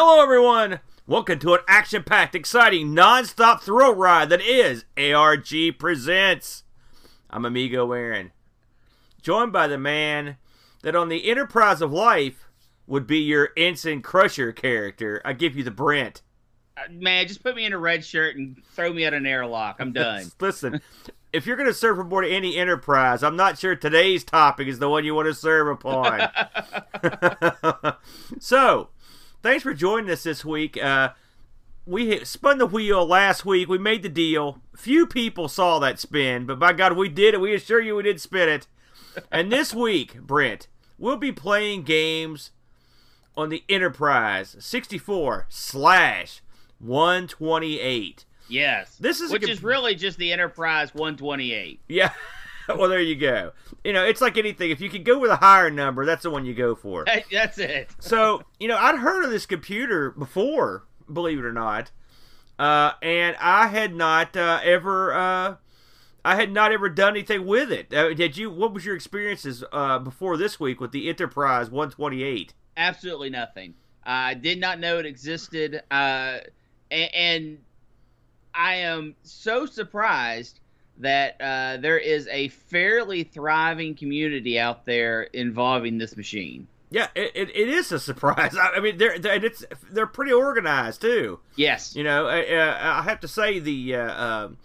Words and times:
Hello, 0.00 0.22
everyone. 0.22 0.78
Welcome 1.08 1.40
to 1.40 1.54
an 1.54 1.60
action-packed, 1.66 2.36
exciting, 2.36 2.94
non-stop 2.94 3.64
thrill 3.64 3.96
ride 3.96 4.28
that 4.28 4.40
is 4.40 4.84
ARG 4.96 5.76
Presents. 5.76 6.62
I'm 7.28 7.44
Amigo 7.44 7.90
Aaron, 7.90 8.30
joined 9.20 9.52
by 9.52 9.66
the 9.66 9.76
man 9.76 10.36
that 10.82 10.94
on 10.94 11.08
the 11.08 11.28
Enterprise 11.28 11.82
of 11.82 11.92
Life 11.92 12.48
would 12.86 13.08
be 13.08 13.18
your 13.18 13.48
Ensign 13.56 14.00
Crusher 14.00 14.52
character. 14.52 15.20
I 15.24 15.32
give 15.32 15.56
you 15.56 15.64
the 15.64 15.72
Brent. 15.72 16.22
Uh, 16.76 16.82
Man, 16.92 17.26
just 17.26 17.42
put 17.42 17.56
me 17.56 17.64
in 17.64 17.72
a 17.72 17.78
red 17.78 18.04
shirt 18.04 18.36
and 18.36 18.62
throw 18.76 18.92
me 18.92 19.04
at 19.04 19.14
an 19.14 19.26
airlock. 19.26 19.78
I'm 19.80 19.92
done. 19.92 20.30
Listen, 20.38 20.80
if 21.32 21.44
you're 21.44 21.56
going 21.56 21.68
to 21.68 21.74
serve 21.74 21.98
aboard 21.98 22.24
any 22.24 22.56
Enterprise, 22.56 23.24
I'm 23.24 23.34
not 23.34 23.58
sure 23.58 23.74
today's 23.74 24.22
topic 24.22 24.68
is 24.68 24.78
the 24.78 24.88
one 24.88 25.04
you 25.04 25.16
want 25.16 25.26
to 25.26 25.34
serve 25.34 25.66
upon. 25.66 26.30
so, 28.38 28.90
thanks 29.42 29.62
for 29.62 29.74
joining 29.74 30.10
us 30.10 30.22
this 30.22 30.44
week. 30.44 30.76
Uh, 30.82 31.10
we 31.86 32.08
hit, 32.08 32.26
spun 32.26 32.58
the 32.58 32.66
wheel 32.66 33.06
last 33.06 33.46
week. 33.46 33.68
We 33.68 33.78
made 33.78 34.02
the 34.02 34.08
deal. 34.08 34.60
Few 34.76 35.06
people 35.06 35.48
saw 35.48 35.78
that 35.78 35.98
spin, 35.98 36.44
but 36.46 36.58
by 36.58 36.72
God, 36.72 36.96
we 36.96 37.08
did 37.08 37.34
it. 37.34 37.40
We 37.40 37.54
assure 37.54 37.80
you 37.80 37.96
we 37.96 38.02
did 38.02 38.20
spin 38.20 38.48
it. 38.48 38.66
And 39.32 39.50
this 39.50 39.72
week, 39.74 40.20
Brent, 40.20 40.68
we'll 40.98 41.16
be 41.16 41.32
playing 41.32 41.84
games 41.84 42.50
on 43.36 43.48
the 43.48 43.64
Enterprise 43.68 44.56
64 44.58 45.46
slash 45.48 46.42
128. 46.78 48.24
yes. 48.48 48.96
This 48.96 49.20
is 49.20 49.30
which 49.32 49.48
is 49.48 49.62
really 49.62 49.94
just 49.94 50.18
the 50.18 50.32
Enterprise 50.32 50.94
128. 50.94 51.80
Yeah. 51.88 52.12
well, 52.76 52.88
there 52.88 53.00
you 53.00 53.16
go. 53.16 53.52
You 53.84 53.92
know, 53.92 54.04
it's 54.04 54.20
like 54.20 54.36
anything. 54.36 54.70
If 54.70 54.80
you 54.80 54.90
can 54.90 55.02
go 55.02 55.18
with 55.18 55.30
a 55.30 55.36
higher 55.36 55.70
number, 55.70 56.04
that's 56.04 56.22
the 56.22 56.30
one 56.30 56.44
you 56.44 56.54
go 56.54 56.74
for. 56.74 57.04
That's 57.30 57.58
it. 57.58 57.90
So, 57.98 58.42
you 58.60 58.68
know, 58.68 58.76
I'd 58.76 58.96
heard 58.98 59.24
of 59.24 59.30
this 59.30 59.46
computer 59.46 60.10
before, 60.10 60.84
believe 61.10 61.38
it 61.38 61.44
or 61.44 61.52
not, 61.52 61.90
uh, 62.58 62.92
and 63.02 63.36
I 63.40 63.68
had 63.68 63.94
not 63.94 64.36
uh, 64.36 64.60
ever, 64.62 65.14
uh, 65.14 65.56
I 66.24 66.34
had 66.34 66.52
not 66.52 66.72
ever 66.72 66.88
done 66.88 67.14
anything 67.14 67.46
with 67.46 67.72
it. 67.72 67.94
Uh, 67.94 68.12
did 68.12 68.36
you? 68.36 68.50
What 68.50 68.74
was 68.74 68.84
your 68.84 68.96
experiences 68.96 69.64
uh, 69.72 69.98
before 69.98 70.36
this 70.36 70.60
week 70.60 70.80
with 70.80 70.92
the 70.92 71.08
Enterprise 71.08 71.70
128? 71.70 72.52
Absolutely 72.76 73.30
nothing. 73.30 73.74
I 74.04 74.34
did 74.34 74.58
not 74.60 74.80
know 74.80 74.98
it 74.98 75.06
existed. 75.06 75.82
Uh, 75.90 76.38
and, 76.90 77.14
and 77.14 77.58
I 78.54 78.74
am 78.76 79.14
so 79.22 79.66
surprised 79.66 80.60
that 80.98 81.40
uh, 81.40 81.76
there 81.80 81.98
is 81.98 82.26
a 82.28 82.48
fairly 82.48 83.22
thriving 83.24 83.94
community 83.94 84.58
out 84.58 84.84
there 84.86 85.22
involving 85.22 85.98
this 85.98 86.16
machine. 86.16 86.66
Yeah, 86.90 87.08
it, 87.14 87.32
it, 87.34 87.50
it 87.54 87.68
is 87.68 87.92
a 87.92 87.98
surprise. 87.98 88.56
I, 88.60 88.76
I 88.76 88.80
mean, 88.80 88.96
they're, 88.98 89.18
they're 89.18 89.34
and 89.34 89.44
it's 89.44 89.64
they're 89.90 90.06
pretty 90.06 90.32
organized 90.32 91.00
too. 91.02 91.38
Yes. 91.56 91.94
You 91.94 92.02
know, 92.04 92.26
I, 92.26 92.98
I 93.00 93.02
have 93.02 93.20
to 93.20 93.28
say 93.28 93.58
the 93.58 93.94
uh, 93.96 94.24
um 94.24 94.58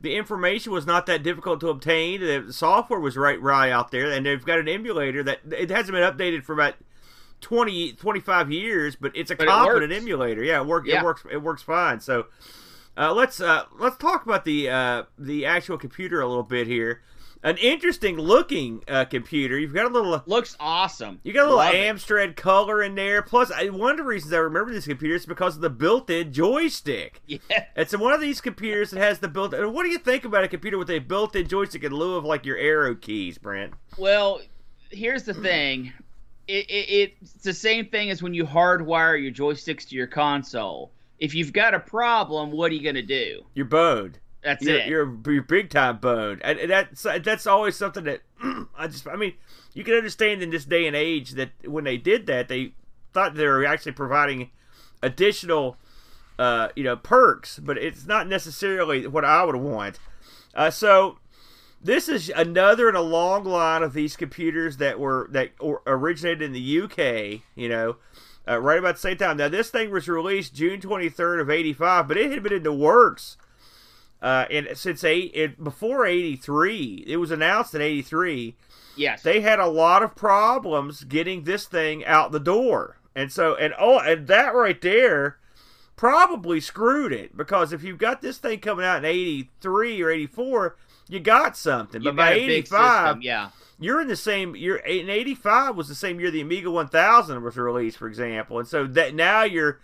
the 0.00 0.14
information 0.14 0.72
was 0.72 0.86
not 0.86 1.06
that 1.06 1.22
difficult 1.22 1.60
to 1.60 1.68
obtain. 1.70 2.20
The 2.20 2.52
software 2.52 3.00
was 3.00 3.16
right 3.16 3.40
right 3.40 3.70
out 3.70 3.90
there, 3.90 4.10
and 4.10 4.24
they've 4.26 4.44
got 4.44 4.58
an 4.58 4.68
emulator 4.68 5.22
that 5.24 5.40
it 5.50 5.70
hasn't 5.70 5.92
been 5.92 6.02
updated 6.02 6.44
for 6.44 6.52
about 6.52 6.74
20, 7.40 7.92
25 7.94 8.50
years, 8.52 8.96
but 8.96 9.12
it's 9.14 9.30
a 9.30 9.36
But 9.36 9.44
it 9.44 9.50
competent 9.50 9.90
works. 9.90 10.02
emulator. 10.02 10.42
Yeah, 10.42 10.60
it, 10.60 10.66
work, 10.66 10.86
Yeah. 10.86 11.00
it 11.00 11.04
works. 11.04 11.22
It 11.30 11.38
works 11.42 11.62
fine. 11.62 12.00
So 12.00 12.26
uh, 12.96 13.12
let's 13.12 13.40
uh, 13.40 13.64
let's 13.78 13.96
talk 13.96 14.24
about 14.24 14.44
the 14.44 14.68
uh, 14.68 15.02
the 15.18 15.44
actual 15.46 15.78
computer 15.78 16.20
a 16.20 16.26
little 16.26 16.42
bit 16.42 16.66
here. 16.66 17.02
An 17.42 17.58
interesting 17.58 18.16
looking 18.16 18.82
uh, 18.88 19.04
computer. 19.04 19.56
You've 19.58 19.74
got 19.74 19.84
a 19.86 19.92
little 19.92 20.20
Looks 20.26 20.56
awesome. 20.58 21.20
you 21.22 21.32
got 21.32 21.42
a 21.42 21.44
little 21.44 21.58
Love 21.58 21.74
it. 21.74 21.94
Amstrad 21.94 22.34
color 22.34 22.82
in 22.82 22.94
there. 22.96 23.22
Plus, 23.22 23.52
I, 23.52 23.68
one 23.68 23.92
of 23.92 23.98
the 23.98 24.04
reasons 24.04 24.32
I 24.32 24.38
remember 24.38 24.72
this 24.72 24.86
computer 24.86 25.14
is 25.14 25.26
because 25.26 25.54
of 25.54 25.60
the 25.60 25.70
built-in 25.70 26.32
joystick. 26.32 27.20
Yeah. 27.26 27.38
It's 27.76 27.96
one 27.96 28.14
of 28.14 28.20
these 28.20 28.40
computers 28.40 28.90
that 28.90 29.00
has 29.00 29.20
the 29.20 29.28
built. 29.28 29.52
and 29.54 29.72
What 29.74 29.84
do 29.84 29.90
you 29.90 29.98
think 29.98 30.24
about 30.24 30.42
a 30.42 30.48
computer 30.48 30.76
with 30.78 30.90
a 30.90 30.98
built-in 30.98 31.46
joystick 31.46 31.84
in 31.84 31.92
lieu 31.92 32.16
of 32.16 32.24
like 32.24 32.46
your 32.46 32.56
arrow 32.56 32.96
keys, 32.96 33.38
Brent? 33.38 33.74
Well, 33.96 34.40
here's 34.90 35.22
the 35.22 35.34
thing. 35.34 35.92
It, 36.48 36.68
it, 36.70 37.12
it's 37.20 37.32
the 37.34 37.52
same 37.54 37.86
thing 37.86 38.10
as 38.10 38.22
when 38.22 38.34
you 38.34 38.44
hardwire 38.44 39.22
your 39.22 39.30
joysticks 39.32 39.86
to 39.90 39.94
your 39.94 40.06
console. 40.08 40.90
If 41.18 41.34
you've 41.34 41.52
got 41.52 41.74
a 41.74 41.80
problem, 41.80 42.50
what 42.50 42.70
are 42.70 42.74
you 42.74 42.82
going 42.82 42.94
to 42.96 43.02
do? 43.02 43.44
You're 43.54 43.66
boned. 43.66 44.18
That's 44.42 44.64
You're, 44.64 44.78
it. 44.78 44.86
you're 44.86 45.18
you're 45.26 45.42
big 45.42 45.70
time 45.70 45.98
boned, 45.98 46.40
and 46.44 46.70
that's 46.70 47.02
that's 47.02 47.48
always 47.48 47.74
something 47.74 48.04
that 48.04 48.20
I 48.78 48.86
just. 48.86 49.08
I 49.08 49.16
mean, 49.16 49.34
you 49.74 49.82
can 49.82 49.94
understand 49.94 50.40
in 50.40 50.50
this 50.50 50.64
day 50.64 50.86
and 50.86 50.94
age 50.94 51.32
that 51.32 51.50
when 51.64 51.82
they 51.82 51.96
did 51.96 52.26
that, 52.26 52.46
they 52.46 52.72
thought 53.12 53.34
they 53.34 53.44
were 53.44 53.66
actually 53.66 53.92
providing 53.92 54.50
additional, 55.02 55.76
uh, 56.38 56.68
you 56.76 56.84
know, 56.84 56.96
perks, 56.96 57.58
but 57.58 57.76
it's 57.76 58.06
not 58.06 58.28
necessarily 58.28 59.06
what 59.08 59.24
I 59.24 59.42
would 59.42 59.56
want. 59.56 59.98
Uh, 60.54 60.70
so 60.70 61.18
this 61.82 62.08
is 62.08 62.30
another 62.34 62.88
in 62.88 62.94
a 62.94 63.02
long 63.02 63.44
line 63.44 63.82
of 63.82 63.94
these 63.94 64.16
computers 64.16 64.76
that 64.76 65.00
were 65.00 65.28
that 65.32 65.50
or 65.58 65.82
originated 65.86 66.42
in 66.42 66.52
the 66.52 66.80
UK. 66.82 67.42
You 67.56 67.68
know, 67.68 67.96
uh, 68.48 68.60
right 68.60 68.78
about 68.78 68.96
the 68.96 69.00
same 69.00 69.16
time. 69.16 69.36
Now 69.36 69.48
this 69.48 69.70
thing 69.70 69.90
was 69.90 70.08
released 70.08 70.54
June 70.54 70.80
23rd 70.80 71.40
of 71.40 71.50
'85, 71.50 72.08
but 72.08 72.16
it 72.16 72.30
had 72.30 72.42
been 72.42 72.52
in 72.52 72.62
the 72.62 72.72
works. 72.72 73.36
Uh, 74.22 74.46
and 74.50 74.68
since 74.74 75.04
eight, 75.04 75.30
it, 75.34 75.62
before 75.62 76.06
'83, 76.06 77.04
it 77.06 77.18
was 77.18 77.30
announced 77.30 77.74
in 77.74 77.82
'83 77.82 78.56
yes. 78.96 79.22
they 79.22 79.40
had 79.40 79.58
a 79.58 79.66
lot 79.66 80.02
of 80.02 80.16
problems 80.16 81.04
getting 81.04 81.44
this 81.44 81.66
thing 81.66 82.04
out 82.04 82.32
the 82.32 82.40
door. 82.40 82.98
And 83.14 83.32
so 83.32 83.54
and 83.54 83.74
oh 83.78 83.98
and 83.98 84.26
that 84.26 84.54
right 84.54 84.80
there 84.80 85.38
probably 85.94 86.60
screwed 86.60 87.12
it 87.12 87.36
because 87.36 87.72
if 87.72 87.82
you've 87.82 87.98
got 87.98 88.20
this 88.20 88.38
thing 88.38 88.60
coming 88.60 88.84
out 88.84 88.98
in 88.98 89.04
83 89.04 90.02
or 90.02 90.10
84, 90.10 90.76
you 91.08 91.20
got 91.20 91.56
something. 91.56 92.02
You 92.02 92.10
but 92.10 92.16
by 92.16 92.30
a 92.32 92.36
85, 92.36 93.22
yeah. 93.22 93.50
you're 93.78 94.00
in 94.00 94.08
the 94.08 94.16
same 94.16 94.56
you're 94.56 94.76
in 94.76 95.08
85 95.08 95.76
was 95.76 95.88
the 95.88 95.94
same 95.94 96.20
year 96.20 96.30
the 96.30 96.40
Amiga 96.40 96.70
1000 96.70 97.42
was 97.42 97.56
released 97.56 97.98
for 97.98 98.08
example. 98.08 98.58
And 98.58 98.68
so 98.68 98.86
that 98.86 99.14
now 99.14 99.42
you're 99.44 99.80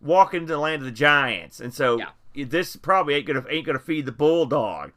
walking 0.00 0.42
into 0.42 0.52
the 0.52 0.58
land 0.58 0.82
of 0.82 0.86
the 0.86 0.92
giants. 0.92 1.60
And 1.60 1.72
so 1.72 1.98
Yeah. 1.98 2.44
this 2.46 2.76
probably 2.76 3.14
ain't 3.14 3.26
going 3.26 3.42
to 3.42 3.52
ain't 3.52 3.66
to 3.66 3.78
feed 3.78 4.06
the 4.06 4.12
bulldog. 4.12 4.92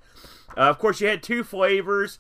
Uh, 0.58 0.62
of 0.62 0.80
course, 0.80 1.00
you 1.00 1.08
had 1.08 1.24
two 1.24 1.44
flavors. 1.44 2.20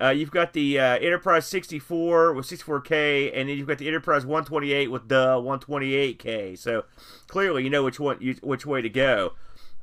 Uh, 0.00 0.08
you've 0.08 0.30
got 0.30 0.52
the 0.52 0.78
uh, 0.78 0.96
Enterprise 0.98 1.46
64 1.46 2.32
with 2.32 2.46
64K, 2.46 3.30
and 3.32 3.48
then 3.48 3.56
you've 3.56 3.68
got 3.68 3.78
the 3.78 3.86
Enterprise 3.86 4.26
128 4.26 4.90
with 4.90 5.08
the 5.08 5.36
128K. 5.36 6.58
So 6.58 6.84
clearly, 7.28 7.62
you 7.62 7.70
know 7.70 7.84
which 7.84 8.00
one, 8.00 8.18
you, 8.20 8.34
which 8.42 8.66
way 8.66 8.82
to 8.82 8.88
go. 8.88 9.34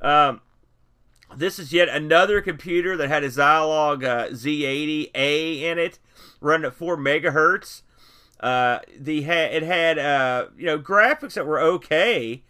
Um, 0.02 0.42
this 1.36 1.58
is 1.58 1.72
yet 1.72 1.88
another 1.88 2.40
computer 2.40 2.96
that 2.96 3.08
had 3.08 3.24
a 3.24 3.28
Zilog 3.28 4.04
uh, 4.04 4.28
Z80A 4.30 5.62
in 5.62 5.78
it, 5.78 5.98
running 6.40 6.66
at 6.66 6.74
four 6.74 6.96
megahertz. 6.96 7.82
Uh, 8.40 8.80
the 8.98 9.22
ha- 9.22 9.50
it 9.52 9.62
had 9.62 9.98
uh, 9.98 10.46
you 10.56 10.66
know 10.66 10.78
graphics 10.78 11.34
that 11.34 11.46
were 11.46 11.60
okay. 11.60 12.42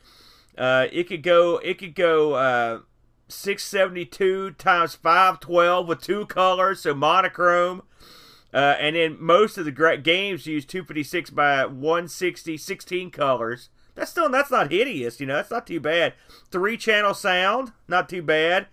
Uh, 0.57 0.87
it 0.91 1.05
could 1.05 1.23
go 1.23 1.59
it 1.59 1.79
could 1.79 1.95
go 1.95 2.35
uh, 2.35 2.81
672 3.29 4.53
times 4.53 4.95
512 4.95 5.87
with 5.87 6.01
two 6.01 6.27
colors, 6.27 6.81
so 6.81 6.95
monochrome. 6.95 7.83
Uh, 8.55 8.77
and 8.79 8.97
then 8.97 9.17
most 9.19 9.57
of 9.57 9.65
the 9.65 9.73
gra- 9.73 9.97
games 9.97 10.47
use 10.47 10.67
256 10.67 11.31
by 11.31 11.65
160, 11.65 12.59
16 12.59 13.11
colors. 13.11 13.71
That's 13.95 14.11
still 14.11 14.29
that's 14.31 14.51
not 14.51 14.71
hideous, 14.71 15.21
you 15.21 15.27
know. 15.27 15.37
That's 15.37 15.51
not 15.51 15.67
too 15.67 15.81
bad. 15.81 16.15
Three 16.51 16.77
channel 16.77 17.15
sound, 17.15 17.73
not 17.89 18.09
too 18.09 18.23
bad. 18.23 18.67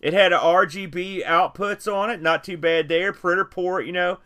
It 0.00 0.12
had 0.12 0.32
a 0.32 0.38
RGB 0.38 1.24
outputs 1.24 1.92
on 1.92 2.10
it, 2.10 2.20
not 2.22 2.44
too 2.44 2.56
bad 2.56 2.88
there. 2.88 3.12
Printer 3.12 3.44
port, 3.44 3.86
you 3.86 3.92
know, 3.92 4.18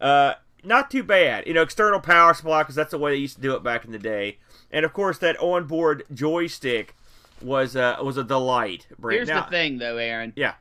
uh, 0.00 0.34
not 0.62 0.90
too 0.90 1.02
bad. 1.02 1.46
You 1.46 1.54
know, 1.54 1.62
external 1.62 2.00
power 2.00 2.34
supply 2.34 2.62
because 2.62 2.74
that's 2.74 2.90
the 2.90 2.98
way 2.98 3.12
they 3.12 3.18
used 3.18 3.36
to 3.36 3.42
do 3.42 3.54
it 3.54 3.62
back 3.62 3.84
in 3.84 3.92
the 3.92 3.98
day. 3.98 4.38
And 4.70 4.84
of 4.84 4.92
course, 4.92 5.18
that 5.18 5.36
onboard 5.40 6.04
joystick 6.12 6.94
was 7.42 7.74
uh, 7.76 7.96
was 8.02 8.16
a 8.16 8.24
delight. 8.24 8.86
Brent. 8.98 9.16
Here's 9.18 9.28
Now- 9.28 9.44
the 9.44 9.50
thing, 9.50 9.78
though, 9.78 9.96
Aaron. 9.96 10.32
Yeah. 10.36 10.54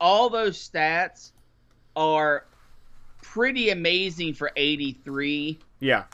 All 0.00 0.28
those 0.28 0.58
stats 0.58 1.30
are 1.96 2.46
pretty 3.22 3.70
amazing 3.70 4.34
for 4.34 4.50
83 4.56 5.58
Yeah, 5.80 6.04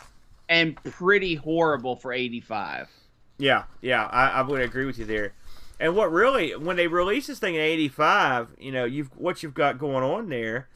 and 0.51 0.77
pretty 0.85 1.37
horrible 1.37 1.97
for 1.97 2.13
85. 2.13 2.91
yeah, 3.39 3.65
yeah. 3.81 4.05
I, 4.07 4.29
I 4.29 4.43
would 4.43 4.61
agree 4.61 4.85
with 4.85 4.99
you 4.99 5.07
there. 5.07 5.33
And 5.79 5.97
what 5.97 6.13
really, 6.13 6.55
when 6.55 6.77
they 6.77 6.89
released 6.89 7.29
this 7.29 7.39
thing 7.39 7.55
in 7.55 7.63
'85, 7.63 8.49
you 8.59 8.71
know, 8.71 8.85
you've 8.85 9.09
what 9.17 9.43
you've 9.43 9.55
got 9.55 9.79
going 9.79 10.05
on 10.05 10.29
there 10.29 10.69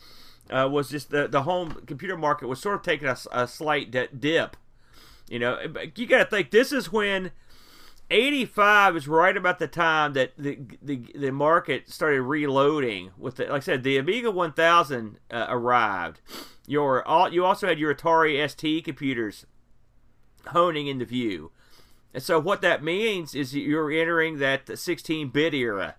uh, 0.49 0.67
was 0.73 0.88
just 0.88 1.11
the 1.11 1.29
the 1.29 1.43
home 1.43 1.82
computer 1.87 2.17
market 2.17 2.47
was 2.47 2.61
sort 2.61 2.76
of 2.76 2.82
taking 2.82 3.09
a 3.09 3.47
slight 3.47 3.91
di- 3.91 4.09
dip. 4.19 4.56
You 5.29 5.38
know, 5.41 5.59
But 5.71 5.99
you 5.99 6.06
got 6.06 6.19
to 6.19 6.25
think 6.25 6.50
this 6.50 6.73
is 6.73 6.91
when 6.93 7.32
85 8.11 8.97
is 8.97 9.09
right 9.09 9.37
about 9.37 9.59
the 9.59 9.67
time 9.67 10.12
that 10.15 10.32
the 10.38 10.59
the, 10.81 11.03
the 11.15 11.32
market 11.32 11.91
started 11.91 12.23
reloading 12.23 13.11
with 13.19 13.37
the, 13.37 13.44
like 13.44 13.56
I 13.56 13.61
said 13.61 13.82
the 13.82 13.97
Amiga 13.99 14.31
1000 14.31 15.19
uh, 15.31 15.47
arrived 15.49 16.20
your 16.67 17.05
you 17.31 17.44
also 17.44 17.67
had 17.67 17.79
your 17.79 17.94
Atari 17.94 18.49
ST 18.49 18.85
computers 18.85 19.47
honing 20.49 20.87
into 20.87 21.05
view 21.05 21.50
And 22.12 22.23
so 22.23 22.38
what 22.38 22.61
that 22.62 22.82
means 22.82 23.35
is 23.35 23.55
you're 23.55 23.91
entering 23.91 24.38
that 24.38 24.67
16-bit 24.67 25.52
era. 25.55 25.96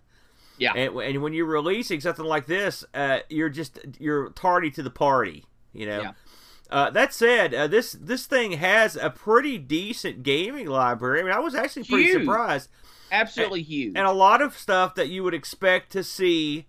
Yeah. 0.58 0.72
And, 0.74 0.96
and 0.96 1.22
when 1.22 1.34
you're 1.34 1.46
releasing 1.46 2.00
something 2.00 2.26
like 2.26 2.46
this, 2.46 2.86
uh, 2.94 3.20
you're 3.30 3.50
just 3.50 3.80
you're 4.00 4.30
tardy 4.30 4.72
to 4.72 4.84
the 4.84 4.90
party. 4.90 5.44
You 5.74 5.86
know. 5.88 6.02
Yeah. 6.02 6.12
Uh, 6.70 6.90
that 6.90 7.14
said, 7.14 7.54
uh, 7.54 7.68
this 7.68 7.92
this 7.92 8.26
thing 8.26 8.54
has 8.54 8.96
a 8.96 9.10
pretty 9.10 9.58
decent 9.58 10.24
gaming 10.24 10.68
library. 10.68 11.20
I 11.20 11.24
mean, 11.24 11.34
I 11.34 11.40
was 11.40 11.54
actually 11.54 11.84
pretty 11.84 12.06
Huge. 12.06 12.22
surprised, 12.22 12.70
Absolutely 13.12 13.62
huge. 13.62 13.94
and 13.96 14.08
a 14.08 14.12
lot 14.12 14.42
of 14.42 14.58
stuff 14.58 14.96
that 14.96 15.10
you 15.10 15.24
would 15.24 15.34
expect 15.36 15.92
to 15.92 16.04
see, 16.04 16.66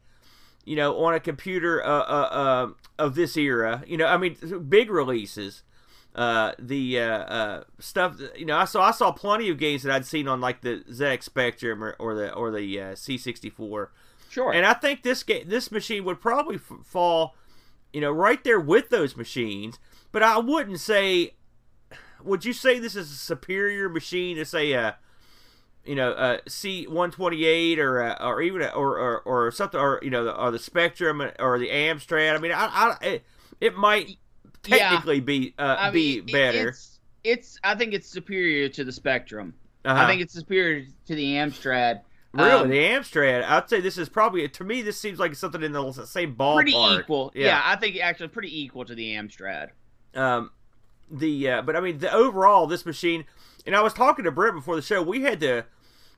you 0.64 0.76
know, 0.76 1.02
on 1.04 1.14
a 1.14 1.20
computer 1.20 1.82
uh, 1.82 1.88
uh, 1.88 2.28
uh, 2.30 2.68
of 2.98 3.14
this 3.14 3.36
era. 3.38 3.84
You 3.86 3.96
know, 3.96 4.06
I 4.06 4.16
mean, 4.18 4.36
big 4.68 4.90
releases. 4.90 5.62
Uh, 6.16 6.52
the 6.58 6.98
uh, 6.98 7.04
uh, 7.04 7.64
stuff, 7.78 8.16
you 8.34 8.46
know, 8.46 8.56
I 8.56 8.64
saw 8.64 8.82
I 8.84 8.90
saw 8.90 9.12
plenty 9.12 9.50
of 9.50 9.58
games 9.58 9.82
that 9.82 9.94
I'd 9.94 10.06
seen 10.06 10.26
on 10.26 10.40
like 10.40 10.62
the 10.62 10.82
ZX 10.90 11.22
Spectrum 11.24 11.84
or, 11.84 11.94
or 11.98 12.14
the 12.14 12.32
or 12.32 12.50
the 12.50 12.80
uh, 12.80 12.84
C64. 12.92 13.88
sure. 14.30 14.50
And 14.50 14.64
I 14.64 14.72
think 14.72 15.02
this 15.02 15.22
ga- 15.22 15.44
this 15.44 15.70
machine 15.70 16.04
would 16.04 16.18
probably 16.18 16.56
f- 16.56 16.86
fall, 16.86 17.34
you 17.92 18.00
know, 18.00 18.10
right 18.10 18.42
there 18.44 18.58
with 18.58 18.88
those 18.88 19.14
machines. 19.14 19.78
But 20.10 20.22
I 20.22 20.38
wouldn't 20.38 20.80
say. 20.80 21.34
Would 22.24 22.46
you 22.46 22.54
say 22.54 22.78
this 22.78 22.96
is 22.96 23.12
a 23.12 23.14
superior 23.14 23.90
machine 23.90 24.38
to 24.38 24.46
say 24.46 24.72
a, 24.72 24.96
you 25.84 25.94
know, 25.94 26.12
a 26.12 26.40
C 26.48 26.86
one 26.86 27.10
twenty 27.10 27.44
eight 27.44 27.78
or 27.78 28.00
a, 28.00 28.16
or 28.20 28.40
even 28.40 28.62
a, 28.62 28.68
or, 28.68 28.96
or 28.98 29.20
or 29.20 29.50
something 29.50 29.78
or 29.78 30.00
you 30.02 30.08
know 30.08 30.24
the, 30.24 30.34
or 30.34 30.50
the 30.50 30.58
Spectrum 30.58 31.20
or 31.38 31.58
the 31.58 31.68
Amstrad? 31.68 32.34
I 32.34 32.38
mean, 32.38 32.52
I, 32.52 32.96
I 33.00 33.04
it, 33.04 33.24
it 33.60 33.76
might 33.76 34.16
Yeah. 34.68 34.90
technically 34.90 35.20
be 35.20 35.54
uh, 35.58 35.76
I 35.78 35.90
be 35.90 36.20
mean, 36.20 36.32
better. 36.32 36.68
It's, 36.68 36.98
it's. 37.24 37.58
I 37.64 37.74
think 37.74 37.94
it's 37.94 38.08
superior 38.08 38.68
to 38.70 38.84
the 38.84 38.92
Spectrum. 38.92 39.54
Uh-huh. 39.84 40.02
I 40.02 40.06
think 40.06 40.20
it's 40.20 40.34
superior 40.34 40.86
to 41.06 41.14
the 41.14 41.34
Amstrad. 41.34 42.00
really 42.32 42.50
um, 42.50 42.68
the 42.68 42.78
Amstrad. 42.78 43.44
I'd 43.44 43.68
say 43.68 43.80
this 43.80 43.98
is 43.98 44.08
probably 44.08 44.48
to 44.48 44.64
me. 44.64 44.82
This 44.82 44.98
seems 44.98 45.18
like 45.18 45.34
something 45.34 45.62
in 45.62 45.72
the 45.72 45.92
same 46.06 46.34
ballpark. 46.34 46.54
Pretty 46.54 46.72
equal. 46.72 47.32
Yeah. 47.34 47.46
Yeah. 47.46 47.62
I 47.64 47.76
think 47.76 47.98
actually 48.00 48.28
pretty 48.28 48.60
equal 48.62 48.84
to 48.84 48.94
the 48.94 49.14
Amstrad. 49.14 49.70
um 50.14 50.50
the 51.10 51.48
uh, 51.48 51.62
but 51.62 51.76
I 51.76 51.80
mean 51.80 51.98
the 51.98 52.12
overall 52.12 52.66
this 52.66 52.84
machine 52.84 53.24
and 53.64 53.76
I 53.76 53.80
was 53.80 53.92
talking 53.92 54.24
to 54.24 54.30
Brent 54.30 54.54
before 54.54 54.76
the 54.76 54.82
show 54.82 55.02
we 55.02 55.22
had 55.22 55.40
to 55.40 55.64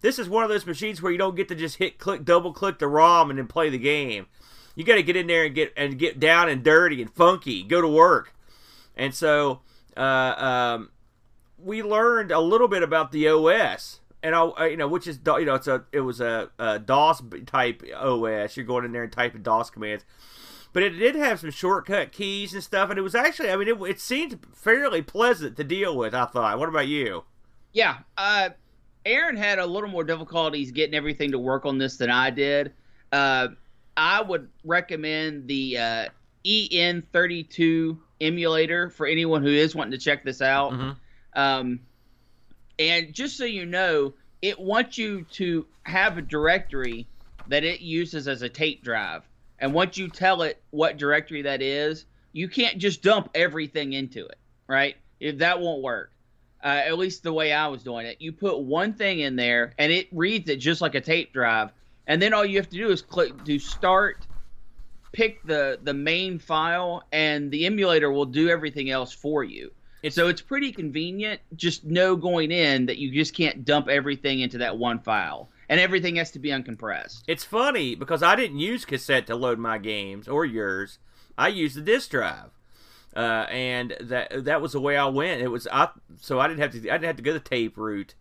this 0.00 0.18
is 0.18 0.28
one 0.28 0.44
of 0.44 0.50
those 0.50 0.64
machines 0.66 1.02
where 1.02 1.12
you 1.12 1.18
don't 1.18 1.36
get 1.36 1.48
to 1.48 1.54
just 1.54 1.76
hit 1.76 1.98
click 1.98 2.24
double 2.24 2.52
click 2.52 2.78
the 2.78 2.88
ROM 2.88 3.30
and 3.30 3.38
then 3.38 3.46
play 3.46 3.68
the 3.68 3.78
game 3.78 4.26
you 4.74 4.84
got 4.84 4.94
to 4.94 5.02
get 5.02 5.16
in 5.16 5.26
there 5.26 5.44
and 5.44 5.54
get 5.54 5.72
and 5.76 5.98
get 5.98 6.18
down 6.18 6.48
and 6.48 6.64
dirty 6.64 7.02
and 7.02 7.12
funky 7.12 7.62
go 7.62 7.80
to 7.80 7.88
work 7.88 8.34
and 8.98 9.14
so 9.14 9.60
uh, 9.96 10.00
um, 10.00 10.90
we 11.58 11.82
learned 11.82 12.30
a 12.32 12.40
little 12.40 12.68
bit 12.68 12.82
about 12.82 13.12
the 13.12 13.28
OS 13.28 14.00
and 14.22 14.34
I, 14.34 14.42
I- 14.44 14.66
you 14.66 14.76
know 14.76 14.88
which 14.88 15.06
is 15.06 15.18
you 15.24 15.44
know 15.46 15.54
it's 15.54 15.66
a 15.68 15.84
it 15.92 16.00
was 16.00 16.20
a, 16.20 16.50
a 16.58 16.78
DOS 16.78 17.22
type 17.46 17.82
OS 17.96 18.56
you're 18.56 18.66
going 18.66 18.84
in 18.84 18.92
there 18.92 19.04
and 19.04 19.12
typing 19.12 19.42
DOS 19.42 19.70
commands 19.70 20.04
but 20.74 20.82
it 20.82 20.90
did 20.90 21.14
have 21.16 21.40
some 21.40 21.50
shortcut 21.50 22.12
keys 22.12 22.52
and 22.52 22.62
stuff, 22.62 22.90
and 22.90 22.98
it 22.98 23.02
was 23.02 23.14
actually, 23.14 23.50
I 23.50 23.56
mean, 23.56 23.68
it, 23.68 23.80
it 23.88 23.98
seemed 23.98 24.38
fairly 24.54 25.00
pleasant 25.00 25.56
to 25.56 25.64
deal 25.64 25.96
with. 25.96 26.14
I 26.14 26.26
thought. 26.26 26.58
What 26.58 26.68
about 26.68 26.86
you? 26.86 27.24
Yeah. 27.72 27.96
Uh, 28.18 28.50
Aaron 29.06 29.34
had 29.38 29.58
a 29.58 29.64
little 29.66 29.88
more 29.88 30.04
difficulties 30.04 30.70
getting 30.70 30.94
everything 30.94 31.32
to 31.32 31.38
work 31.38 31.64
on 31.64 31.78
this 31.78 31.96
than 31.96 32.10
I 32.10 32.28
did. 32.28 32.74
Uh, 33.10 33.48
I 33.96 34.20
would 34.20 34.50
recommend 34.62 35.48
the 35.48 35.78
uh, 35.78 36.06
EP32 36.44 37.98
emulator 38.20 38.90
for 38.90 39.06
anyone 39.06 39.42
who 39.42 39.48
is 39.48 39.74
wanting 39.74 39.92
to 39.92 39.98
check 39.98 40.24
this 40.24 40.40
out. 40.42 40.72
Mhm. 40.72 40.96
Um, 41.34 41.80
and 42.78 43.12
just 43.12 43.36
so 43.36 43.44
you 43.44 43.66
know, 43.66 44.14
it 44.42 44.58
wants 44.58 44.98
you 44.98 45.24
to 45.32 45.66
have 45.84 46.18
a 46.18 46.22
directory 46.22 47.06
that 47.48 47.64
it 47.64 47.80
uses 47.80 48.28
as 48.28 48.42
a 48.42 48.48
tape 48.48 48.82
drive. 48.84 49.22
And 49.58 49.74
once 49.74 49.98
you 49.98 50.08
tell 50.08 50.42
it 50.42 50.62
what 50.70 50.96
directory 50.96 51.42
that 51.42 51.62
is, 51.62 52.04
you 52.32 52.48
can't 52.48 52.78
just 52.78 53.02
dump 53.02 53.30
everything 53.34 53.94
into 53.94 54.24
it, 54.26 54.38
right? 54.68 54.96
If 55.18 55.38
that 55.38 55.60
won't 55.60 55.82
work. 55.82 56.12
Uh, 56.62 56.82
at 56.86 56.98
least 56.98 57.22
the 57.22 57.32
way 57.32 57.52
I 57.52 57.68
was 57.68 57.84
doing 57.84 58.06
it. 58.06 58.16
You 58.20 58.32
put 58.32 58.58
one 58.58 58.92
thing 58.92 59.20
in 59.20 59.36
there 59.36 59.74
and 59.78 59.92
it 59.92 60.08
reads 60.12 60.48
it 60.50 60.56
just 60.56 60.80
like 60.80 60.96
a 60.96 61.00
tape 61.00 61.32
drive. 61.32 61.70
And 62.06 62.20
then 62.20 62.34
all 62.34 62.44
you 62.44 62.56
have 62.56 62.68
to 62.70 62.76
do 62.76 62.90
is 62.90 63.00
click 63.00 63.44
do 63.44 63.58
start, 63.58 64.26
pick 65.12 65.42
the 65.44 65.78
the 65.82 65.94
main 65.94 66.38
file, 66.38 67.04
and 67.12 67.50
the 67.50 67.66
emulator 67.66 68.10
will 68.12 68.26
do 68.26 68.48
everything 68.48 68.90
else 68.90 69.12
for 69.12 69.44
you. 69.44 69.70
It's- 70.02 70.14
so 70.14 70.28
it's 70.28 70.40
pretty 70.40 70.70
convenient. 70.72 71.40
Just 71.56 71.84
know 71.84 72.14
going 72.16 72.52
in 72.52 72.86
that 72.86 72.98
you 72.98 73.10
just 73.10 73.34
can't 73.34 73.64
dump 73.64 73.88
everything 73.88 74.40
into 74.40 74.58
that 74.58 74.78
one 74.78 75.00
file, 75.00 75.48
and 75.68 75.80
everything 75.80 76.16
has 76.16 76.30
to 76.32 76.38
be 76.38 76.50
uncompressed. 76.50 77.22
It's 77.26 77.44
funny 77.44 77.94
because 77.96 78.22
I 78.22 78.36
didn't 78.36 78.58
use 78.58 78.84
cassette 78.84 79.26
to 79.26 79.34
load 79.36 79.58
my 79.58 79.78
games 79.78 80.28
or 80.28 80.44
yours. 80.44 80.98
I 81.36 81.48
used 81.48 81.76
the 81.76 81.80
disk 81.80 82.10
drive, 82.10 82.50
uh, 83.16 83.46
and 83.50 83.96
that 84.00 84.44
that 84.44 84.60
was 84.60 84.72
the 84.72 84.80
way 84.80 84.96
I 84.96 85.06
went. 85.06 85.40
It 85.42 85.48
was 85.48 85.66
I 85.72 85.88
so 86.20 86.38
I 86.38 86.46
didn't 86.48 86.60
have 86.60 86.72
to 86.72 86.78
I 86.78 86.94
didn't 86.94 87.04
have 87.04 87.16
to 87.16 87.22
go 87.22 87.32
the 87.32 87.40
tape 87.40 87.76
route. 87.76 88.14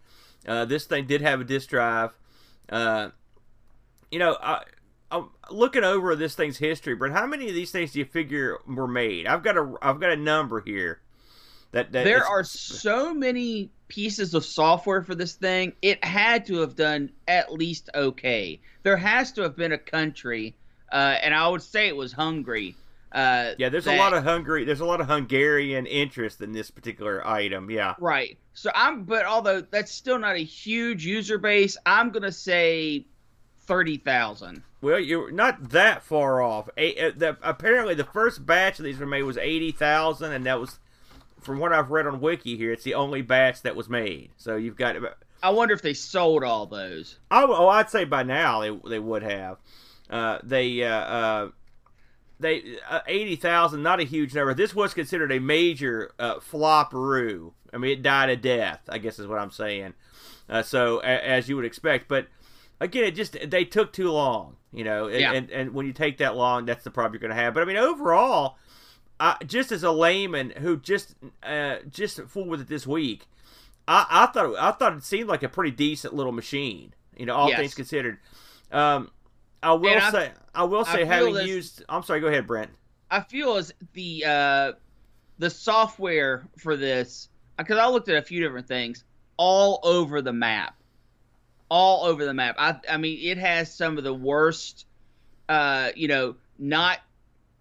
Uh, 0.48 0.66
this 0.66 0.86
thing 0.86 1.06
did 1.06 1.22
have 1.22 1.42
a 1.42 1.44
disk 1.44 1.70
drive. 1.70 2.12
Uh, 2.70 3.10
you 4.12 4.20
know, 4.20 4.38
I, 4.42 4.64
I'm 5.12 5.30
looking 5.50 5.84
over 5.84 6.16
this 6.16 6.36
thing's 6.36 6.58
history, 6.58 6.96
but 6.96 7.12
How 7.12 7.26
many 7.26 7.48
of 7.48 7.56
these 7.56 7.72
things 7.72 7.94
do 7.94 8.00
you 8.00 8.06
figure 8.06 8.58
were 8.68 8.88
made? 8.88 9.28
I've 9.28 9.44
got 9.44 9.58
a 9.58 9.74
I've 9.82 10.00
got 10.00 10.12
a 10.12 10.18
number 10.18 10.62
here. 10.62 11.02
That, 11.72 11.92
that 11.92 12.06
there 12.06 12.26
are 12.26 12.44
so 12.46 13.14
many 13.14 13.72
pieces 13.90 14.34
of 14.34 14.46
software 14.46 15.04
for 15.04 15.16
this 15.16 15.34
thing. 15.34 15.74
It 15.82 16.04
had 16.04 16.46
to 16.48 16.60
have 16.60 16.76
done 16.76 17.12
at 17.28 17.52
least 17.52 17.90
okay. 17.94 18.62
There 18.84 18.98
has 18.98 19.34
to 19.34 19.42
have 19.42 19.56
been 19.56 19.74
a 19.74 19.78
country, 19.78 20.56
uh, 20.92 21.18
and 21.22 21.34
I 21.34 21.48
would 21.50 21.62
say 21.62 21.88
it 21.88 21.96
was 21.96 22.14
Hungary. 22.14 22.76
Uh, 23.12 23.54
Yeah, 23.58 23.70
there's 23.70 23.88
a 23.88 23.98
lot 23.98 24.14
of 24.14 24.24
Hungary. 24.24 24.64
There's 24.64 24.80
a 24.80 24.86
lot 24.86 25.02
of 25.02 25.08
Hungarian 25.08 25.86
interest 25.86 26.42
in 26.42 26.54
this 26.54 26.72
particular 26.72 27.26
item. 27.28 27.70
Yeah, 27.70 27.96
Right. 28.00 28.38
So 28.54 28.72
I'm, 28.74 29.04
but 29.04 29.26
although 29.26 29.62
that's 29.62 29.92
still 29.92 30.20
not 30.20 30.36
a 30.36 30.44
huge 30.44 31.06
user 31.06 31.38
base, 31.38 31.78
I'm 31.86 32.12
gonna 32.12 32.32
say 32.32 33.06
thirty 33.68 33.98
thousand. 33.98 34.64
well, 34.82 35.00
you're 35.00 35.32
not 35.32 35.70
that 35.70 36.02
far 36.02 36.42
off. 36.42 36.70
A, 36.78 37.08
uh, 37.08 37.12
the, 37.16 37.38
apparently, 37.44 37.94
the 37.94 38.06
first 38.06 38.46
batch 38.46 38.80
of 38.80 38.86
these 38.86 38.98
were 38.98 39.06
made 39.06 39.24
was 39.24 39.38
eighty 39.38 39.72
thousand, 39.72 40.32
and 40.32 40.46
that 40.46 40.60
was, 40.60 40.80
from 41.40 41.60
what 41.60 41.74
I've 41.74 41.92
read 41.92 42.08
on 42.08 42.22
Wiki 42.22 42.58
here, 42.58 42.72
it's 42.72 42.84
the 42.84 42.96
only 42.96 43.22
batch 43.22 43.62
that 43.62 43.76
was 43.76 43.90
made. 43.90 44.32
So 44.38 44.56
you've 44.56 44.78
got. 44.78 44.96
I 45.44 45.52
wonder 45.52 45.74
if 45.74 45.82
they 45.82 45.94
sold 45.94 46.44
all 46.44 46.66
those. 46.66 47.20
Oh, 47.30 47.54
oh 47.54 47.68
I'd 47.68 47.90
say 47.90 48.06
by 48.06 48.24
now 48.24 48.62
they 48.62 48.90
they 48.90 49.00
would 49.00 49.24
have. 49.24 49.58
Uh, 50.10 50.40
they 50.44 50.84
uh, 50.84 50.90
uh, 50.90 51.50
they 52.40 52.78
uh, 52.90 53.02
eighty 53.08 53.36
thousand, 53.36 53.84
not 53.84 54.00
a 54.00 54.04
huge 54.04 54.34
number. 54.34 54.54
This 54.54 54.74
was 54.74 54.94
considered 54.94 55.32
a 55.32 55.40
major 55.40 56.12
uh, 56.18 56.36
flopperoo. 56.36 57.52
I 57.74 57.78
mean, 57.78 57.92
it 57.92 58.02
died 58.02 58.30
a 58.30 58.38
death. 58.38 58.82
I 58.88 58.98
guess 58.98 59.20
is 59.20 59.28
what 59.28 59.40
I'm 59.40 59.52
saying. 59.52 59.94
Uh, 60.50 60.64
so 60.64 61.02
a, 61.02 61.28
as 61.28 61.50
you 61.50 61.56
would 61.58 61.66
expect, 61.66 62.08
but 62.08 62.28
again, 62.80 63.04
it 63.06 63.12
just 63.16 63.38
they 63.50 63.66
took 63.66 63.94
too 63.94 64.12
long. 64.12 64.56
You 64.72 64.84
know, 64.84 65.08
and, 65.08 65.20
Yeah. 65.20 65.32
and 65.34 65.50
and 65.50 65.74
when 65.74 65.86
you 65.86 65.94
take 65.94 66.18
that 66.18 66.36
long, 66.36 66.66
that's 66.66 66.84
the 66.84 66.92
problem 66.92 67.14
you're 67.14 67.20
going 67.28 67.36
to 67.36 67.42
have. 67.42 67.54
But 67.54 67.64
I 67.64 67.66
mean, 67.66 67.78
overall, 67.78 68.58
I, 69.20 69.38
just 69.46 69.72
as 69.72 69.84
a 69.84 69.92
layman 69.92 70.52
who 70.52 70.78
just 70.78 71.16
uh, 71.42 71.78
just 71.90 72.22
fooled 72.28 72.50
with 72.50 72.62
it 72.62 72.68
this 72.68 72.86
week, 72.86 73.26
I, 73.88 74.06
I 74.10 74.26
thought 74.28 74.56
I 74.60 74.72
thought 74.72 74.96
it 74.98 75.04
seemed 75.04 75.30
like 75.30 75.44
a 75.44 75.50
pretty 75.50 75.72
decent 75.72 76.14
little 76.14 76.34
machine. 76.34 76.94
You 77.16 77.26
know, 77.26 77.34
all 77.36 77.50
Yes. 77.50 77.60
things 77.60 77.74
considered. 77.74 78.20
Um, 78.72 79.10
I 79.64 79.72
will 79.74 79.90
And 79.90 80.02
I- 80.04 80.12
say 80.12 80.32
I 80.54 80.64
will 80.66 80.86
say 80.86 80.98
feel 80.98 81.06
having 81.08 81.34
this- 81.34 81.48
used. 81.48 81.84
I'm 81.90 82.04
sorry. 82.04 82.20
Go 82.20 82.28
ahead, 82.28 82.46
Brent. 82.46 82.70
I 83.10 83.22
feel 83.22 83.56
as 83.56 83.74
the 83.94 84.26
uh, 84.26 84.72
the 85.40 85.50
software 85.50 86.46
for 86.58 86.76
this 86.76 87.30
because 87.58 87.78
I 87.80 87.88
looked 87.88 88.10
at 88.10 88.18
a 88.18 88.22
few 88.22 88.42
different 88.42 88.68
things 88.68 89.04
all 89.38 89.80
over 89.84 90.22
the 90.22 90.34
map, 90.34 90.76
all 91.70 92.06
over 92.06 92.26
the 92.26 92.34
map. 92.34 92.56
I 92.58 92.78
I 92.90 92.98
mean 92.98 93.20
it 93.22 93.38
has 93.38 93.74
some 93.74 93.98
of 93.98 94.04
the 94.04 94.14
worst, 94.14 94.86
uh, 95.50 95.90
you 95.96 96.08
know, 96.08 96.36
not 96.58 97.00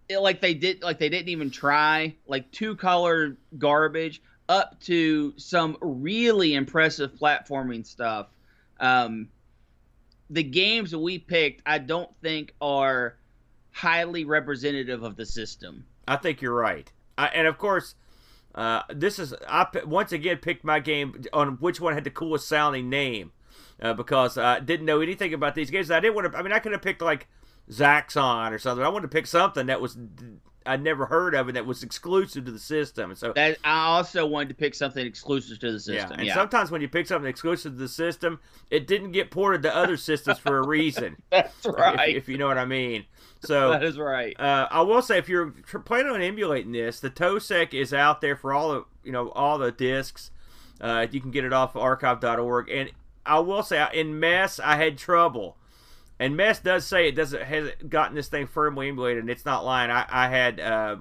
it, 0.08 0.18
like 0.18 0.40
they 0.40 0.54
did 0.54 0.82
like 0.82 0.98
they 0.98 1.08
didn't 1.08 1.28
even 1.28 1.50
try 1.50 2.14
like 2.26 2.50
two 2.52 2.76
color 2.76 3.36
garbage 3.58 4.22
up 4.48 4.80
to 4.80 5.34
some 5.36 5.76
really 5.80 6.54
impressive 6.54 7.12
platforming 7.14 7.84
stuff. 7.84 8.28
Um, 8.78 9.28
the 10.30 10.42
games 10.42 10.90
that 10.90 10.98
we 10.98 11.18
picked, 11.18 11.62
I 11.66 11.78
don't 11.78 12.10
think 12.20 12.54
are 12.60 13.16
highly 13.72 14.25
representative 14.25 15.02
of 15.02 15.16
the 15.16 15.26
system. 15.26 15.84
I 16.06 16.16
think 16.16 16.40
you're 16.40 16.54
right. 16.54 16.90
I, 17.18 17.26
and 17.28 17.46
of 17.46 17.58
course, 17.58 17.94
uh, 18.54 18.82
this 18.88 19.18
is 19.18 19.34
i 19.46 19.66
once 19.84 20.12
again 20.12 20.38
picked 20.38 20.64
my 20.64 20.80
game 20.80 21.25
on 21.32 21.56
which 21.56 21.78
one 21.80 21.92
had 21.92 22.04
the 22.04 22.10
coolest 22.10 22.48
sounding 22.48 22.88
name 22.88 23.30
uh, 23.80 23.95
because 23.95 24.38
I 24.38 24.61
didn't 24.61 24.87
know 24.87 25.00
anything 25.00 25.35
about 25.35 25.54
these 25.54 25.71
games. 25.71 25.90
I 25.90 26.00
didn't 26.00 26.14
want 26.14 26.33
to. 26.33 26.38
I 26.38 26.42
mean, 26.42 26.52
I 26.52 26.59
could 26.59 26.73
have 26.73 26.83
picked 26.83 27.02
like 27.02 27.28
Zaxxon 27.71 28.52
or 28.52 28.59
something. 28.59 28.85
I 28.85 28.88
wanted 28.88 29.11
to 29.11 29.16
pick 29.16 29.26
something 29.26 29.66
that 29.66 29.80
was 29.80 29.97
I'd 30.66 30.83
never 30.83 31.06
heard 31.06 31.35
of 31.35 31.49
and 31.49 31.56
that 31.56 31.66
was 31.66 31.83
exclusive 31.83 32.45
to 32.45 32.50
the 32.50 32.59
system. 32.59 33.14
So 33.14 33.33
that 33.35 33.59
I 33.64 33.87
also 33.87 34.26
wanted 34.26 34.49
to 34.50 34.54
pick 34.54 34.75
something 34.75 35.06
exclusive 35.06 35.59
to 35.61 35.73
the 35.73 35.80
system. 35.80 36.12
yeah, 36.12 36.18
and 36.18 36.26
yeah. 36.26 36.35
sometimes 36.35 36.71
when 36.71 36.80
you 36.80 36.88
pick 36.88 37.06
something 37.06 37.28
exclusive 37.28 37.73
to 37.73 37.78
the 37.78 37.88
system, 37.88 38.40
it 38.71 38.87
didn't 38.87 39.12
get 39.12 39.30
ported 39.30 39.62
to 39.62 39.75
other 39.75 39.97
systems 39.97 40.38
for 40.38 40.59
a 40.59 40.66
reason. 40.66 41.16
That's 41.30 41.66
right. 41.66 42.16
If, 42.16 42.28
you 42.28 42.38
know 42.38 42.49
what 42.49 42.59
I 42.59 42.64
mean. 42.64 43.04
So 43.40 43.71
that 43.71 43.85
is 43.85 43.99
right. 43.99 44.38
uh, 44.40 44.66
I 44.71 44.80
will 44.83 45.02
say, 45.02 45.18
if 45.18 45.28
you're 45.28 45.50
planning 45.85 46.11
on 46.11 46.23
emulating 46.23 46.73
this, 46.73 47.00
the 47.00 47.11
TOSEC 47.11 47.75
is 47.75 47.92
out 47.92 48.21
there 48.21 48.35
for 48.35 48.52
all 48.52 48.73
the 48.73 48.85
you 49.04 49.12
know 49.12 49.30
all 49.30 49.59
the 49.59 49.71
discs. 49.71 50.30
Uh, 50.80 51.06
you 51.11 51.21
can 51.21 51.30
get 51.30 51.45
it 51.45 51.52
off 51.52 51.76
archive.org, 51.76 52.68
and 52.68 52.90
I 53.26 53.38
will 53.40 53.62
say, 53.62 53.87
in 53.95 54.18
Mess, 54.21 54.59
I 54.61 54.76
had 54.76 54.99
trouble. 54.99 55.56
And 56.18 56.37
Mess 56.37 56.59
does 56.61 56.87
say 56.87 57.09
it 57.09 57.12
doesn't 57.14 57.42
hasn't 57.42 57.90
gotten 57.90 58.14
this 58.14 58.28
thing 58.28 58.47
firmly 58.47 58.88
emulated, 58.88 59.23
and 59.23 59.30
it's 59.30 59.45
not 59.45 59.64
lying. 59.64 59.90
I, 59.90 60.06
I 60.09 60.28
had 60.28 60.59
uh, 60.61 60.97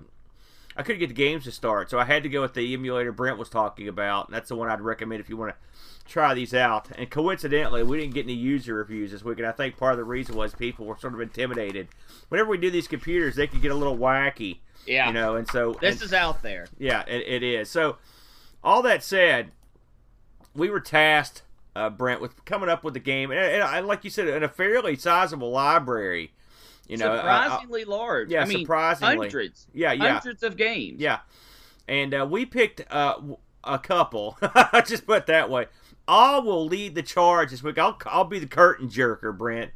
I 0.75 0.84
couldn't 0.84 1.00
get 1.00 1.08
the 1.08 1.13
games 1.13 1.46
to 1.46 1.51
start, 1.51 1.89
so 1.89 1.98
I 1.98 2.03
had 2.03 2.24
to 2.24 2.29
go 2.29 2.41
with 2.41 2.53
the 2.53 2.74
emulator 2.74 3.13
Brent 3.13 3.38
was 3.38 3.48
talking 3.50 3.88
about. 3.88 4.27
And 4.27 4.36
that's 4.36 4.50
the 4.50 4.58
one 4.58 4.70
I'd 4.70 4.82
recommend 4.82 5.22
if 5.22 5.29
you 5.29 5.38
want 5.38 5.53
to 5.53 6.10
try 6.12 6.34
these 6.34 6.53
out. 6.53 6.89
And 6.98 7.10
coincidentally, 7.10 7.82
we 7.84 7.98
didn't 7.98 8.13
get 8.13 8.25
any 8.25 8.34
user 8.34 8.74
reviews 8.75 9.12
this 9.12 9.24
week, 9.24 9.38
and 9.38 9.48
I 9.48 9.53
think 9.53 9.77
part 9.77 9.94
of 9.94 9.98
the 10.00 10.03
reason 10.03 10.36
was 10.36 10.53
people 10.53 10.86
were 10.86 10.98
sort 10.98 11.13
of 11.13 11.22
intimidated. 11.22 11.88
Whenever 12.27 12.50
we 12.50 12.58
do 12.58 12.70
these 12.70 12.89
computers, 12.89 13.36
they 13.38 13.48
can 13.48 13.62
get 13.62 13.72
a 13.72 13.75
little 13.75 13.98
wacky, 13.98 14.58
Yeah. 14.86 15.08
you 15.08 15.13
know. 15.13 15.38
And 15.38 15.48
so 15.50 15.77
this 15.79 15.96
and- 15.96 16.03
is 16.03 16.13
out 16.13 16.44
there. 16.44 16.67
yeah, 16.77 17.05
it, 17.08 17.22
it 17.25 17.41
is. 17.44 17.70
So, 17.72 17.96
all 18.62 18.82
that 18.82 19.01
said, 19.01 19.51
we 20.53 20.70
were 20.70 20.82
tasked, 20.82 21.41
uh, 21.75 21.89
Brent, 21.89 22.22
with 22.22 22.46
coming 22.46 22.70
up 22.70 22.84
with 22.84 22.94
the 22.94 23.00
game, 23.00 23.32
and, 23.32 23.39
and, 23.39 23.63
and 23.63 23.88
like 23.88 24.03
you 24.03 24.10
said, 24.10 24.27
in 24.27 24.44
a 24.44 24.50
fairly 24.50 24.96
sizable 24.96 25.51
library. 25.51 26.32
You 26.88 26.98
know, 26.98 27.12
uh, 27.12 27.15
uh, 27.15 27.44
surprisingly 27.44 27.86
large. 27.86 28.29
yeah, 28.29 28.44
I 28.44 28.46
mean, 28.46 28.60
surprisingly. 28.60 29.17
hundreds. 29.17 29.67
yeah, 29.74 29.91
yeah, 29.91 30.13
Hundreds 30.13 30.44
of 30.44 30.55
games. 30.55 31.01
yeah. 31.01 31.20
And 31.88 32.13
uh, 32.13 32.27
we 32.29 32.46
picked 32.46 32.82
uh, 32.91 33.20
a 33.63 33.79
couple. 33.79 34.38
just 34.86 35.05
put 35.05 35.24
it 35.24 35.25
that 35.27 35.50
way. 35.50 35.67
I 36.08 36.39
will 36.39 36.65
lead 36.65 36.96
the 36.96 37.03
charge 37.03 37.51
this 37.51 37.63
week. 37.63 37.77
I'll 37.77 37.98
I'll 38.05 38.25
be 38.25 38.39
the 38.39 38.48
curtain 38.48 38.89
jerker, 38.89 39.36
Brent. 39.36 39.72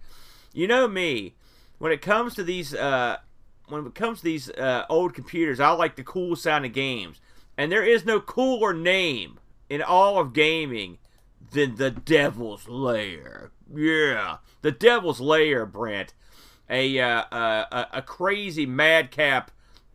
You 0.54 0.68
know 0.68 0.88
me. 0.88 1.36
When 1.80 1.92
it 1.92 2.02
comes 2.02 2.36
to 2.36 2.44
these, 2.44 2.76
uh, 2.76 3.18
when 3.68 3.86
it 3.86 3.96
comes 3.96 4.20
to 4.20 4.26
these 4.26 4.50
uh, 4.52 4.86
old 4.90 5.14
computers, 5.14 5.60
I 5.60 5.72
like 5.72 5.96
the 5.96 6.04
cool 6.04 6.36
sounding 6.36 6.74
games, 6.74 7.22
and 7.58 7.72
there 7.72 7.84
is 7.84 8.06
no 8.06 8.20
cooler 8.20 8.74
name 8.74 9.40
in 9.70 9.82
all 9.82 10.20
of 10.20 10.34
gaming 10.34 10.98
than 11.52 11.76
the 11.76 11.92
Devil's 11.92 12.68
Lair. 12.68 13.52
Yeah, 13.74 14.38
the 14.62 14.72
Devil's 14.72 15.20
Lair, 15.20 15.66
Brent. 15.66 16.14
A 16.70 17.00
uh, 17.00 17.24
uh, 17.32 17.66
a, 17.72 17.98
a 17.98 18.02
crazy 18.02 18.66
madcap 18.66 19.52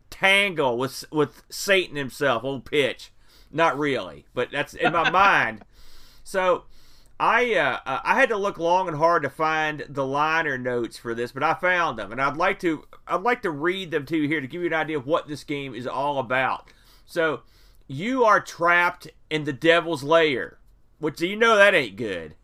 tangle 0.09 0.77
with 0.77 1.05
with 1.11 1.43
Satan 1.49 1.95
himself, 1.95 2.43
old 2.43 2.65
Pitch. 2.65 3.11
Not 3.51 3.77
really, 3.77 4.25
but 4.33 4.51
that's 4.51 4.73
in 4.73 4.91
my 4.91 5.09
mind. 5.11 5.63
So 6.23 6.65
I 7.19 7.53
uh, 7.55 7.79
I 7.85 8.15
had 8.15 8.29
to 8.29 8.37
look 8.37 8.57
long 8.57 8.87
and 8.87 8.97
hard 8.97 9.23
to 9.23 9.29
find 9.29 9.85
the 9.87 10.05
liner 10.05 10.57
notes 10.57 10.97
for 10.97 11.13
this, 11.13 11.31
but 11.31 11.43
I 11.43 11.53
found 11.53 11.97
them, 11.97 12.11
and 12.11 12.21
I'd 12.21 12.35
like 12.35 12.59
to 12.59 12.85
I'd 13.07 13.21
like 13.21 13.41
to 13.43 13.51
read 13.51 13.91
them 13.91 14.05
to 14.07 14.17
you 14.17 14.27
here 14.27 14.41
to 14.41 14.47
give 14.47 14.61
you 14.61 14.67
an 14.67 14.73
idea 14.73 14.97
of 14.97 15.07
what 15.07 15.27
this 15.27 15.43
game 15.43 15.73
is 15.73 15.87
all 15.87 16.19
about. 16.19 16.73
So 17.05 17.41
you 17.87 18.25
are 18.25 18.41
trapped 18.41 19.07
in 19.29 19.45
the 19.45 19.53
Devil's 19.53 20.03
Lair, 20.03 20.57
which 20.99 21.21
you 21.21 21.35
know 21.35 21.55
that 21.55 21.75
ain't 21.75 21.95
good. 21.95 22.35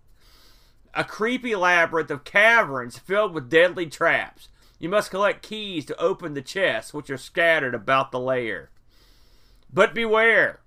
A 0.94 1.04
creepy 1.04 1.56
labyrinth 1.56 2.12
of 2.12 2.24
caverns 2.24 2.98
filled 2.98 3.34
with 3.34 3.50
deadly 3.50 3.86
traps. 3.86 4.50
You 4.80 4.90
must 4.90 5.12
collect 5.12 5.44
keys 5.44 5.86
to 5.86 6.02
open 6.02 6.34
the 6.34 6.42
chests, 6.42 6.94
which 6.94 7.10
are 7.10 7.18
scattered 7.18 7.76
about 7.76 8.12
the 8.12 8.20
lair. 8.20 8.72
But 9.72 9.94
beware! 9.94 10.60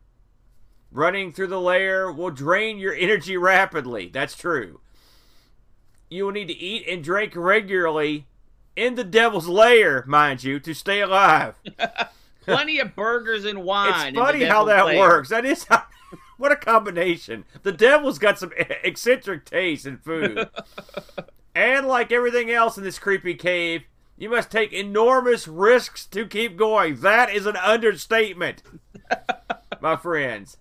Running 0.91 1.33
through 1.33 1.49
the 1.49 1.61
lair 1.61 2.11
will 2.11 2.31
drain 2.31 2.79
your 2.79 2.95
energy 2.95 3.37
rapidly. 3.37 4.09
That's 4.13 4.37
true. 4.37 4.81
You 6.09 6.27
will 6.27 6.33
need 6.33 6.49
to 6.49 6.57
eat 6.57 6.87
and 6.89 7.03
drink 7.03 7.33
regularly 7.35 8.27
in 8.77 8.95
the 8.95 9.05
devil's 9.05 9.49
lair, 9.49 10.05
mind 10.07 10.45
you, 10.45 10.61
to 10.61 10.75
stay 10.75 11.01
alive. 11.01 11.57
Plenty 12.43 12.79
of 12.79 12.95
burgers 12.95 13.45
and 13.45 13.65
wine. 13.65 14.09
in 14.09 14.15
It's 14.15 14.19
funny 14.19 14.45
how 14.45 14.65
that 14.67 14.87
Lair. 14.87 14.99
works. 14.99 15.31
That 15.31 15.45
is 15.45 15.65
how, 15.65 15.85
what 16.37 16.53
a 16.53 16.57
combination. 16.57 17.45
The 17.63 17.73
devil's 17.73 18.19
got 18.19 18.39
some 18.39 18.53
eccentric 18.57 19.45
taste 19.45 19.87
in 19.87 19.99
food. 19.99 20.49
and 21.55 21.87
like 21.87 22.13
everything 22.13 22.51
else 22.51 22.77
in 22.77 22.85
this 22.85 22.99
creepy 22.99 23.35
cave, 23.35 23.85
you 24.17 24.31
must 24.31 24.51
take 24.51 24.73
enormous 24.73 25.49
risks 25.49 26.07
to 26.07 26.27
keep 26.27 26.57
going. 26.57 26.97
That 27.01 27.33
is 27.33 27.47
an 27.47 27.57
understatement, 27.57 28.63
my 29.81 29.97
friends. 29.97 30.57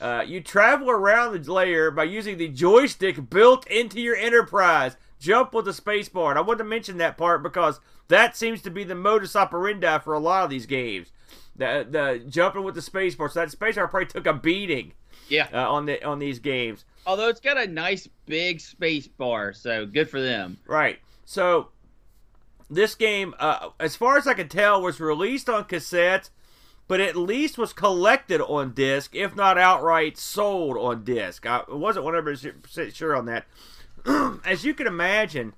Uh, 0.00 0.22
you 0.26 0.40
travel 0.40 0.90
around 0.90 1.32
the 1.32 1.52
lair 1.52 1.90
by 1.90 2.04
using 2.04 2.38
the 2.38 2.48
joystick 2.48 3.28
built 3.28 3.66
into 3.66 4.00
your 4.00 4.16
Enterprise. 4.16 4.96
Jump 5.18 5.52
with 5.52 5.64
the 5.64 5.72
spacebar. 5.72 6.30
And 6.30 6.38
I 6.38 6.42
wanted 6.42 6.58
to 6.58 6.64
mention 6.64 6.98
that 6.98 7.18
part 7.18 7.42
because 7.42 7.80
that 8.06 8.36
seems 8.36 8.62
to 8.62 8.70
be 8.70 8.84
the 8.84 8.94
modus 8.94 9.34
operandi 9.34 9.98
for 9.98 10.14
a 10.14 10.20
lot 10.20 10.44
of 10.44 10.50
these 10.50 10.66
games. 10.66 11.10
The, 11.58 11.86
the 11.90 12.24
jumping 12.30 12.62
with 12.64 12.74
the 12.76 12.80
spacebar. 12.80 13.30
So 13.30 13.40
that 13.40 13.48
spacebar 13.48 13.90
probably 13.90 14.06
took 14.06 14.26
a 14.26 14.32
beating 14.32 14.92
Yeah. 15.28 15.48
uh, 15.52 15.70
on 15.70 15.86
the 15.86 16.02
on 16.04 16.18
these 16.18 16.38
games. 16.38 16.84
Although 17.06 17.28
it's 17.28 17.40
got 17.40 17.58
a 17.58 17.66
nice 17.66 18.08
big 18.26 18.60
space 18.60 19.06
bar, 19.08 19.52
so 19.52 19.84
good 19.84 20.08
for 20.08 20.20
them. 20.20 20.58
Right. 20.66 20.98
So 21.24 21.68
this 22.70 22.94
game, 22.94 23.34
uh, 23.38 23.70
as 23.80 23.96
far 23.96 24.16
as 24.18 24.26
I 24.26 24.34
can 24.34 24.48
tell, 24.48 24.80
was 24.82 25.00
released 25.00 25.48
on 25.48 25.64
cassette, 25.64 26.30
but 26.86 27.00
at 27.00 27.16
least 27.16 27.58
was 27.58 27.72
collected 27.72 28.40
on 28.40 28.72
disc, 28.72 29.14
if 29.14 29.34
not 29.34 29.58
outright 29.58 30.16
sold 30.18 30.76
on 30.76 31.02
disc. 31.04 31.44
I 31.46 31.62
wasn't 31.68 32.06
100% 32.06 32.94
sure 32.94 33.16
on 33.16 33.26
that. 33.26 33.46
as 34.44 34.64
you 34.64 34.74
can 34.74 34.86
imagine, 34.86 35.54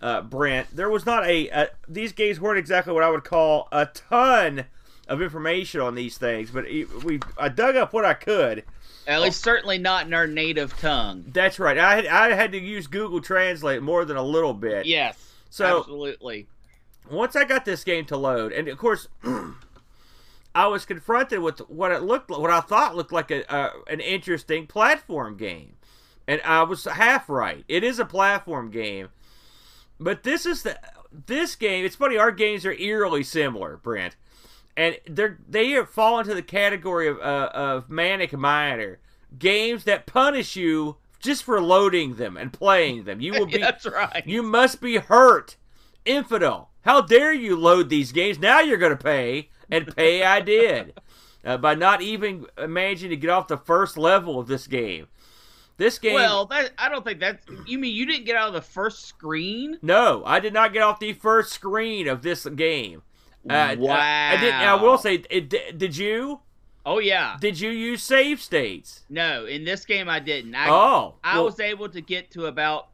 uh, 0.00 0.22
Brent, 0.22 0.74
there 0.74 0.88
was 0.88 1.04
not 1.04 1.26
a, 1.26 1.48
a. 1.48 1.68
These 1.88 2.12
games 2.12 2.40
weren't 2.40 2.58
exactly 2.58 2.92
what 2.92 3.02
I 3.02 3.10
would 3.10 3.24
call 3.24 3.68
a 3.72 3.86
ton 3.86 4.64
of 5.08 5.22
information 5.22 5.80
on 5.80 5.94
these 5.94 6.18
things, 6.18 6.50
but 6.50 6.66
it- 6.68 7.02
we 7.04 7.20
I 7.36 7.48
dug 7.48 7.76
up 7.76 7.92
what 7.92 8.04
I 8.04 8.14
could. 8.14 8.64
At 9.06 9.22
least 9.22 9.42
certainly 9.42 9.78
not 9.78 10.06
in 10.06 10.12
our 10.12 10.26
native 10.26 10.78
tongue. 10.78 11.24
That's 11.28 11.58
right. 11.58 11.78
I 11.78 11.96
had, 11.96 12.06
I 12.06 12.34
had 12.34 12.52
to 12.52 12.58
use 12.58 12.86
Google 12.86 13.22
Translate 13.22 13.82
more 13.82 14.04
than 14.04 14.18
a 14.18 14.22
little 14.22 14.52
bit. 14.52 14.84
Yes. 14.84 15.16
So- 15.48 15.78
absolutely. 15.80 16.46
once 17.10 17.34
I 17.34 17.44
got 17.44 17.64
this 17.64 17.84
game 17.84 18.04
to 18.06 18.18
load, 18.18 18.52
and 18.52 18.68
of 18.68 18.76
course, 18.76 19.08
I 20.54 20.66
was 20.66 20.84
confronted 20.84 21.38
with 21.40 21.60
what 21.70 21.92
it 21.92 22.02
looked, 22.02 22.30
what 22.30 22.50
I 22.50 22.60
thought 22.60 22.96
looked 22.96 23.12
like 23.12 23.30
a, 23.30 23.42
a 23.48 23.70
an 23.92 24.00
interesting 24.00 24.66
platform 24.66 25.36
game, 25.36 25.76
and 26.26 26.40
I 26.44 26.62
was 26.64 26.84
half 26.84 27.28
right. 27.28 27.64
It 27.68 27.84
is 27.84 27.98
a 27.98 28.04
platform 28.04 28.70
game, 28.70 29.08
but 30.00 30.22
this 30.22 30.44
is 30.46 30.64
the 30.64 30.78
this 31.26 31.54
game. 31.54 31.84
It's 31.84 31.96
funny. 31.96 32.16
Our 32.18 32.32
games 32.32 32.66
are 32.66 32.72
eerily 32.72 33.22
similar, 33.22 33.76
Brent, 33.78 34.16
and 34.78 34.96
they're 35.06 35.38
they 35.46 35.84
fall 35.84 36.20
into 36.20 36.34
the 36.34 36.42
category 36.42 37.08
of 37.08 37.18
uh, 37.18 37.50
of 37.52 37.90
manic 37.90 38.32
miner 38.32 39.00
games 39.36 39.84
that 39.84 40.06
punish 40.06 40.56
you 40.56 40.96
just 41.18 41.42
for 41.42 41.60
loading 41.60 42.14
them 42.14 42.36
and 42.36 42.52
playing 42.52 43.04
them. 43.04 43.20
You 43.20 43.32
will 43.38 43.46
be 43.46 43.58
That's 43.58 43.84
right. 43.84 44.22
you 44.24 44.42
must 44.42 44.80
be 44.80 44.96
hurt. 44.96 45.56
Infidel. 46.04 46.70
How 46.82 47.02
dare 47.02 47.32
you 47.32 47.56
load 47.56 47.90
these 47.90 48.12
games? 48.12 48.38
Now 48.38 48.60
you're 48.60 48.78
going 48.78 48.96
to 48.96 49.04
pay. 49.04 49.50
And 49.70 49.94
pay 49.94 50.22
I 50.22 50.40
did. 50.40 50.98
Uh, 51.44 51.58
by 51.58 51.74
not 51.74 52.00
even 52.00 52.46
managing 52.66 53.10
to 53.10 53.16
get 53.16 53.30
off 53.30 53.48
the 53.48 53.58
first 53.58 53.98
level 53.98 54.38
of 54.38 54.46
this 54.46 54.66
game. 54.66 55.08
This 55.76 55.98
game. 55.98 56.14
Well, 56.14 56.46
that 56.46 56.72
I 56.78 56.88
don't 56.88 57.04
think 57.04 57.20
that's. 57.20 57.44
You 57.66 57.78
mean 57.78 57.94
you 57.94 58.06
didn't 58.06 58.24
get 58.26 58.36
out 58.36 58.48
of 58.48 58.54
the 58.54 58.62
first 58.62 59.06
screen? 59.06 59.78
no, 59.82 60.22
I 60.24 60.40
did 60.40 60.52
not 60.52 60.72
get 60.72 60.82
off 60.82 60.98
the 60.98 61.12
first 61.12 61.52
screen 61.52 62.08
of 62.08 62.22
this 62.22 62.46
game. 62.46 63.02
Uh, 63.48 63.76
wow. 63.78 63.92
I, 63.92 64.34
I 64.34 64.40
did. 64.40 64.54
I 64.54 64.74
will 64.74 64.98
say, 64.98 65.22
it, 65.30 65.78
did 65.78 65.96
you? 65.96 66.40
Oh 66.84 67.00
yeah. 67.00 67.36
Did 67.38 67.60
you 67.60 67.70
use 67.70 68.02
save 68.02 68.40
states? 68.40 69.04
No, 69.10 69.44
in 69.44 69.64
this 69.64 69.84
game 69.84 70.08
I 70.08 70.20
didn't. 70.20 70.54
I 70.54 70.70
oh, 70.70 71.16
I 71.22 71.36
well, 71.36 71.44
was 71.44 71.60
able 71.60 71.88
to 71.90 72.00
get 72.00 72.30
to 72.30 72.46
about 72.46 72.88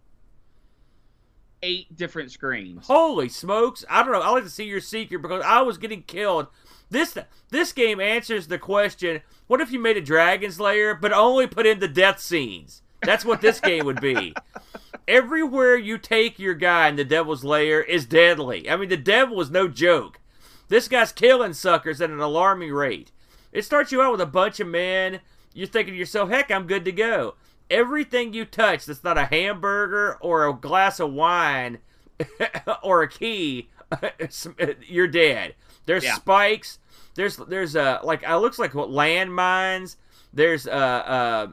eight 1.62 1.96
different 1.96 2.32
screens. 2.32 2.86
Holy 2.86 3.28
smokes! 3.28 3.84
I 3.88 4.02
don't 4.02 4.12
know. 4.12 4.20
I 4.20 4.30
like 4.30 4.42
to 4.42 4.50
see 4.50 4.64
your 4.64 4.80
secret 4.80 5.22
because 5.22 5.44
I 5.44 5.62
was 5.62 5.78
getting 5.78 6.02
killed. 6.02 6.48
This 6.90 7.16
this 7.50 7.72
game 7.72 8.00
answers 8.00 8.48
the 8.48 8.58
question: 8.58 9.20
What 9.46 9.60
if 9.60 9.70
you 9.70 9.78
made 9.78 9.96
a 9.96 10.00
Dragon's 10.00 10.58
Lair 10.58 10.94
but 10.94 11.12
only 11.12 11.46
put 11.46 11.66
in 11.66 11.78
the 11.78 11.86
death 11.86 12.20
scenes? 12.20 12.82
That's 13.02 13.24
what 13.24 13.42
this 13.42 13.60
game 13.60 13.84
would 13.84 14.00
be. 14.00 14.34
Everywhere 15.06 15.76
you 15.76 15.98
take 15.98 16.38
your 16.38 16.54
guy 16.54 16.88
in 16.88 16.96
the 16.96 17.04
Devil's 17.04 17.44
Lair 17.44 17.82
is 17.82 18.06
deadly. 18.06 18.68
I 18.68 18.76
mean, 18.76 18.88
the 18.88 18.96
devil 18.96 19.40
is 19.40 19.50
no 19.50 19.68
joke. 19.68 20.18
This 20.68 20.88
guy's 20.88 21.12
killing 21.12 21.52
suckers 21.52 22.00
at 22.00 22.10
an 22.10 22.20
alarming 22.20 22.72
rate. 22.72 23.10
It 23.52 23.64
starts 23.64 23.92
you 23.92 24.02
out 24.02 24.12
with 24.12 24.20
a 24.20 24.26
bunch 24.26 24.60
of 24.60 24.66
men. 24.68 25.20
You're 25.52 25.66
thinking 25.68 25.94
to 25.94 25.98
yourself, 25.98 26.30
heck, 26.30 26.50
I'm 26.50 26.66
good 26.66 26.84
to 26.86 26.92
go. 26.92 27.34
Everything 27.70 28.32
you 28.34 28.44
touch 28.44 28.84
that's 28.86 29.04
not 29.04 29.16
a 29.18 29.24
hamburger 29.26 30.18
or 30.20 30.46
a 30.48 30.52
glass 30.52 31.00
of 31.00 31.12
wine 31.12 31.78
or 32.82 33.02
a 33.02 33.08
key, 33.08 33.68
you're 34.86 35.08
dead. 35.08 35.54
There's 35.86 36.04
Yeah. 36.04 36.14
spikes. 36.14 36.78
There's 37.14 37.36
there's 37.36 37.76
uh 37.76 38.00
like 38.02 38.22
it 38.24 38.36
looks 38.36 38.58
like 38.58 38.74
what 38.74 38.88
landmines. 38.90 39.96
There's 40.32 40.66
uh 40.66 40.70
uh 40.70 41.46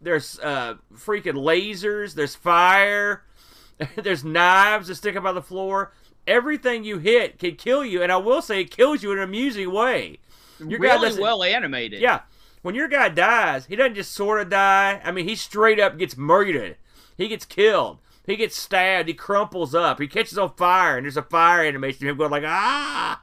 there's 0.00 0.38
uh 0.40 0.74
freaking 0.94 1.34
lasers. 1.34 2.14
There's 2.14 2.34
fire. 2.36 3.24
there's 3.96 4.24
knives 4.24 4.88
that 4.88 4.94
stick 4.96 5.16
up 5.16 5.24
on 5.24 5.34
the 5.34 5.42
floor. 5.42 5.92
Everything 6.28 6.84
you 6.84 6.98
hit 6.98 7.38
can 7.38 7.56
kill 7.56 7.84
you, 7.84 8.02
and 8.02 8.12
I 8.12 8.16
will 8.18 8.42
say 8.42 8.60
it 8.60 8.70
kills 8.70 9.02
you 9.02 9.10
in 9.12 9.18
an 9.18 9.24
amusing 9.24 9.72
way. 9.72 10.18
Your 10.60 10.78
guy 10.78 10.94
really 10.94 11.08
doesn't- 11.08 11.22
well 11.22 11.42
animated. 11.42 12.00
Yeah. 12.00 12.20
When 12.62 12.74
your 12.74 12.88
guy 12.88 13.08
dies, 13.08 13.66
he 13.66 13.76
doesn't 13.76 13.94
just 13.94 14.12
sort 14.12 14.40
of 14.40 14.50
die. 14.50 15.00
I 15.04 15.10
mean, 15.10 15.26
he 15.28 15.34
straight 15.36 15.80
up 15.80 15.96
gets 15.98 16.16
murdered. 16.16 16.76
He 17.16 17.28
gets 17.28 17.44
killed. 17.44 17.98
He 18.26 18.36
gets 18.36 18.56
stabbed. 18.56 19.08
He 19.08 19.14
crumples 19.14 19.74
up. 19.74 20.00
He 20.00 20.06
catches 20.06 20.36
on 20.36 20.54
fire, 20.54 20.96
and 20.98 21.04
there's 21.04 21.16
a 21.16 21.22
fire 21.22 21.64
animation 21.64 22.06
of 22.06 22.10
him 22.10 22.18
going 22.18 22.30
like 22.30 22.44
ah. 22.46 23.22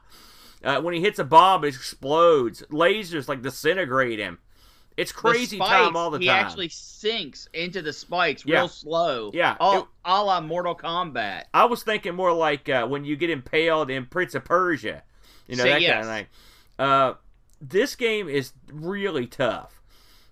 Uh, 0.64 0.80
when 0.80 0.94
he 0.94 1.00
hits 1.00 1.18
a 1.20 1.24
bomb, 1.24 1.64
it 1.64 1.68
explodes. 1.68 2.62
Lasers 2.72 3.28
like 3.28 3.42
disintegrate 3.42 4.18
him. 4.18 4.38
It's 4.96 5.12
crazy 5.12 5.58
time 5.58 5.94
all 5.94 6.10
the 6.10 6.18
he 6.18 6.26
time. 6.26 6.36
He 6.36 6.40
actually 6.40 6.68
sinks 6.70 7.48
into 7.52 7.82
the 7.82 7.92
spikes 7.92 8.44
Yeah. 8.46 8.60
real 8.60 8.68
slow. 8.68 9.30
Yeah, 9.34 9.56
All, 9.60 9.80
it- 9.80 9.86
a 10.04 10.24
la 10.24 10.40
Mortal 10.40 10.74
Kombat. 10.74 11.44
I 11.52 11.66
was 11.66 11.82
thinking 11.82 12.14
more 12.14 12.32
like 12.32 12.68
uh, 12.68 12.86
when 12.86 13.04
you 13.04 13.14
get 13.16 13.28
impaled 13.30 13.90
in 13.90 14.06
Prince 14.06 14.34
of 14.34 14.44
Persia, 14.44 15.02
you 15.46 15.56
know 15.56 15.64
Say 15.64 15.68
that 15.70 15.80
yes. 15.82 15.92
kind 15.92 16.00
of 16.08 16.14
thing. 16.14 16.26
Uh, 16.78 17.14
this 17.60 17.94
game 17.94 18.28
is 18.28 18.52
really 18.72 19.26
tough. 19.26 19.80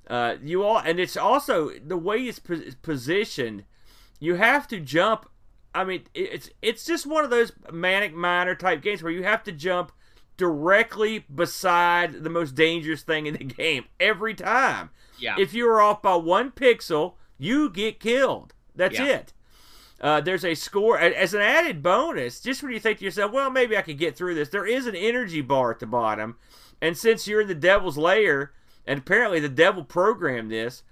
Uh, 0.08 0.36
you 0.42 0.62
all, 0.62 0.78
and 0.78 0.98
it's 1.00 1.16
also 1.16 1.70
the 1.84 1.96
way 1.96 2.18
it's 2.18 2.38
pos- 2.38 2.74
positioned. 2.82 3.64
You 4.20 4.34
have 4.36 4.66
to 4.68 4.80
jump. 4.80 5.28
I 5.74 5.84
mean, 5.84 6.04
it's 6.14 6.50
it's 6.62 6.84
just 6.86 7.06
one 7.06 7.24
of 7.24 7.30
those 7.30 7.52
manic 7.72 8.14
miner 8.14 8.54
type 8.54 8.80
games 8.82 9.02
where 9.02 9.12
you 9.12 9.24
have 9.24 9.42
to 9.44 9.52
jump 9.52 9.92
directly 10.36 11.20
beside 11.32 12.24
the 12.24 12.30
most 12.30 12.54
dangerous 12.54 13.02
thing 13.02 13.26
in 13.26 13.34
the 13.34 13.44
game 13.44 13.84
every 14.00 14.34
time. 14.34 14.90
Yeah. 15.18 15.36
If 15.38 15.54
you 15.54 15.68
are 15.68 15.80
off 15.80 16.02
by 16.02 16.16
one 16.16 16.50
pixel, 16.50 17.14
you 17.38 17.70
get 17.70 18.00
killed. 18.00 18.52
That's 18.74 18.98
Yeah. 18.98 19.06
it. 19.06 19.32
Uh, 20.00 20.20
there's 20.20 20.44
a 20.44 20.54
score 20.54 20.98
as 20.98 21.32
an 21.34 21.40
added 21.40 21.82
bonus. 21.82 22.40
Just 22.40 22.62
when 22.62 22.72
you 22.72 22.80
think 22.80 22.98
to 22.98 23.04
yourself, 23.04 23.32
"Well, 23.32 23.48
maybe 23.48 23.76
I 23.76 23.82
could 23.82 23.96
get 23.96 24.16
through 24.16 24.34
this," 24.34 24.48
there 24.50 24.66
is 24.66 24.86
an 24.86 24.96
energy 24.96 25.40
bar 25.40 25.70
at 25.70 25.78
the 25.78 25.86
bottom, 25.86 26.36
and 26.82 26.98
since 26.98 27.26
you're 27.26 27.40
in 27.40 27.48
the 27.48 27.54
devil's 27.54 27.96
lair, 27.96 28.52
and 28.86 28.98
apparently 28.98 29.40
the 29.40 29.48
devil 29.48 29.84
programmed 29.84 30.50
this, 30.50 30.82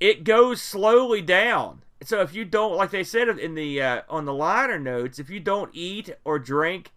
it 0.00 0.24
goes 0.24 0.60
slowly 0.60 1.22
down. 1.22 1.82
So 2.02 2.20
if 2.20 2.34
you 2.34 2.44
don't, 2.44 2.76
like 2.76 2.90
they 2.90 3.04
said 3.04 3.28
in 3.28 3.54
the 3.54 3.80
uh, 3.80 4.02
on 4.08 4.26
the 4.26 4.34
liner 4.34 4.78
notes, 4.78 5.18
if 5.18 5.30
you 5.30 5.40
don't 5.40 5.70
eat 5.72 6.10
or 6.24 6.38
drink 6.38 6.90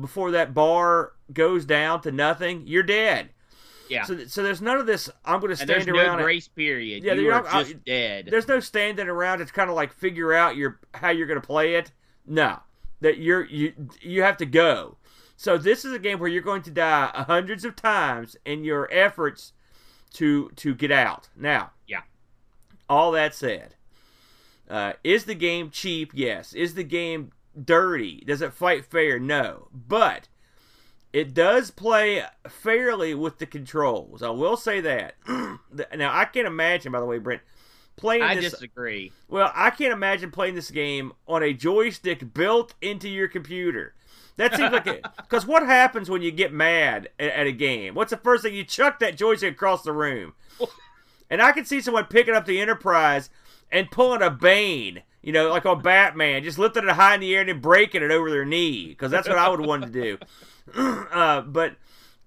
before 0.00 0.30
that 0.32 0.54
bar 0.54 1.12
goes 1.32 1.64
down 1.64 2.00
to 2.02 2.10
nothing, 2.12 2.66
you're 2.66 2.82
dead. 2.82 3.30
yeah. 3.88 4.04
So, 4.04 4.24
so 4.26 4.42
there's 4.42 4.60
none 4.60 4.78
of 4.78 4.86
this. 4.86 5.08
I'm 5.24 5.40
going 5.40 5.54
to 5.54 5.60
and 5.60 5.68
there's 5.68 5.82
stand 5.84 5.96
no 5.96 6.02
around. 6.02 6.14
and- 6.16 6.22
grace 6.22 6.48
period. 6.48 7.02
Yeah, 7.04 7.14
you 7.14 7.22
you're 7.22 7.34
are 7.34 7.42
not- 7.42 7.54
I- 7.54 7.62
just 7.64 7.84
dead. 7.84 8.26
there's 8.30 8.48
no 8.48 8.60
standing 8.60 9.08
around 9.08 9.40
It's 9.40 9.50
kind 9.50 9.70
of 9.70 9.76
like 9.76 9.92
figure 9.92 10.32
out 10.34 10.56
your 10.56 10.78
how 10.94 11.10
you're 11.10 11.26
going 11.26 11.40
to 11.40 11.46
play 11.46 11.74
it. 11.76 11.92
No, 12.26 12.60
that 13.00 13.18
you're 13.18 13.44
you 13.46 13.72
you 14.00 14.22
have 14.22 14.36
to 14.38 14.46
go. 14.46 14.96
So 15.36 15.56
this 15.56 15.84
is 15.84 15.92
a 15.92 15.98
game 15.98 16.18
where 16.18 16.28
you're 16.28 16.42
going 16.42 16.62
to 16.62 16.70
die 16.70 17.10
hundreds 17.26 17.64
of 17.64 17.76
times 17.76 18.36
in 18.44 18.64
your 18.64 18.88
efforts 18.92 19.52
to 20.14 20.50
to 20.56 20.74
get 20.74 20.90
out. 20.90 21.28
Now, 21.36 21.70
Yeah. 21.86 22.00
All 22.90 23.12
that 23.12 23.34
said, 23.34 23.74
uh, 24.68 24.94
is 25.04 25.24
the 25.24 25.34
game 25.34 25.70
cheap? 25.70 26.10
Yes. 26.14 26.52
Is 26.54 26.74
the 26.74 26.84
game 26.84 27.30
dirty? 27.64 28.22
Does 28.26 28.42
it 28.42 28.52
fight 28.52 28.84
fair? 28.84 29.18
No. 29.18 29.68
But 29.72 30.28
it 31.12 31.34
does 31.34 31.70
play 31.70 32.24
fairly 32.48 33.14
with 33.14 33.38
the 33.38 33.46
controls. 33.46 34.22
I 34.22 34.30
will 34.30 34.56
say 34.56 34.80
that. 34.80 35.14
now 35.28 36.16
I 36.16 36.24
can't 36.26 36.46
imagine, 36.46 36.92
by 36.92 37.00
the 37.00 37.06
way, 37.06 37.18
Brent, 37.18 37.42
playing 37.96 38.22
I 38.22 38.34
this. 38.34 38.52
disagree. 38.52 39.12
Well, 39.28 39.50
I 39.54 39.70
can't 39.70 39.92
imagine 39.92 40.30
playing 40.30 40.54
this 40.54 40.70
game 40.70 41.12
on 41.26 41.42
a 41.42 41.52
joystick 41.52 42.32
built 42.34 42.74
into 42.80 43.08
your 43.08 43.28
computer. 43.28 43.94
That 44.36 44.54
seems 44.54 44.72
like 44.72 44.86
it. 44.86 45.04
Because 45.16 45.46
what 45.46 45.64
happens 45.64 46.08
when 46.08 46.22
you 46.22 46.30
get 46.30 46.52
mad 46.52 47.08
at, 47.18 47.32
at 47.32 47.46
a 47.46 47.52
game? 47.52 47.94
What's 47.94 48.10
the 48.10 48.16
first 48.16 48.44
thing? 48.44 48.54
You 48.54 48.64
chuck 48.64 49.00
that 49.00 49.16
joystick 49.16 49.52
across 49.52 49.82
the 49.82 49.92
room. 49.92 50.34
And 51.30 51.42
I 51.42 51.52
can 51.52 51.64
see 51.64 51.80
someone 51.80 52.06
picking 52.06 52.34
up 52.34 52.46
the 52.46 52.60
Enterprise 52.60 53.30
and 53.70 53.90
pulling 53.90 54.22
a 54.22 54.30
Bane, 54.30 55.02
you 55.22 55.32
know, 55.32 55.48
like 55.48 55.66
on 55.66 55.82
Batman, 55.82 56.44
just 56.44 56.58
lifting 56.58 56.84
it 56.84 56.90
high 56.90 57.14
in 57.14 57.20
the 57.20 57.34
air 57.34 57.40
and 57.40 57.48
then 57.48 57.60
breaking 57.60 58.02
it 58.02 58.10
over 58.10 58.30
their 58.30 58.44
knee. 58.44 58.88
Because 58.88 59.10
that's 59.10 59.28
what 59.28 59.38
I 59.38 59.48
would 59.48 59.60
want 59.60 59.84
to 59.84 59.90
do. 59.90 60.18
uh, 61.12 61.40
but 61.42 61.76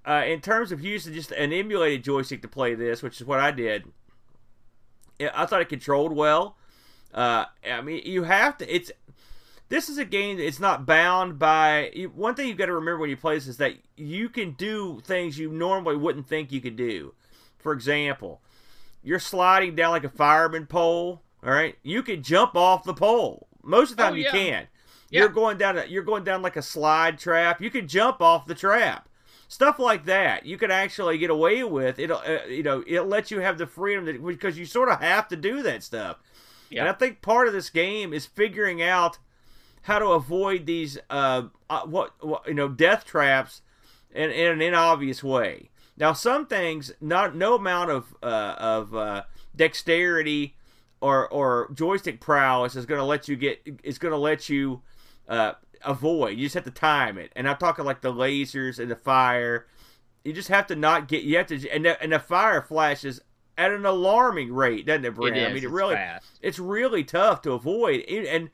uh, 0.06 0.24
in 0.26 0.42
terms 0.42 0.72
of 0.72 0.84
using 0.84 1.14
just 1.14 1.32
an 1.32 1.54
emulated 1.54 2.04
joystick 2.04 2.42
to 2.42 2.48
play 2.48 2.76
this, 2.76 3.02
which 3.02 3.22
is 3.22 3.28
what 3.28 3.40
I 3.40 3.52
did, 3.52 3.86
I 5.34 5.46
thought 5.46 5.62
it 5.62 5.70
controlled 5.70 6.14
well. 6.14 6.58
Uh, 7.14 7.46
I 7.70 7.82
mean, 7.82 8.02
you 8.06 8.24
have 8.24 8.58
to. 8.60 8.74
It's 8.76 8.92
this 9.70 9.90
is 9.90 9.98
a 9.98 10.06
game 10.06 10.38
that 10.38 10.46
it's 10.46 10.60
not 10.60 10.86
bound 10.86 11.40
by. 11.40 11.92
One 12.14 12.36
thing 12.36 12.48
you've 12.48 12.58
got 12.58 12.66
to 12.66 12.74
remember 12.74 13.00
when 13.00 13.10
you 13.10 13.18
play 13.18 13.36
this 13.36 13.48
is 13.48 13.58
that 13.58 13.76
you 13.96 14.30
can 14.30 14.52
do 14.52 15.02
things 15.06 15.38
you 15.38 15.52
normally 15.52 15.98
wouldn't 15.98 16.28
think 16.28 16.52
you 16.52 16.62
could 16.62 16.76
do. 16.76 17.14
For 17.58 17.74
example, 17.74 18.42
you're 19.04 19.20
sliding 19.20 19.76
down 19.76 19.92
like 19.92 20.04
a 20.04 20.10
fireman 20.10 20.66
pole. 20.66 21.22
All 21.44 21.52
right, 21.52 21.76
you 21.84 22.04
can 22.04 22.22
jump 22.22 22.56
off 22.56 22.84
the 22.84 22.94
pole. 22.94 23.48
Most 23.64 23.92
of 23.92 23.98
the 23.98 24.04
Oh, 24.04 24.06
time, 24.08 24.18
you 24.18 24.24
yeah. 24.26 24.32
can. 24.32 24.68
Yeah. 25.10 25.20
You're 25.22 25.30
going 25.30 25.58
down. 25.58 25.78
A, 25.78 25.86
you're 25.86 26.04
going 26.04 26.24
down 26.24 26.42
like 26.42 26.56
a 26.56 26.62
slide 26.62 27.20
trap. 27.20 27.62
You 27.62 27.70
can 27.70 27.88
jump 27.88 28.22
off 28.22 28.46
the 28.46 28.56
trap. 28.56 29.08
Stuff 29.48 29.80
like 29.80 30.06
that 30.06 30.46
you 30.46 30.58
can 30.58 30.72
actually 30.72 31.18
get 31.18 31.30
away 31.30 31.64
with. 31.64 32.00
It'll, 32.00 32.20
uh, 32.20 32.46
you 32.48 32.64
know, 32.64 32.84
it'll 32.88 33.06
let 33.08 33.32
you 33.32 33.40
have 33.42 33.58
the 33.58 33.68
freedom 33.68 34.06
that, 34.06 34.26
because 34.26 34.58
you 34.58 34.66
sort 34.66 34.88
of 34.88 35.02
have 35.02 35.28
to 35.28 35.36
do 35.36 35.62
that 35.64 35.84
stuff. 35.84 36.18
Yeah. 36.70 36.82
And 36.82 36.90
I 36.90 36.94
think 36.94 37.22
part 37.22 37.48
of 37.48 37.54
this 37.54 37.70
game 37.70 38.14
is 38.14 38.26
figuring 38.26 38.82
out 38.82 39.18
how 39.82 40.00
to 40.00 40.08
avoid 40.12 40.66
these, 40.66 40.98
uh, 41.10 41.44
uh 41.70 41.82
what, 41.82 42.14
what 42.24 42.48
you 42.48 42.54
know, 42.54 42.70
death 42.70 43.04
traps 43.04 43.62
in, 44.14 44.32
in 44.32 44.62
an 44.62 44.74
obvious 44.74 45.22
way. 45.22 45.70
Now, 45.98 46.14
some 46.14 46.46
things, 46.46 46.94
not 47.02 47.36
no 47.36 47.56
amount 47.56 47.92
of 47.92 48.16
uh, 48.24 48.56
of 48.58 48.96
uh, 48.96 49.24
dexterity 49.54 50.56
or 51.02 51.28
or 51.30 51.70
joystick 51.74 52.22
prowess 52.22 52.76
is 52.76 52.86
going 52.86 53.00
to 53.00 53.06
let 53.06 53.28
you 53.28 53.36
get 53.36 53.62
is 53.84 53.98
going 53.98 54.12
to 54.14 54.18
let 54.18 54.48
you 54.50 54.82
uh, 55.28 55.54
avoid. 55.84 56.38
You 56.38 56.46
just 56.46 56.56
have 56.56 56.64
to 56.66 56.72
time 56.72 57.18
it. 57.18 57.32
And 57.36 57.48
I'm 57.50 57.58
talking 57.58 57.84
like 57.86 58.02
the 58.02 58.14
lasers 58.14 58.80
and 58.80 58.90
the 58.90 58.96
fire. 58.96 59.66
You 60.24 60.32
just 60.34 60.50
have 60.50 60.68
to 60.68 60.76
not 60.76 61.08
get. 61.08 61.24
You 61.24 61.38
have 61.38 61.48
to, 61.48 61.70
and 61.70 61.86
the, 61.86 62.02
and 62.02 62.12
the 62.14 62.20
fire 62.20 62.62
flashes 62.62 63.20
at 63.58 63.72
an 63.72 63.86
alarming 63.86 64.54
rate, 64.54 64.86
doesn't 64.86 65.04
it, 65.06 65.10
It 65.10 65.16
Brent? 65.16 65.38
is. 65.38 65.48
I 65.48 65.54
mean, 65.54 65.64
it 65.64 65.70
really 65.70 65.96
fast. 65.96 66.26
it's 66.42 66.60
really 66.60 67.04
tough 67.04 67.42
to 67.44 67.52
avoid 67.52 68.04
and- 68.08 68.26
and 68.28 68.50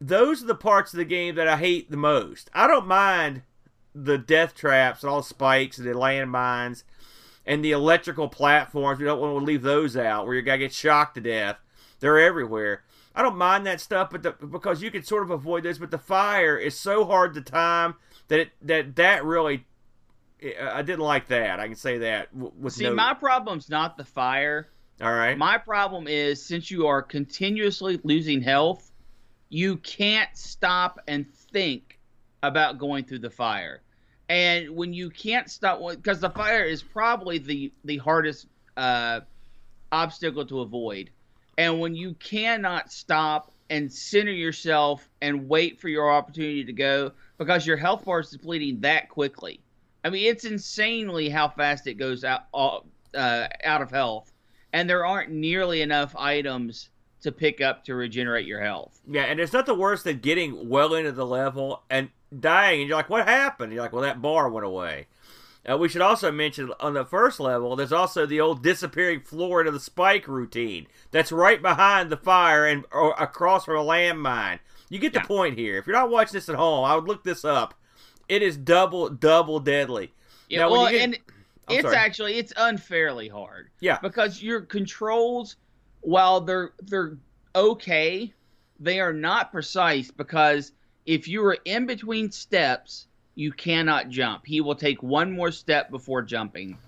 those 0.00 0.42
are 0.42 0.46
the 0.46 0.54
parts 0.54 0.92
of 0.92 0.96
the 0.98 1.04
game 1.04 1.36
that 1.36 1.46
i 1.46 1.56
hate 1.56 1.88
the 1.90 1.96
most 1.96 2.50
i 2.52 2.66
don't 2.66 2.88
mind 2.88 3.42
the 3.94 4.18
death 4.18 4.52
traps 4.54 5.02
and 5.04 5.10
all 5.10 5.18
the 5.20 5.26
spikes 5.26 5.78
and 5.78 5.86
the 5.86 5.92
landmines 5.92 6.82
and 7.46 7.64
the 7.64 7.72
electrical 7.72 8.28
platforms 8.28 8.98
we 8.98 9.04
don't 9.04 9.20
want 9.20 9.38
to 9.38 9.44
leave 9.44 9.62
those 9.62 9.96
out 9.96 10.24
where 10.24 10.34
your 10.34 10.42
guy 10.42 10.56
gets 10.56 10.76
shocked 10.76 11.14
to 11.14 11.20
death 11.20 11.56
they're 12.00 12.18
everywhere 12.18 12.82
i 13.14 13.22
don't 13.22 13.36
mind 13.36 13.66
that 13.66 13.80
stuff 13.80 14.10
but 14.10 14.22
the, 14.22 14.32
because 14.32 14.82
you 14.82 14.90
can 14.90 15.02
sort 15.02 15.22
of 15.22 15.30
avoid 15.30 15.62
this, 15.62 15.78
but 15.78 15.90
the 15.90 15.98
fire 15.98 16.56
is 16.56 16.78
so 16.78 17.04
hard 17.04 17.34
to 17.34 17.40
time 17.40 17.94
that 18.28 18.40
it, 18.40 18.50
that 18.62 18.96
that 18.96 19.24
really 19.24 19.64
i 20.60 20.82
didn't 20.82 21.00
like 21.00 21.28
that 21.28 21.60
i 21.60 21.66
can 21.66 21.76
say 21.76 21.98
that 21.98 22.28
See, 22.68 22.84
no 22.84 22.94
my 22.94 23.14
problem's 23.14 23.68
not 23.68 23.96
the 23.96 24.04
fire. 24.04 24.68
all 25.00 25.12
right 25.12 25.36
My 25.38 25.58
problem 25.58 26.06
is 26.08 26.44
since 26.44 26.70
you 26.70 26.86
are 26.86 27.02
continuously 27.02 28.00
losing 28.02 28.40
health, 28.42 28.90
you 29.50 29.76
can't 29.76 30.30
stop 30.36 30.98
and 31.06 31.26
think 31.52 31.98
about 32.42 32.78
going 32.78 33.04
through 33.04 33.20
the 33.20 33.30
fire. 33.30 33.82
And 34.32 34.70
when 34.70 34.94
you 34.94 35.10
can't 35.10 35.50
stop, 35.50 35.78
because 35.90 36.20
the 36.20 36.30
fire 36.30 36.64
is 36.64 36.82
probably 36.82 37.36
the 37.36 37.70
the 37.84 37.98
hardest 37.98 38.46
uh, 38.78 39.20
obstacle 39.92 40.46
to 40.46 40.60
avoid. 40.60 41.10
And 41.58 41.80
when 41.80 41.94
you 41.94 42.14
cannot 42.14 42.90
stop 42.90 43.52
and 43.68 43.92
center 43.92 44.32
yourself 44.32 45.06
and 45.20 45.50
wait 45.50 45.78
for 45.78 45.90
your 45.90 46.10
opportunity 46.10 46.64
to 46.64 46.72
go, 46.72 47.12
because 47.36 47.66
your 47.66 47.76
health 47.76 48.06
bar 48.06 48.20
is 48.20 48.30
depleting 48.30 48.80
that 48.80 49.10
quickly. 49.10 49.60
I 50.02 50.08
mean, 50.08 50.26
it's 50.26 50.46
insanely 50.46 51.28
how 51.28 51.48
fast 51.48 51.86
it 51.86 51.94
goes 51.94 52.24
out 52.24 52.46
uh, 52.54 53.48
out 53.62 53.82
of 53.82 53.90
health 53.90 54.32
and 54.72 54.88
there 54.88 55.04
aren't 55.04 55.30
nearly 55.30 55.82
enough 55.82 56.16
items 56.16 56.88
to 57.20 57.32
pick 57.32 57.60
up 57.60 57.84
to 57.84 57.94
regenerate 57.94 58.46
your 58.46 58.62
health. 58.62 58.98
Yeah, 59.06 59.24
and 59.24 59.38
it's 59.38 59.52
not 59.52 59.66
the 59.66 59.74
worst 59.74 60.04
than 60.04 60.20
getting 60.20 60.70
well 60.70 60.94
into 60.94 61.12
the 61.12 61.26
level 61.26 61.82
and 61.90 62.08
dying, 62.40 62.80
and 62.80 62.88
you're 62.88 62.96
like, 62.96 63.10
"What 63.10 63.26
happened?" 63.28 63.66
And 63.66 63.74
you're 63.74 63.82
like, 63.82 63.92
"Well, 63.92 64.02
that 64.02 64.22
bar 64.22 64.48
went 64.48 64.66
away." 64.66 65.06
Uh, 65.70 65.78
we 65.78 65.88
should 65.88 66.00
also 66.02 66.32
mention 66.32 66.72
on 66.80 66.94
the 66.94 67.04
first 67.04 67.38
level, 67.38 67.76
there's 67.76 67.92
also 67.92 68.26
the 68.26 68.40
old 68.40 68.64
disappearing 68.64 69.20
floor 69.20 69.60
into 69.60 69.70
the 69.70 69.78
spike 69.78 70.26
routine. 70.26 70.88
That's 71.12 71.30
right 71.30 71.62
behind 71.62 72.10
the 72.10 72.16
fire 72.16 72.66
and 72.66 72.84
or 72.90 73.12
across 73.18 73.64
from 73.66 73.76
a 73.76 73.84
landmine. 73.84 74.58
You 74.88 74.98
get 74.98 75.12
the 75.12 75.20
point 75.20 75.56
here. 75.56 75.78
If 75.78 75.86
you're 75.86 75.94
not 75.96 76.10
watching 76.10 76.32
this 76.32 76.48
at 76.48 76.56
home, 76.56 76.84
I 76.84 76.96
would 76.96 77.04
look 77.06 77.22
this 77.22 77.44
up. 77.44 77.74
It 78.28 78.42
is 78.42 78.56
double 78.56 79.08
double 79.08 79.60
deadly. 79.60 80.12
Yeah, 80.48 80.60
Now, 80.60 80.70
well, 80.72 80.90
get- 80.90 81.00
and 81.02 81.18
I'm 81.68 81.76
it's 81.76 81.82
sorry. 81.84 81.96
actually 81.96 82.34
it's 82.38 82.52
unfairly 82.56 83.28
hard. 83.28 83.68
Yeah. 83.80 83.98
because 84.02 84.42
your 84.42 84.62
controls, 84.62 85.56
while 86.00 86.40
they're 86.40 86.72
they're 86.82 87.16
okay, 87.54 88.34
they 88.80 88.98
are 88.98 89.12
not 89.12 89.52
precise 89.52 90.10
because 90.10 90.72
if 91.06 91.28
you 91.28 91.44
are 91.44 91.58
in 91.64 91.86
between 91.86 92.30
steps, 92.30 93.06
you 93.34 93.52
cannot 93.52 94.08
jump. 94.08 94.44
He 94.46 94.60
will 94.60 94.74
take 94.74 95.02
one 95.02 95.32
more 95.32 95.50
step 95.50 95.90
before 95.90 96.22
jumping. 96.22 96.78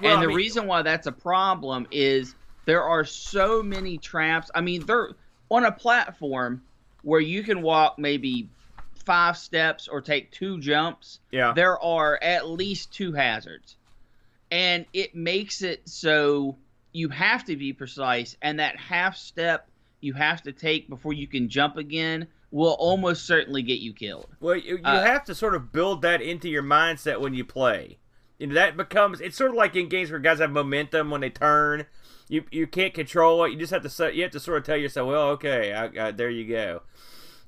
Well, 0.00 0.12
and 0.12 0.18
I 0.18 0.22
the 0.22 0.28
mean- 0.28 0.36
reason 0.36 0.66
why 0.66 0.82
that's 0.82 1.06
a 1.06 1.12
problem 1.12 1.86
is 1.90 2.34
there 2.66 2.82
are 2.82 3.04
so 3.04 3.62
many 3.62 3.98
traps. 3.98 4.50
I 4.54 4.60
mean, 4.60 4.86
they're 4.86 5.10
on 5.50 5.64
a 5.64 5.72
platform 5.72 6.62
where 7.02 7.20
you 7.20 7.42
can 7.42 7.62
walk 7.62 7.98
maybe 7.98 8.50
five 9.06 9.36
steps 9.36 9.88
or 9.88 10.00
take 10.00 10.30
two 10.30 10.60
jumps 10.60 11.20
Yeah. 11.32 11.52
there 11.54 11.80
are 11.82 12.18
at 12.22 12.48
least 12.48 12.92
two 12.92 13.12
hazards. 13.12 13.76
And 14.50 14.84
it 14.92 15.14
makes 15.14 15.62
it 15.62 15.88
so 15.88 16.58
you 16.92 17.08
have 17.08 17.44
to 17.44 17.56
be 17.56 17.72
precise, 17.72 18.36
and 18.42 18.58
that 18.58 18.76
half 18.76 19.16
step 19.16 19.70
you 20.00 20.12
have 20.14 20.42
to 20.42 20.52
take 20.52 20.88
before 20.88 21.12
you 21.12 21.26
can 21.28 21.48
jump 21.48 21.76
again 21.76 22.26
will 22.50 22.76
almost 22.78 23.26
certainly 23.26 23.62
get 23.62 23.80
you 23.80 23.92
killed. 23.92 24.26
Well, 24.40 24.56
you, 24.56 24.76
you 24.76 24.82
Uh, 24.84 25.02
have 25.02 25.24
to 25.24 25.34
sort 25.34 25.54
of 25.54 25.72
build 25.72 26.02
that 26.02 26.20
into 26.20 26.48
your 26.48 26.62
mindset 26.62 27.20
when 27.20 27.34
you 27.34 27.44
play. 27.44 27.98
You 28.38 28.48
know, 28.48 28.54
that 28.54 28.76
becomes 28.76 29.20
it's 29.20 29.36
sort 29.36 29.50
of 29.50 29.56
like 29.56 29.76
in 29.76 29.88
games 29.88 30.10
where 30.10 30.18
guys 30.18 30.38
have 30.38 30.50
momentum 30.50 31.10
when 31.10 31.20
they 31.20 31.30
turn. 31.30 31.86
You 32.28 32.44
you 32.50 32.66
can't 32.66 32.94
control 32.94 33.44
it. 33.44 33.52
You 33.52 33.58
just 33.58 33.72
have 33.72 33.82
to 33.88 34.14
you 34.14 34.22
have 34.22 34.32
to 34.32 34.40
sort 34.40 34.58
of 34.58 34.64
tell 34.64 34.76
yourself, 34.76 35.08
well, 35.08 35.28
okay, 35.30 35.72
I, 35.72 36.08
I, 36.08 36.10
there 36.10 36.30
you 36.30 36.46
go. 36.46 36.82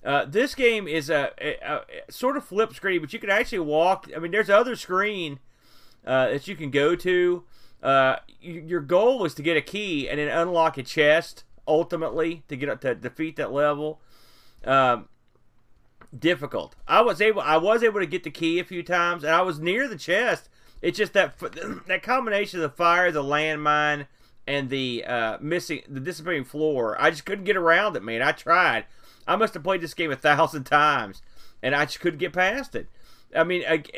Uh, 0.04 0.24
this 0.24 0.54
game 0.54 0.88
is 0.88 1.08
a, 1.08 1.30
a, 1.40 1.56
a 1.64 2.12
sort 2.12 2.36
of 2.36 2.44
flip 2.44 2.74
screen, 2.74 3.00
but 3.00 3.12
you 3.12 3.18
can 3.20 3.30
actually 3.30 3.60
walk. 3.60 4.08
I 4.14 4.18
mean, 4.18 4.32
there's 4.32 4.50
other 4.50 4.74
screen 4.74 5.38
uh, 6.04 6.28
that 6.28 6.48
you 6.48 6.56
can 6.56 6.70
go 6.70 6.96
to. 6.96 7.44
Uh, 7.82 8.16
your 8.40 8.80
goal 8.80 9.24
is 9.24 9.34
to 9.34 9.42
get 9.42 9.56
a 9.56 9.60
key 9.60 10.08
and 10.08 10.18
then 10.18 10.28
unlock 10.28 10.76
a 10.76 10.82
chest 10.82 11.44
ultimately 11.66 12.42
to 12.48 12.56
get 12.56 12.80
to 12.80 12.94
defeat 12.94 13.36
that 13.36 13.52
level. 13.52 14.00
Um, 14.64 15.08
difficult. 16.16 16.76
I 16.86 17.00
was 17.00 17.20
able 17.20 17.40
I 17.40 17.56
was 17.56 17.82
able 17.82 18.00
to 18.00 18.06
get 18.06 18.24
the 18.24 18.30
key 18.30 18.58
a 18.58 18.64
few 18.64 18.82
times, 18.82 19.24
and 19.24 19.34
I 19.34 19.42
was 19.42 19.58
near 19.58 19.88
the 19.88 19.96
chest. 19.96 20.48
It's 20.80 20.98
just 20.98 21.12
that 21.14 21.38
that 21.86 22.02
combination 22.02 22.60
of 22.60 22.70
the 22.70 22.76
fire, 22.76 23.10
the 23.10 23.22
landmine, 23.22 24.06
and 24.46 24.70
the 24.70 25.04
uh, 25.04 25.38
missing 25.40 25.82
the 25.88 26.00
disappearing 26.00 26.44
floor. 26.44 26.96
I 27.00 27.10
just 27.10 27.24
couldn't 27.24 27.44
get 27.44 27.56
around 27.56 27.96
it, 27.96 28.02
man. 28.02 28.22
I 28.22 28.32
tried. 28.32 28.86
I 29.26 29.36
must 29.36 29.54
have 29.54 29.62
played 29.62 29.80
this 29.80 29.94
game 29.94 30.10
a 30.10 30.16
thousand 30.28 30.64
times, 30.64 31.22
and 31.62 31.74
I 31.74 31.84
just 31.86 32.00
couldn't 32.00 32.18
get 32.18 32.32
past 32.32 32.74
it. 32.74 32.88
I 33.34 33.44
mean, 33.44 33.62
it, 33.66 33.90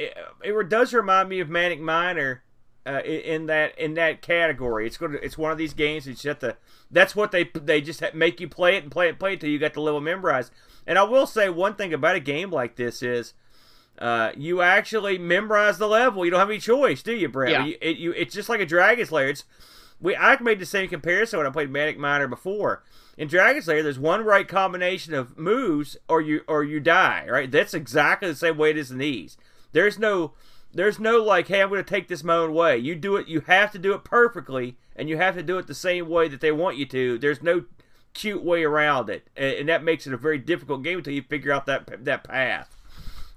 it 0.45 0.69
does 0.69 0.95
remind 0.95 1.29
me 1.29 1.41
of 1.41 1.49
Manic 1.49 1.81
Miner. 1.81 2.44
Uh, 2.87 3.01
in 3.01 3.47
that 3.47 3.79
in 3.79 3.95
that 3.95 4.21
category, 4.21 4.87
it's 4.87 4.99
to 4.99 5.13
it's 5.25 5.39
one 5.39 5.51
of 5.51 5.57
these 5.57 5.73
games. 5.73 6.07
It's 6.07 6.21
just 6.21 6.41
the 6.41 6.57
that's 6.91 7.17
what 7.17 7.33
they 7.33 7.45
they 7.55 7.81
just 7.81 8.03
make 8.13 8.41
you 8.41 8.49
play 8.49 8.77
it 8.77 8.83
and 8.83 8.93
play 8.93 9.09
it 9.09 9.19
play 9.19 9.33
it 9.33 9.41
till 9.41 9.49
you 9.49 9.59
got 9.59 9.73
the 9.73 9.81
level 9.81 10.03
memorized. 10.03 10.53
And 10.87 10.99
I 10.99 11.05
will 11.05 11.27
say 11.27 11.49
one 11.49 11.77
thing 11.77 11.95
about 11.95 12.17
a 12.17 12.21
game 12.21 12.51
like 12.51 12.77
this 12.77 13.03
is, 13.03 13.33
uh, 13.99 14.33
you 14.37 14.61
actually 14.61 15.17
memorize 15.17 15.79
the 15.79 15.89
level. 15.89 16.27
You 16.27 16.31
don't 16.31 16.41
have 16.41 16.51
any 16.51 16.59
choice, 16.59 17.03
do 17.03 17.15
you, 17.15 17.29
Brent? 17.29 17.53
Yeah. 17.53 17.65
You, 17.65 17.77
it, 17.81 17.97
you, 17.97 18.13
it's 18.13 18.35
just 18.35 18.51
like 18.51 18.61
a 18.61 18.67
Dragon's 18.67 19.11
Lair. 19.11 19.29
It's 19.29 19.45
we 19.99 20.15
I 20.15 20.39
made 20.41 20.59
the 20.59 20.67
same 20.67 20.89
comparison 20.89 21.39
when 21.39 21.47
I 21.47 21.51
played 21.51 21.71
Manic 21.71 21.99
Miner 21.99 22.29
before. 22.29 22.83
In 23.17 23.29
Dragon's 23.29 23.67
Lair, 23.67 23.83
there's 23.83 23.99
one 23.99 24.25
right 24.25 24.47
combination 24.47 25.15
of 25.15 25.39
moves, 25.39 25.97
or 26.07 26.21
you 26.21 26.43
or 26.47 26.63
you 26.63 26.81
die. 26.81 27.25
Right? 27.31 27.51
That's 27.51 27.73
exactly 27.73 28.29
the 28.29 28.37
same 28.37 28.59
way 28.59 28.71
it 28.71 28.77
is 28.77 28.91
in 28.91 28.99
these. 28.99 29.39
There's 29.73 29.99
no 29.99 30.35
there's 30.75 30.99
no 30.99 31.23
like, 31.23 31.49
hey, 31.49 31.63
I'm 31.63 31.69
going 31.69 31.83
to 31.83 31.89
take 31.89 32.09
this 32.09 32.23
my 32.25 32.35
own 32.35 32.53
way. 32.55 32.77
You 32.79 32.95
do 32.95 33.17
it. 33.17 33.29
You 33.29 33.41
have 33.43 33.73
to 33.73 33.79
do 33.79 33.93
it 33.95 34.05
perfectly, 34.05 34.77
and 34.97 35.09
you 35.09 35.17
have 35.17 35.35
to 35.37 35.43
do 35.43 35.59
it 35.59 35.67
the 35.67 35.75
same 35.75 36.09
way 36.09 36.29
that 36.29 36.41
they 36.41 36.53
want 36.53 36.77
you 36.77 36.87
to. 36.87 37.19
There's 37.19 37.43
no 37.43 37.65
cute 38.13 38.43
way 38.45 38.63
around 38.65 39.11
it, 39.11 39.29
and, 39.37 39.53
and 39.55 39.69
that 39.69 39.83
makes 39.83 40.07
it 40.07 40.13
a 40.13 40.17
very 40.17 40.39
difficult 40.39 40.83
game 40.83 40.99
until 40.99 41.13
you 41.15 41.23
figure 41.23 41.53
out 41.53 41.67
that 41.67 42.05
that 42.05 42.25
path. 42.25 42.71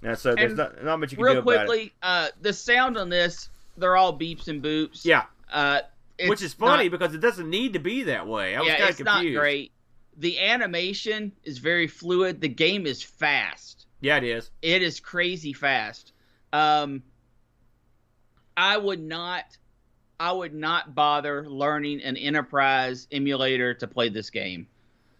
Now, 0.02 0.14
so 0.14 0.36
there's 0.36 0.52
And 0.52 0.58
not, 0.58 0.84
not 0.84 1.00
much 1.00 1.12
you 1.12 1.18
can 1.18 1.26
Real 1.26 1.34
do 1.36 1.40
about 1.40 1.54
it. 1.54 1.66
quickly, 1.68 1.94
uh, 2.04 2.28
the 2.42 2.54
sound 2.54 2.98
on 2.98 3.10
this, 3.10 3.50
they're 3.78 3.98
all 3.98 4.18
beeps 4.18 4.48
and 4.48 4.62
boops. 4.62 5.04
Yeah, 5.04 5.24
Uh, 5.52 5.82
which 6.28 6.44
is 6.44 6.54
funny 6.54 6.84
not- 6.86 6.92
because 6.92 7.16
it 7.16 7.20
doesn't 7.22 7.50
need 7.50 7.74
to 7.74 7.80
be 7.80 8.04
that 8.04 8.28
way. 8.28 8.56
I 8.56 8.60
was 8.60 8.68
yeah, 8.68 8.88
it's 8.88 9.00
of 9.00 9.06
not 9.06 9.24
great. 9.24 9.72
The 10.16 10.40
animation 10.40 11.32
is 11.44 11.58
very 11.58 11.88
fluid. 11.88 12.42
The 12.42 12.48
game 12.48 12.86
is 12.86 13.02
fast. 13.02 13.86
Yeah, 14.02 14.18
it 14.18 14.24
is. 14.24 14.52
It 14.62 14.82
is 14.84 15.00
crazy 15.00 15.54
fast. 15.54 16.12
Um, 16.54 17.02
I 18.58 18.76
would 18.76 19.02
not, 19.02 19.46
I 20.20 20.32
would 20.32 20.54
not 20.54 20.96
bother 20.96 21.48
learning 21.48 22.02
an 22.02 22.18
enterprise 22.18 23.08
emulator 23.12 23.76
to 23.76 23.88
play 23.88 24.10
this 24.10 24.32
game. 24.32 24.68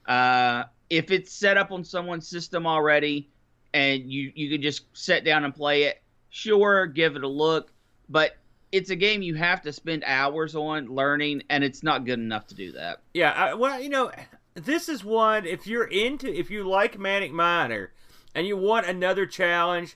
Uh, 0.08 0.64
if 0.90 1.12
it's 1.12 1.32
set 1.32 1.56
up 1.56 1.72
on 1.72 1.84
someone's 1.84 2.28
system 2.28 2.66
already, 2.66 3.30
and 3.74 4.12
you 4.12 4.32
you 4.34 4.50
can 4.50 4.62
just 4.62 4.86
sit 4.94 5.24
down 5.24 5.44
and 5.44 5.54
play 5.54 5.84
it, 5.84 6.02
sure, 6.30 6.88
give 6.88 7.16
it 7.16 7.24
a 7.24 7.28
look. 7.28 7.72
But 8.10 8.38
it's 8.72 8.90
a 8.90 8.96
game 8.96 9.22
you 9.22 9.36
have 9.36 9.62
to 9.62 9.74
spend 9.74 10.04
hours 10.06 10.56
on 10.56 10.88
learning, 10.88 11.44
and 11.50 11.64
it's 11.64 11.84
not 11.84 12.06
good 12.06 12.20
enough 12.20 12.48
to 12.48 12.56
do 12.56 12.72
that. 12.72 13.02
Yeah, 13.14 13.32
I, 13.32 13.54
well, 13.54 13.82
you 13.82 13.90
know, 13.90 14.12
this 14.56 14.90
is 14.90 15.04
one 15.04 15.46
if 15.46 15.68
you're 15.68 15.84
into 15.84 16.34
if 16.34 16.50
you 16.50 16.68
like 16.68 16.98
Manic 16.98 17.32
Miner 17.32 17.92
and 18.34 18.48
you 18.48 18.58
want 18.58 18.88
another 18.88 19.26
challenge. 19.26 19.96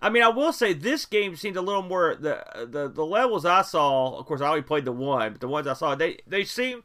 I 0.00 0.10
mean, 0.10 0.22
I 0.22 0.28
will 0.28 0.52
say 0.52 0.72
this 0.72 1.06
game 1.06 1.36
seemed 1.36 1.56
a 1.56 1.62
little 1.62 1.82
more 1.82 2.14
the 2.14 2.44
the 2.70 2.88
the 2.88 3.04
levels 3.04 3.44
I 3.44 3.62
saw. 3.62 4.16
Of 4.18 4.26
course, 4.26 4.40
I 4.40 4.48
only 4.48 4.62
played 4.62 4.84
the 4.84 4.92
one, 4.92 5.32
but 5.32 5.40
the 5.40 5.48
ones 5.48 5.66
I 5.66 5.72
saw, 5.72 5.94
they 5.94 6.18
they 6.26 6.44
seem. 6.44 6.82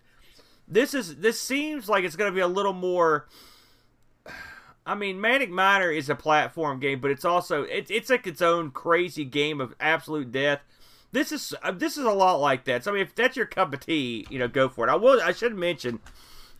This 0.67 0.93
is 0.93 1.17
this 1.17 1.39
seems 1.39 1.89
like 1.89 2.05
it's 2.05 2.15
going 2.15 2.31
to 2.31 2.35
be 2.35 2.41
a 2.41 2.47
little 2.47 2.73
more. 2.73 3.27
I 4.85 4.95
mean, 4.95 5.19
Manic 5.19 5.49
Miner 5.49 5.91
is 5.91 6.09
a 6.09 6.15
platform 6.15 6.79
game, 6.79 7.01
but 7.01 7.11
it's 7.11 7.25
also 7.25 7.63
it's 7.63 7.91
it's 7.91 8.09
like 8.09 8.25
its 8.25 8.41
own 8.41 8.71
crazy 8.71 9.25
game 9.25 9.59
of 9.59 9.75
absolute 9.79 10.31
death. 10.31 10.61
This 11.11 11.33
is 11.33 11.53
uh, 11.61 11.71
this 11.71 11.97
is 11.97 12.05
a 12.05 12.11
lot 12.11 12.35
like 12.39 12.63
that. 12.65 12.85
So 12.85 12.91
I 12.91 12.93
mean, 12.93 13.03
if 13.03 13.13
that's 13.13 13.35
your 13.35 13.45
cup 13.45 13.73
of 13.73 13.81
tea, 13.81 14.25
you 14.29 14.39
know, 14.39 14.47
go 14.47 14.69
for 14.69 14.87
it. 14.87 14.91
I 14.91 14.95
will. 14.95 15.21
I 15.21 15.33
should 15.33 15.55
mention 15.55 15.99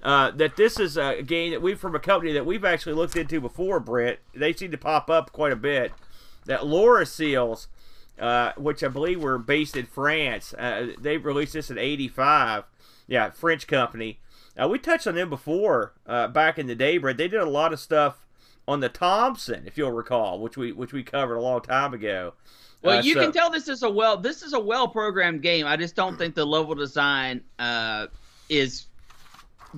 uh, 0.03 0.31
that 0.31 0.57
this 0.57 0.79
is 0.79 0.97
a 0.97 1.21
game 1.21 1.51
that 1.51 1.61
we 1.61 1.75
from 1.75 1.95
a 1.95 1.99
company 1.99 2.33
that 2.33 2.45
we've 2.45 2.65
actually 2.65 2.93
looked 2.93 3.15
into 3.15 3.39
before. 3.39 3.79
Brent, 3.79 4.19
they 4.35 4.51
seem 4.51 4.71
to 4.71 4.77
pop 4.77 5.09
up 5.09 5.31
quite 5.31 5.53
a 5.53 5.55
bit. 5.55 5.93
That 6.45 6.62
Loriciels, 6.62 7.67
uh, 8.19 8.54
which 8.58 8.84
I 8.84 8.88
believe 8.88 9.21
were 9.21 9.38
based 9.38 9.77
in 9.77 9.86
France, 9.86 10.54
uh, 10.54 10.93
they 10.99 11.17
released 11.17 11.54
this 11.54 11.69
in 11.69 11.77
'85. 11.77 12.63
Yeah, 13.08 13.30
French 13.32 13.67
company. 13.67 14.19
Uh, 14.62 14.67
we 14.67 14.80
touched 14.80 15.08
on 15.08 15.15
them 15.15 15.30
before 15.30 15.93
uh, 16.08 16.27
back 16.27 16.58
in 16.60 16.67
the 16.67 16.75
day, 16.75 16.97
Brent. 16.97 17.17
They 17.17 17.27
did 17.27 17.39
a 17.41 17.45
lot 17.49 17.73
of 17.73 17.80
stuff 17.80 18.25
on 18.67 18.80
the 18.80 18.89
Thomson, 18.89 19.63
if 19.65 19.77
you'll 19.77 19.91
recall, 19.91 20.39
which 20.39 20.58
we 20.58 20.71
which 20.71 20.93
we 20.93 21.04
covered 21.04 21.36
a 21.36 21.41
long 21.41 21.62
time 21.62 21.93
ago. 21.93 22.34
Well, 22.84 22.97
Uh, 22.99 23.01
you 23.01 23.13
so- 23.13 23.21
can 23.21 23.32
tell 23.32 23.49
this 23.49 23.67
is 23.67 23.84
a 23.84 23.89
well 23.89 24.17
this 24.17 24.41
is 24.41 24.54
a 24.54 24.60
well 24.60 24.88
programmed 24.88 25.41
game. 25.41 25.65
I 25.67 25.77
just 25.77 25.95
don't 25.95 26.17
think 26.17 26.36
the 26.36 26.45
level 26.45 26.73
design 26.75 27.41
uh, 27.60 28.08
is 28.49 28.88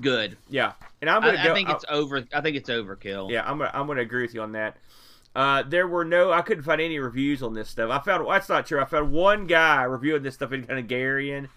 good. 0.00 0.36
Yeah, 0.48 0.72
and 1.00 1.10
I'm 1.10 1.22
gonna 1.22 1.42
go. 1.42 1.52
I 1.52 1.54
think 1.54 1.68
it's 1.68 1.84
over. 1.88 2.24
I 2.32 2.40
think 2.40 2.56
it's 2.56 2.70
overkill. 2.70 3.30
Yeah, 3.30 3.48
I'm 3.48 3.58
gonna 3.58 3.70
I'm 3.74 3.86
gonna 3.86 4.00
agree 4.00 4.22
with 4.22 4.34
you 4.34 4.42
on 4.42 4.52
that. 4.52 4.76
Uh, 5.34 5.64
there 5.64 5.88
were 5.88 6.04
no, 6.04 6.32
I 6.32 6.42
couldn't 6.42 6.62
find 6.62 6.80
any 6.80 6.98
reviews 6.98 7.42
on 7.42 7.54
this 7.54 7.68
stuff. 7.68 7.90
I 7.90 7.98
found 7.98 8.28
that's 8.28 8.48
not 8.48 8.66
true. 8.66 8.80
I 8.80 8.84
found 8.84 9.10
one 9.10 9.46
guy 9.46 9.82
reviewing 9.82 10.22
this 10.22 10.34
stuff 10.34 10.52
in 10.52 10.62
Hungarian, 10.62 11.48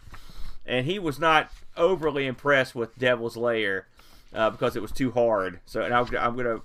and 0.66 0.86
he 0.86 0.98
was 0.98 1.20
not 1.20 1.52
overly 1.76 2.26
impressed 2.26 2.74
with 2.74 2.98
Devil's 2.98 3.38
Lair 3.38 3.86
uh, 4.34 4.50
because 4.50 4.76
it 4.76 4.82
was 4.82 4.92
too 4.92 5.12
hard. 5.12 5.60
So, 5.66 5.82
and 5.82 5.94
I'm, 5.94 6.08
I'm 6.18 6.36
gonna 6.36 6.62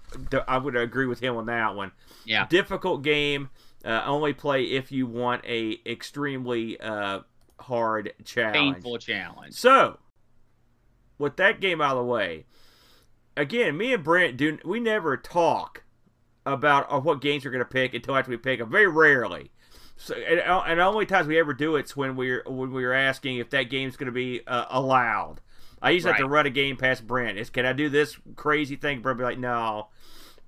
I'm 0.49 0.63
gonna 0.63 0.81
agree 0.81 1.07
with 1.07 1.21
him 1.21 1.37
on 1.37 1.47
that 1.47 1.75
one. 1.75 1.93
Yeah. 2.25 2.47
difficult 2.47 3.03
game. 3.03 3.51
Uh, 3.85 4.03
only 4.07 4.33
play 4.33 4.65
if 4.65 4.93
you 4.93 5.07
want 5.07 5.45
a 5.45 5.81
extremely 5.85 6.81
uh, 6.81 7.21
hard 7.61 8.15
challenge. 8.25 8.77
Painful 8.77 8.99
challenge. 8.99 9.55
So, 9.55 9.99
with 11.19 11.37
that 11.37 11.61
game 11.61 11.81
out 11.81 11.97
of 11.97 12.05
the 12.07 12.11
way, 12.11 12.47
again, 13.37 13.77
me 13.77 13.93
and 13.93 14.03
Brent 14.03 14.37
do 14.37 14.59
we 14.65 14.81
never 14.81 15.17
talk 15.17 15.82
about 16.47 16.93
uh, 16.93 17.01
what 17.01 17.21
games 17.21 17.45
we're 17.45 17.51
going 17.51 17.65
to 17.65 17.65
pick 17.65 17.95
until 17.95 18.17
after 18.17 18.31
we 18.31 18.37
pick 18.37 18.59
them. 18.59 18.71
Very 18.71 18.89
rarely. 18.89 19.51
So, 19.97 20.15
and, 20.15 20.41
uh, 20.41 20.65
and 20.67 20.81
the 20.81 20.85
only 20.85 21.07
times 21.07 21.29
we 21.29 21.39
ever 21.39 21.55
do 21.55 21.77
it's 21.77 21.97
when 21.97 22.17
we're 22.17 22.43
when 22.47 22.73
we're 22.73 22.93
asking 22.93 23.39
if 23.39 23.51
that 23.51 23.65
game's 23.65 23.97
going 23.97 24.07
to 24.07 24.13
be 24.13 24.41
uh, 24.47 24.67
allowed. 24.71 25.41
I 25.81 25.91
usually 25.91 26.13
have 26.13 26.21
to 26.21 26.29
run 26.29 26.47
a 26.47 26.51
game 26.51 26.77
past 26.77 27.07
Brent. 27.07 27.39
Is 27.39 27.51
can 27.51 27.67
I 27.67 27.73
do 27.73 27.89
this 27.89 28.17
crazy 28.37 28.77
thing? 28.77 29.01
Brent 29.01 29.19
be 29.19 29.25
like, 29.25 29.39
no. 29.39 29.89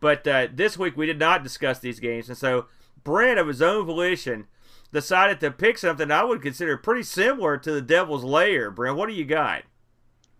But 0.01 0.27
uh, 0.27 0.49
this 0.53 0.79
week 0.79 0.97
we 0.97 1.07
did 1.07 1.19
not 1.19 1.43
discuss 1.43 1.79
these 1.79 2.01
games, 2.01 2.29
and 2.29 2.39
so 2.39 2.67
Brent, 3.03 3.39
of 3.39 3.49
his 3.49 3.63
own 3.63 3.87
volition, 3.87 4.47
decided 4.93 5.41
to 5.41 5.51
pick 5.51 5.79
something 5.79 6.11
I 6.11 6.25
would 6.25 6.43
consider 6.43 6.77
pretty 6.77 7.03
similar 7.03 7.59
to 7.59 7.73
the 7.73 7.83
Devil's 7.83 8.25
Lair. 8.25 8.71
Brent, 8.71 8.97
what 8.97 9.09
do 9.09 9.15
you 9.15 9.25
got? 9.25 9.63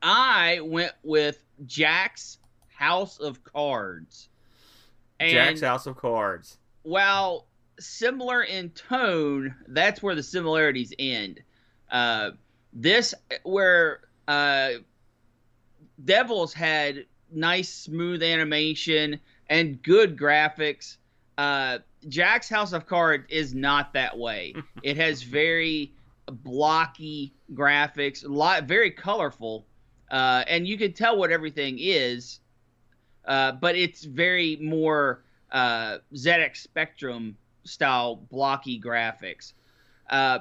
I 0.03 0.61
went 0.63 0.93
with 1.03 1.43
Jack's 1.67 2.39
House 2.69 3.19
of 3.19 3.43
Cards. 3.45 4.29
And 5.21 5.31
Jack's 5.31 5.61
House 5.61 5.87
of 5.87 5.97
Cards. 5.97 6.59
while 6.83 7.47
similar 7.79 8.43
in 8.43 8.71
tone, 8.71 9.55
that's 9.69 10.03
where 10.03 10.15
the 10.15 10.23
similarities 10.23 10.93
end. 10.99 11.43
Uh, 11.91 12.31
this 12.73 13.15
where 13.45 14.01
uh, 14.29 14.71
Devils 16.05 16.53
had 16.53 17.07
nice 17.31 17.73
smooth 17.73 18.23
animation 18.23 19.21
and 19.49 19.83
good 19.83 20.17
graphics. 20.17 20.97
Uh, 21.39 21.79
Jack's 22.09 22.49
House 22.49 22.73
of 22.73 22.87
Cards 22.87 23.25
is 23.29 23.55
not 23.55 23.93
that 23.93 24.17
way. 24.17 24.55
it 24.83 24.97
has 24.97 25.23
very 25.23 25.93
blocky 26.27 27.35
graphics, 27.53 28.25
a 28.25 28.29
lot 28.29 28.65
very 28.65 28.91
colorful, 28.91 29.67
uh, 30.11 30.45
and 30.47 30.67
you 30.67 30.79
can 30.79 30.93
tell 30.93 31.17
what 31.17 31.31
everything 31.31 31.77
is. 31.79 32.41
Uh, 33.27 33.53
but 33.53 33.77
it's 33.77 34.05
very 34.05 34.57
more 34.57 35.23
uh, 35.51 35.99
ZX 36.15 36.57
Spectrum 36.59 37.37
style 37.65 38.17
blocky 38.17 38.81
graphics. 38.81 39.53
Uh, 40.11 40.41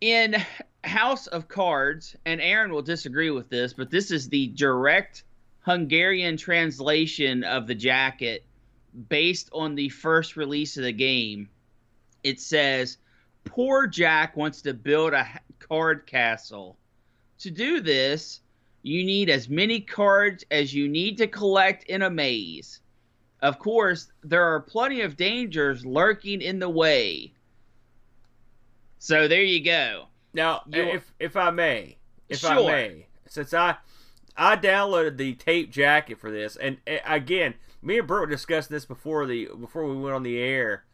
in 0.00 0.36
House 0.84 1.26
of 1.28 1.48
Cards, 1.48 2.16
and 2.26 2.40
Aaron 2.40 2.72
will 2.72 2.82
disagree 2.82 3.30
with 3.30 3.48
this, 3.48 3.72
but 3.72 3.90
this 3.90 4.10
is 4.10 4.28
the 4.28 4.48
direct 4.48 5.24
Hungarian 5.60 6.36
translation 6.36 7.44
of 7.44 7.66
the 7.66 7.74
jacket 7.74 8.44
based 9.08 9.48
on 9.52 9.74
the 9.74 9.88
first 9.90 10.36
release 10.36 10.76
of 10.76 10.82
the 10.82 10.92
game. 10.92 11.48
It 12.24 12.40
says, 12.40 12.98
Poor 13.44 13.86
Jack 13.86 14.36
wants 14.36 14.62
to 14.62 14.74
build 14.74 15.12
a 15.12 15.26
card 15.58 16.06
castle. 16.06 16.76
To 17.40 17.50
do 17.50 17.80
this, 17.80 18.40
you 18.82 19.04
need 19.04 19.30
as 19.30 19.48
many 19.48 19.80
cards 19.80 20.44
as 20.50 20.74
you 20.74 20.88
need 20.88 21.16
to 21.18 21.26
collect 21.26 21.84
in 21.84 22.02
a 22.02 22.10
maze. 22.10 22.80
Of 23.40 23.58
course, 23.58 24.10
there 24.22 24.44
are 24.44 24.60
plenty 24.60 25.00
of 25.00 25.16
dangers 25.16 25.84
lurking 25.84 26.40
in 26.42 26.58
the 26.58 26.68
way. 26.68 27.32
So 28.98 29.26
there 29.26 29.42
you 29.42 29.64
go. 29.64 30.06
Now, 30.32 30.62
You- 30.66 30.82
if 30.82 31.12
if 31.18 31.36
I 31.36 31.50
may, 31.50 31.98
if 32.28 32.44
I 32.44 32.54
Sure. 32.54 32.66
may, 32.66 33.06
since 33.26 33.52
I 33.52 33.76
I 34.36 34.56
downloaded 34.56 35.18
the 35.18 35.34
tape 35.34 35.70
jacket 35.70 36.18
for 36.18 36.30
this, 36.30 36.56
and 36.56 36.78
again, 37.04 37.54
me 37.82 37.98
and 37.98 38.06
Bert 38.08 38.20
were 38.20 38.26
discussing 38.26 38.74
this 38.74 38.86
before 38.86 39.26
the 39.26 39.46
before 39.60 39.84
we 39.86 39.96
went 40.00 40.14
on 40.14 40.22
the 40.22 40.38
air. 40.38 40.84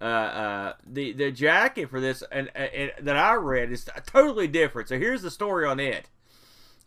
Uh, 0.00 0.04
uh, 0.04 0.72
the 0.84 1.12
the 1.12 1.30
jacket 1.30 1.88
for 1.88 2.00
this 2.00 2.22
and, 2.30 2.50
and 2.54 2.92
that 3.00 3.16
I 3.16 3.34
read 3.34 3.70
is 3.72 3.88
totally 4.04 4.48
different. 4.48 4.88
So 4.88 4.98
here's 4.98 5.22
the 5.22 5.30
story 5.30 5.64
on 5.64 5.80
it. 5.80 6.10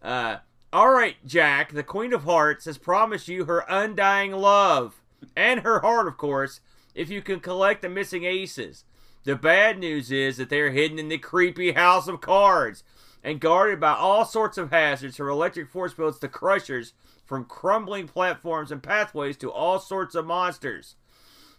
Uh, 0.01 0.37
all 0.71 0.91
right, 0.91 1.15
Jack, 1.25 1.73
the 1.73 1.83
Queen 1.83 2.13
of 2.13 2.23
Hearts 2.23 2.65
has 2.65 2.77
promised 2.77 3.27
you 3.27 3.45
her 3.45 3.65
undying 3.69 4.31
love 4.31 5.01
and 5.35 5.61
her 5.61 5.79
heart, 5.79 6.07
of 6.07 6.17
course, 6.17 6.59
if 6.93 7.09
you 7.09 7.21
can 7.21 7.39
collect 7.39 7.81
the 7.81 7.89
missing 7.89 8.23
aces. 8.23 8.83
The 9.23 9.35
bad 9.35 9.79
news 9.79 10.11
is 10.11 10.37
that 10.37 10.49
they 10.49 10.59
are 10.61 10.71
hidden 10.71 10.99
in 10.99 11.09
the 11.09 11.17
creepy 11.17 11.73
house 11.73 12.07
of 12.07 12.21
cards 12.21 12.83
and 13.23 13.39
guarded 13.39 13.79
by 13.79 13.93
all 13.93 14.23
sorts 14.23 14.57
of 14.57 14.71
hazards 14.71 15.17
from 15.17 15.29
electric 15.29 15.69
force 15.69 15.93
fields 15.93 16.19
to 16.19 16.27
crushers, 16.27 16.93
from 17.25 17.43
crumbling 17.43 18.07
platforms 18.07 18.71
and 18.71 18.81
pathways 18.81 19.35
to 19.37 19.51
all 19.51 19.79
sorts 19.79 20.15
of 20.15 20.25
monsters. 20.25 20.95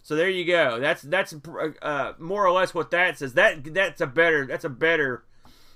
So 0.02 0.16
there 0.16 0.30
you 0.30 0.46
go. 0.46 0.80
That's 0.80 1.02
that's 1.02 1.34
uh, 1.82 2.12
more 2.18 2.46
or 2.46 2.52
less 2.52 2.72
what 2.72 2.90
that 2.92 3.18
says. 3.18 3.34
That 3.34 3.74
that's 3.74 4.00
a 4.00 4.06
better 4.06 4.46
that's 4.46 4.64
a 4.64 4.70
better 4.70 5.24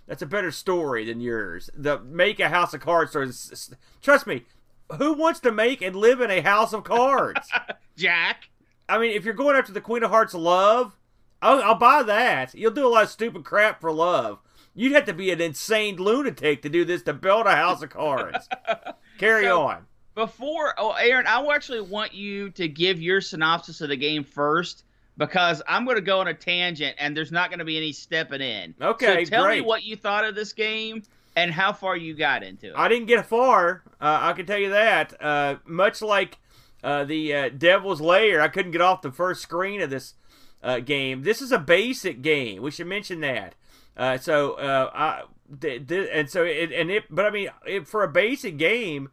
that's 0.06 0.22
a 0.22 0.26
better 0.26 0.50
story 0.50 1.04
than 1.04 1.20
yours. 1.20 1.70
The 1.74 2.00
make 2.00 2.40
a 2.40 2.48
house 2.48 2.74
of 2.74 2.80
cards 2.80 3.12
story. 3.12 3.78
Trust 4.02 4.26
me, 4.26 4.44
who 4.98 5.12
wants 5.14 5.40
to 5.40 5.52
make 5.52 5.80
and 5.82 5.94
live 5.96 6.20
in 6.20 6.30
a 6.30 6.40
house 6.40 6.72
of 6.72 6.84
cards? 6.84 7.48
Jack, 7.96 8.50
I 8.88 8.98
mean, 8.98 9.12
if 9.12 9.24
you're 9.24 9.34
going 9.34 9.56
after 9.56 9.72
the 9.72 9.80
Queen 9.80 10.02
of 10.02 10.10
Hearts 10.10 10.34
love, 10.34 10.96
I'll, 11.40 11.62
I'll 11.62 11.74
buy 11.78 12.02
that. 12.02 12.54
You'll 12.54 12.72
do 12.72 12.86
a 12.86 12.88
lot 12.90 13.04
of 13.04 13.10
stupid 13.10 13.44
crap 13.44 13.80
for 13.80 13.92
love. 13.92 14.38
You'd 14.74 14.92
have 14.92 15.04
to 15.06 15.12
be 15.12 15.30
an 15.30 15.40
insane 15.40 15.96
lunatic 15.96 16.62
to 16.62 16.68
do 16.68 16.84
this 16.84 17.02
to 17.02 17.12
build 17.12 17.46
a 17.46 17.54
house 17.56 17.82
of 17.82 17.90
cards. 17.90 18.48
Carry 19.18 19.44
So- 19.44 19.62
on. 19.62 19.86
before 20.14 20.74
oh 20.78 20.92
Aaron, 20.92 21.26
I 21.26 21.44
actually 21.54 21.80
want 21.82 22.12
you 22.14 22.50
to 22.50 22.68
give 22.68 23.00
your 23.00 23.20
synopsis 23.20 23.80
of 23.80 23.88
the 23.90 23.96
game 23.96 24.24
first 24.24 24.84
because 25.26 25.62
I'm 25.68 25.84
going 25.84 25.96
to 25.96 26.02
go 26.02 26.18
on 26.18 26.26
a 26.26 26.34
tangent 26.34 26.96
and 26.98 27.16
there's 27.16 27.30
not 27.30 27.50
going 27.50 27.60
to 27.60 27.64
be 27.64 27.76
any 27.76 27.92
stepping 27.92 28.40
in. 28.40 28.74
Okay, 28.80 29.24
so 29.24 29.30
tell 29.30 29.44
great. 29.44 29.60
me 29.60 29.66
what 29.66 29.84
you 29.84 29.94
thought 29.94 30.24
of 30.24 30.34
this 30.34 30.52
game 30.52 31.04
and 31.36 31.52
how 31.52 31.72
far 31.72 31.96
you 31.96 32.14
got 32.14 32.42
into 32.42 32.68
it. 32.68 32.74
I 32.76 32.88
didn't 32.88 33.06
get 33.06 33.24
far. 33.26 33.82
Uh, 34.00 34.18
I 34.20 34.32
can 34.32 34.46
tell 34.46 34.58
you 34.58 34.70
that. 34.70 35.14
Uh, 35.22 35.56
much 35.64 36.02
like 36.02 36.38
uh, 36.82 37.04
the 37.04 37.34
uh, 37.34 37.48
Devil's 37.50 38.00
Lair, 38.00 38.40
I 38.40 38.48
couldn't 38.48 38.72
get 38.72 38.80
off 38.80 39.02
the 39.02 39.12
first 39.12 39.42
screen 39.42 39.80
of 39.80 39.90
this 39.90 40.14
uh, 40.62 40.80
game. 40.80 41.22
This 41.22 41.40
is 41.40 41.52
a 41.52 41.58
basic 41.58 42.20
game. 42.20 42.60
We 42.60 42.72
should 42.72 42.88
mention 42.88 43.20
that. 43.20 43.54
Uh, 43.96 44.18
so 44.18 44.54
uh, 44.54 44.90
I 44.92 45.22
th- 45.60 45.86
th- 45.86 46.08
and 46.12 46.28
so 46.28 46.44
it 46.44 46.72
and 46.72 46.90
it, 46.90 47.04
but 47.10 47.26
I 47.26 47.30
mean, 47.30 47.50
it, 47.66 47.86
for 47.86 48.02
a 48.02 48.08
basic 48.08 48.56
game, 48.56 49.10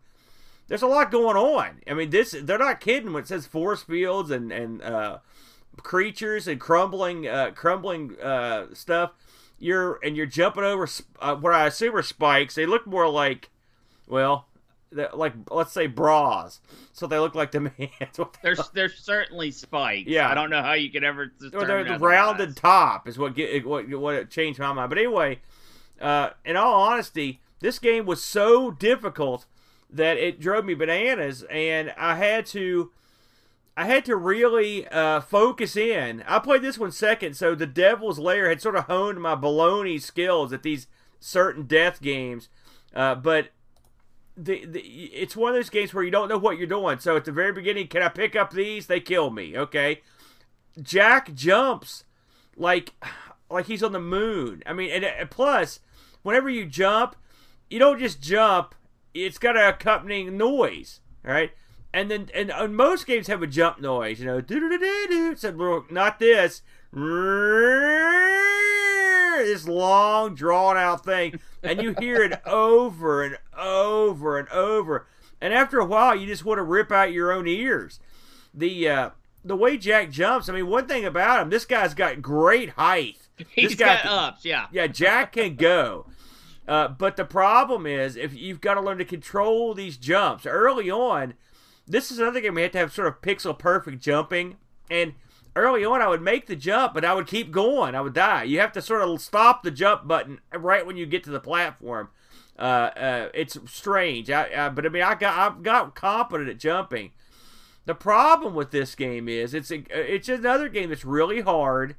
there's 0.67 0.81
a 0.81 0.87
lot 0.87 1.11
going 1.11 1.37
on. 1.37 1.81
I 1.85 1.93
mean, 1.93 2.09
this 2.09 2.33
they're 2.41 2.57
not 2.57 2.79
kidding 2.79 3.13
when 3.13 3.23
it 3.23 3.27
says 3.27 3.45
force 3.45 3.83
fields 3.83 4.31
and 4.31 4.51
and 4.51 4.81
uh, 4.81 5.17
creatures 5.77 6.47
and 6.47 6.59
crumbling 6.59 7.27
uh, 7.27 7.51
crumbling 7.51 8.19
uh, 8.21 8.67
stuff. 8.73 9.11
You're 9.57 9.99
and 10.03 10.15
you're 10.15 10.25
jumping 10.25 10.63
over 10.63 10.87
uh, 11.19 11.35
what 11.35 11.53
I 11.53 11.67
assume 11.67 11.95
are 11.95 12.01
spikes. 12.01 12.55
They 12.55 12.65
look 12.65 12.87
more 12.87 13.09
like, 13.09 13.49
well, 14.07 14.47
like 14.91 15.33
let's 15.51 15.71
say 15.71 15.87
bras. 15.87 16.59
So 16.93 17.07
they 17.07 17.19
look 17.19 17.35
like 17.35 17.51
the 17.51 17.59
man. 17.77 17.89
There's 18.41 18.69
there's 18.73 18.97
certainly 18.99 19.51
spikes. 19.51 20.09
Yeah. 20.09 20.29
I 20.29 20.33
don't 20.33 20.49
know 20.49 20.61
how 20.61 20.73
you 20.73 20.89
could 20.89 21.03
ever. 21.03 21.31
or 21.53 21.65
they're 21.65 21.83
the 21.83 21.99
rounded 21.99 22.55
top 22.55 23.07
is 23.07 23.17
what 23.17 23.35
get 23.35 23.65
what 23.65 23.89
what 23.89 24.15
it 24.15 24.29
changed 24.29 24.59
my 24.59 24.73
mind. 24.73 24.89
But 24.89 24.97
anyway, 24.97 25.39
uh, 26.01 26.31
in 26.45 26.55
all 26.55 26.81
honesty, 26.81 27.41
this 27.59 27.79
game 27.79 28.05
was 28.05 28.23
so 28.23 28.71
difficult 28.71 29.45
that 29.89 30.17
it 30.17 30.39
drove 30.39 30.65
me 30.65 30.73
bananas, 30.73 31.43
and 31.49 31.93
I 31.97 32.15
had 32.15 32.45
to. 32.47 32.91
I 33.77 33.85
had 33.85 34.05
to 34.05 34.15
really 34.15 34.87
uh, 34.87 35.21
focus 35.21 35.77
in. 35.77 36.23
I 36.27 36.39
played 36.39 36.61
this 36.61 36.77
one 36.77 36.91
second, 36.91 37.35
so 37.35 37.55
the 37.55 37.65
Devil's 37.65 38.19
Lair 38.19 38.49
had 38.49 38.61
sort 38.61 38.75
of 38.75 38.85
honed 38.85 39.21
my 39.21 39.35
baloney 39.35 40.01
skills 40.01 40.51
at 40.51 40.63
these 40.63 40.87
certain 41.19 41.63
death 41.63 42.01
games. 42.01 42.49
Uh, 42.93 43.15
but 43.15 43.49
the, 44.35 44.65
the 44.65 44.79
it's 44.79 45.35
one 45.35 45.49
of 45.49 45.55
those 45.55 45.69
games 45.69 45.93
where 45.93 46.03
you 46.03 46.11
don't 46.11 46.29
know 46.29 46.37
what 46.37 46.57
you're 46.57 46.67
doing. 46.67 46.99
So 46.99 47.15
at 47.15 47.25
the 47.25 47.31
very 47.31 47.51
beginning, 47.51 47.87
can 47.87 48.01
I 48.01 48.09
pick 48.09 48.35
up 48.35 48.51
these? 48.51 48.87
They 48.87 48.99
kill 48.99 49.29
me. 49.29 49.57
Okay, 49.57 50.01
Jack 50.81 51.33
jumps 51.33 52.03
like 52.55 52.93
like 53.49 53.65
he's 53.65 53.83
on 53.83 53.91
the 53.91 53.99
moon. 53.99 54.63
I 54.65 54.73
mean, 54.73 54.91
and, 54.91 55.03
and 55.03 55.29
plus, 55.29 55.79
whenever 56.23 56.49
you 56.49 56.65
jump, 56.65 57.15
you 57.69 57.79
don't 57.79 57.99
just 57.99 58.21
jump; 58.21 58.75
it's 59.13 59.37
got 59.37 59.57
an 59.57 59.67
accompanying 59.67 60.37
noise, 60.37 61.01
all 61.25 61.31
right? 61.31 61.51
And 61.93 62.11
then, 62.11 62.29
and, 62.35 62.51
and 62.51 62.75
most 62.75 63.07
games 63.07 63.27
have 63.27 63.41
a 63.41 63.47
jump 63.47 63.81
noise, 63.81 64.19
you 64.19 64.25
know, 64.25 64.41
do 64.41 64.59
do 64.59 64.69
do 64.69 64.77
do 64.77 65.07
do. 65.09 65.35
So 65.35 65.51
well, 65.51 65.85
not 65.89 66.19
this. 66.19 66.61
This 69.37 69.67
long, 69.67 70.35
drawn 70.35 70.75
out 70.77 71.05
thing, 71.05 71.39
and 71.63 71.81
you 71.81 71.95
hear 71.97 72.21
it 72.23 72.41
over 72.45 73.23
and 73.23 73.37
over 73.57 74.37
and 74.37 74.49
over. 74.49 75.07
And 75.39 75.53
after 75.53 75.79
a 75.79 75.85
while, 75.85 76.13
you 76.13 76.27
just 76.27 76.43
want 76.43 76.57
to 76.57 76.63
rip 76.63 76.91
out 76.91 77.13
your 77.13 77.31
own 77.31 77.47
ears. 77.47 77.99
The 78.53 78.89
uh, 78.89 79.09
the 79.45 79.55
way 79.55 79.77
Jack 79.77 80.11
jumps, 80.11 80.49
I 80.49 80.53
mean, 80.53 80.67
one 80.67 80.87
thing 80.87 81.05
about 81.05 81.41
him, 81.41 81.49
this 81.49 81.65
guy's 81.65 81.93
got 81.93 82.21
great 82.21 82.71
height. 82.71 83.17
He's 83.51 83.69
this 83.69 83.79
guy 83.79 83.95
got 83.95 84.01
can- 84.01 84.11
ups, 84.11 84.45
yeah. 84.45 84.65
Yeah, 84.71 84.87
Jack 84.87 85.31
can 85.33 85.55
go. 85.55 86.05
Uh, 86.67 86.89
but 86.89 87.15
the 87.15 87.25
problem 87.25 87.85
is, 87.87 88.15
if 88.15 88.33
you've 88.35 88.61
got 88.61 88.73
to 88.75 88.81
learn 88.81 88.97
to 88.99 89.05
control 89.05 89.73
these 89.73 89.97
jumps 89.97 90.45
early 90.45 90.91
on, 90.91 91.33
this 91.89 92.11
is 92.11 92.19
another 92.19 92.39
game 92.39 92.53
we 92.53 92.61
have 92.61 92.71
to 92.71 92.77
have 92.77 92.93
sort 92.93 93.07
of 93.07 93.21
pixel 93.21 93.57
perfect 93.57 94.01
jumping. 94.01 94.57
And 94.89 95.15
early 95.55 95.83
on, 95.83 96.01
I 96.01 96.07
would 96.07 96.21
make 96.21 96.45
the 96.45 96.55
jump, 96.55 96.93
but 96.93 97.03
I 97.03 97.13
would 97.13 97.27
keep 97.27 97.51
going. 97.51 97.95
I 97.95 98.01
would 98.01 98.13
die. 98.13 98.43
You 98.43 98.59
have 98.59 98.71
to 98.73 98.81
sort 98.81 99.01
of 99.01 99.19
stop 99.19 99.63
the 99.63 99.71
jump 99.71 100.07
button 100.07 100.39
right 100.53 100.85
when 100.85 100.97
you 100.97 101.05
get 101.05 101.23
to 101.25 101.31
the 101.31 101.39
platform. 101.39 102.09
Uh, 102.57 102.91
uh, 102.95 103.29
it's 103.33 103.57
strange. 103.65 104.29
I, 104.29 104.65
I, 104.65 104.69
but 104.69 104.85
I 104.85 104.89
mean, 104.89 105.01
I 105.01 105.15
got 105.15 105.37
I 105.37 105.61
got 105.61 105.95
competent 105.95 106.49
at 106.49 106.59
jumping. 106.59 107.11
The 107.85 107.95
problem 107.95 108.53
with 108.53 108.71
this 108.71 108.93
game 108.93 109.27
is 109.27 109.53
it's 109.53 109.71
a, 109.71 109.83
it's 109.89 110.29
another 110.29 110.69
game 110.69 110.89
that's 110.89 111.05
really 111.05 111.41
hard. 111.41 111.95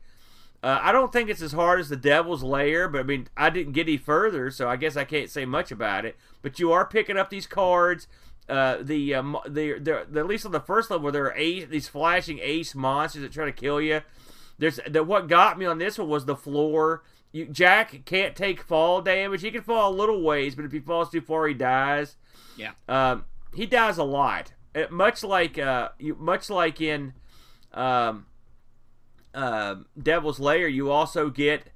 Uh, 0.63 0.79
I 0.83 0.93
don't 0.93 1.13
think 1.13 1.31
it's 1.31 1.41
as 1.41 1.53
hard 1.53 1.81
as 1.81 1.89
the 1.89 1.97
Devil's 1.97 2.43
Lair, 2.43 2.87
but 2.87 3.01
I 3.01 3.05
mean, 3.05 3.29
I 3.37 3.49
didn't 3.49 3.73
get 3.73 3.89
any 3.89 3.97
further, 3.97 4.51
so 4.51 4.69
I 4.69 4.77
guess 4.77 4.95
I 4.95 5.05
can't 5.05 5.31
say 5.31 5.47
much 5.47 5.73
about 5.73 6.05
it. 6.05 6.17
But 6.43 6.59
you 6.59 6.71
are 6.71 6.85
picking 6.85 7.17
up 7.17 7.31
these 7.31 7.47
cards. 7.47 8.07
Uh, 8.51 8.79
the, 8.83 9.15
um, 9.15 9.39
the, 9.49 9.79
the, 9.79 10.07
the 10.11 10.21
at 10.21 10.27
least 10.27 10.45
on 10.45 10.51
the 10.51 10.59
first 10.59 10.91
level, 10.91 11.13
there 11.13 11.27
are 11.27 11.37
ace, 11.37 11.67
these 11.71 11.87
flashing 11.87 12.41
ace 12.43 12.75
monsters 12.75 13.23
that 13.23 13.33
try 13.33 13.45
to 13.45 13.53
kill 13.53 13.81
you. 13.81 14.03
There's 14.59 14.81
the, 14.89 15.05
what 15.05 15.29
got 15.29 15.57
me 15.57 15.67
on 15.67 15.79
this 15.79 15.99
one 15.99 16.09
was 16.09 16.25
the 16.25 16.35
floor. 16.35 17.05
You, 17.33 17.47
Jack 17.47 18.05
can't 18.05 18.35
take 18.35 18.61
fall 18.61 19.03
damage. 19.03 19.43
He 19.43 19.53
can 19.53 19.63
fall 19.63 19.93
a 19.93 19.95
little 19.95 20.21
ways, 20.21 20.57
but 20.57 20.65
if 20.65 20.73
he 20.73 20.81
falls 20.81 21.11
too 21.11 21.21
far, 21.21 21.47
he 21.47 21.55
dies. 21.55 22.17
Yeah. 22.57 22.73
Um, 22.89 23.25
he 23.55 23.67
dies 23.67 23.99
a 23.99 24.05
lot. 24.05 24.53
Uh, 24.75 24.85
much 24.91 25.23
like 25.23 25.57
uh, 25.57 25.91
you, 25.99 26.17
much 26.17 26.51
like 26.51 26.81
in 26.81 27.13
um, 27.73 28.27
uh, 29.33 29.77
Devil's 30.01 30.41
Lair, 30.41 30.67
you 30.67 30.91
also 30.91 31.31
get 31.31 31.71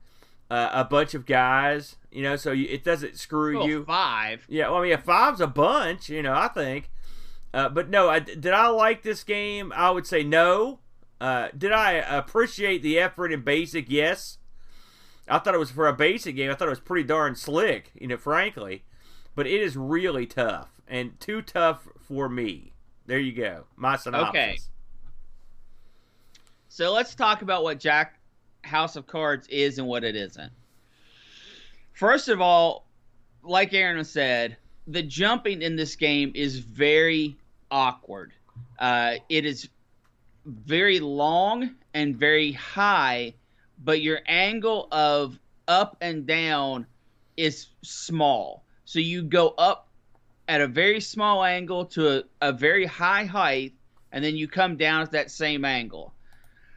uh, 0.50 0.70
a 0.72 0.84
bunch 0.84 1.14
of 1.14 1.24
guys. 1.24 1.96
You 2.14 2.22
know, 2.22 2.36
so 2.36 2.52
you, 2.52 2.68
it 2.70 2.84
doesn't 2.84 3.18
screw 3.18 3.58
Well, 3.58 3.68
you. 3.68 3.84
five. 3.84 4.46
Yeah, 4.48 4.68
well, 4.68 4.78
I 4.78 4.82
mean, 4.84 4.92
a 4.92 4.98
five's 4.98 5.40
a 5.40 5.46
bunch. 5.48 6.08
You 6.08 6.22
know, 6.22 6.32
I 6.32 6.48
think. 6.48 6.90
Uh, 7.52 7.68
but 7.68 7.90
no, 7.90 8.08
I, 8.08 8.20
did 8.20 8.46
I 8.52 8.68
like 8.68 9.02
this 9.02 9.24
game? 9.24 9.72
I 9.74 9.90
would 9.90 10.06
say 10.06 10.22
no. 10.22 10.78
Uh, 11.20 11.48
did 11.56 11.72
I 11.72 11.92
appreciate 11.92 12.82
the 12.82 12.98
effort 12.98 13.32
in 13.32 13.42
basic? 13.42 13.90
Yes. 13.90 14.38
I 15.28 15.38
thought 15.38 15.54
it 15.54 15.58
was 15.58 15.70
for 15.70 15.88
a 15.88 15.92
basic 15.92 16.36
game. 16.36 16.50
I 16.50 16.54
thought 16.54 16.68
it 16.68 16.70
was 16.70 16.80
pretty 16.80 17.04
darn 17.06 17.34
slick. 17.34 17.90
You 17.98 18.08
know, 18.08 18.16
frankly, 18.16 18.84
but 19.34 19.46
it 19.46 19.60
is 19.60 19.76
really 19.76 20.26
tough 20.26 20.80
and 20.86 21.18
too 21.18 21.42
tough 21.42 21.88
for 22.06 22.28
me. 22.28 22.72
There 23.06 23.18
you 23.18 23.32
go. 23.32 23.64
My 23.76 23.96
synopsis. 23.96 24.28
Okay. 24.30 24.58
So 26.68 26.92
let's 26.92 27.14
talk 27.14 27.42
about 27.42 27.62
what 27.62 27.78
Jack 27.78 28.18
House 28.62 28.96
of 28.96 29.06
Cards 29.06 29.46
is 29.48 29.78
and 29.78 29.86
what 29.86 30.04
it 30.04 30.16
isn't. 30.16 30.52
First 31.94 32.28
of 32.28 32.40
all, 32.40 32.88
like 33.44 33.72
Aaron 33.72 34.04
said, 34.04 34.56
the 34.88 35.02
jumping 35.02 35.62
in 35.62 35.76
this 35.76 35.94
game 35.94 36.32
is 36.34 36.58
very 36.58 37.36
awkward. 37.70 38.32
Uh, 38.80 39.14
it 39.28 39.46
is 39.46 39.68
very 40.44 40.98
long 40.98 41.76
and 41.94 42.16
very 42.16 42.50
high, 42.50 43.34
but 43.82 44.02
your 44.02 44.18
angle 44.26 44.88
of 44.90 45.38
up 45.68 45.96
and 46.00 46.26
down 46.26 46.86
is 47.36 47.68
small. 47.82 48.64
So 48.84 48.98
you 48.98 49.22
go 49.22 49.50
up 49.50 49.88
at 50.48 50.60
a 50.60 50.66
very 50.66 51.00
small 51.00 51.44
angle 51.44 51.86
to 51.86 52.18
a, 52.18 52.22
a 52.40 52.52
very 52.52 52.86
high 52.86 53.24
height, 53.24 53.72
and 54.10 54.24
then 54.24 54.36
you 54.36 54.48
come 54.48 54.76
down 54.76 55.02
at 55.02 55.12
that 55.12 55.30
same 55.30 55.64
angle. 55.64 56.12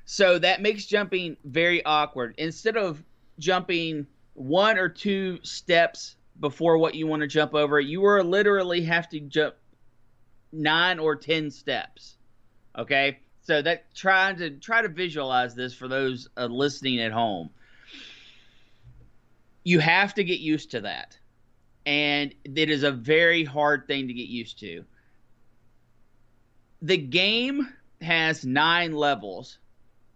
So 0.05 0.37
that 0.37 0.61
makes 0.61 0.85
jumping 0.85 1.37
very 1.43 1.83
awkward. 1.83 2.35
Instead 2.37 2.77
of 2.77 3.03
jumping 3.39 4.05
one 4.37 4.77
or 4.77 4.87
two 4.87 5.39
steps 5.41 6.15
before 6.39 6.77
what 6.77 6.93
you 6.93 7.07
want 7.07 7.21
to 7.21 7.27
jump 7.27 7.55
over, 7.55 7.79
you 7.79 8.05
are 8.05 8.23
literally 8.23 8.83
have 8.83 9.09
to 9.09 9.19
jump 9.19 9.55
nine 10.51 10.99
or 10.99 11.15
ten 11.15 11.49
steps. 11.49 12.17
Okay, 12.77 13.17
so 13.41 13.63
that 13.63 13.93
try 13.95 14.33
to 14.33 14.51
try 14.51 14.83
to 14.83 14.89
visualize 14.89 15.55
this 15.55 15.73
for 15.73 15.87
those 15.87 16.29
uh, 16.37 16.45
listening 16.45 16.99
at 16.99 17.11
home. 17.11 17.49
You 19.63 19.79
have 19.79 20.13
to 20.13 20.23
get 20.23 20.39
used 20.39 20.69
to 20.71 20.81
that, 20.81 21.17
and 21.87 22.31
it 22.43 22.69
is 22.69 22.83
a 22.83 22.91
very 22.91 23.43
hard 23.43 23.87
thing 23.87 24.07
to 24.07 24.13
get 24.13 24.27
used 24.27 24.59
to. 24.59 24.85
The 26.83 26.97
game 26.97 27.67
has 28.01 28.45
nine 28.45 28.93
levels, 28.93 29.57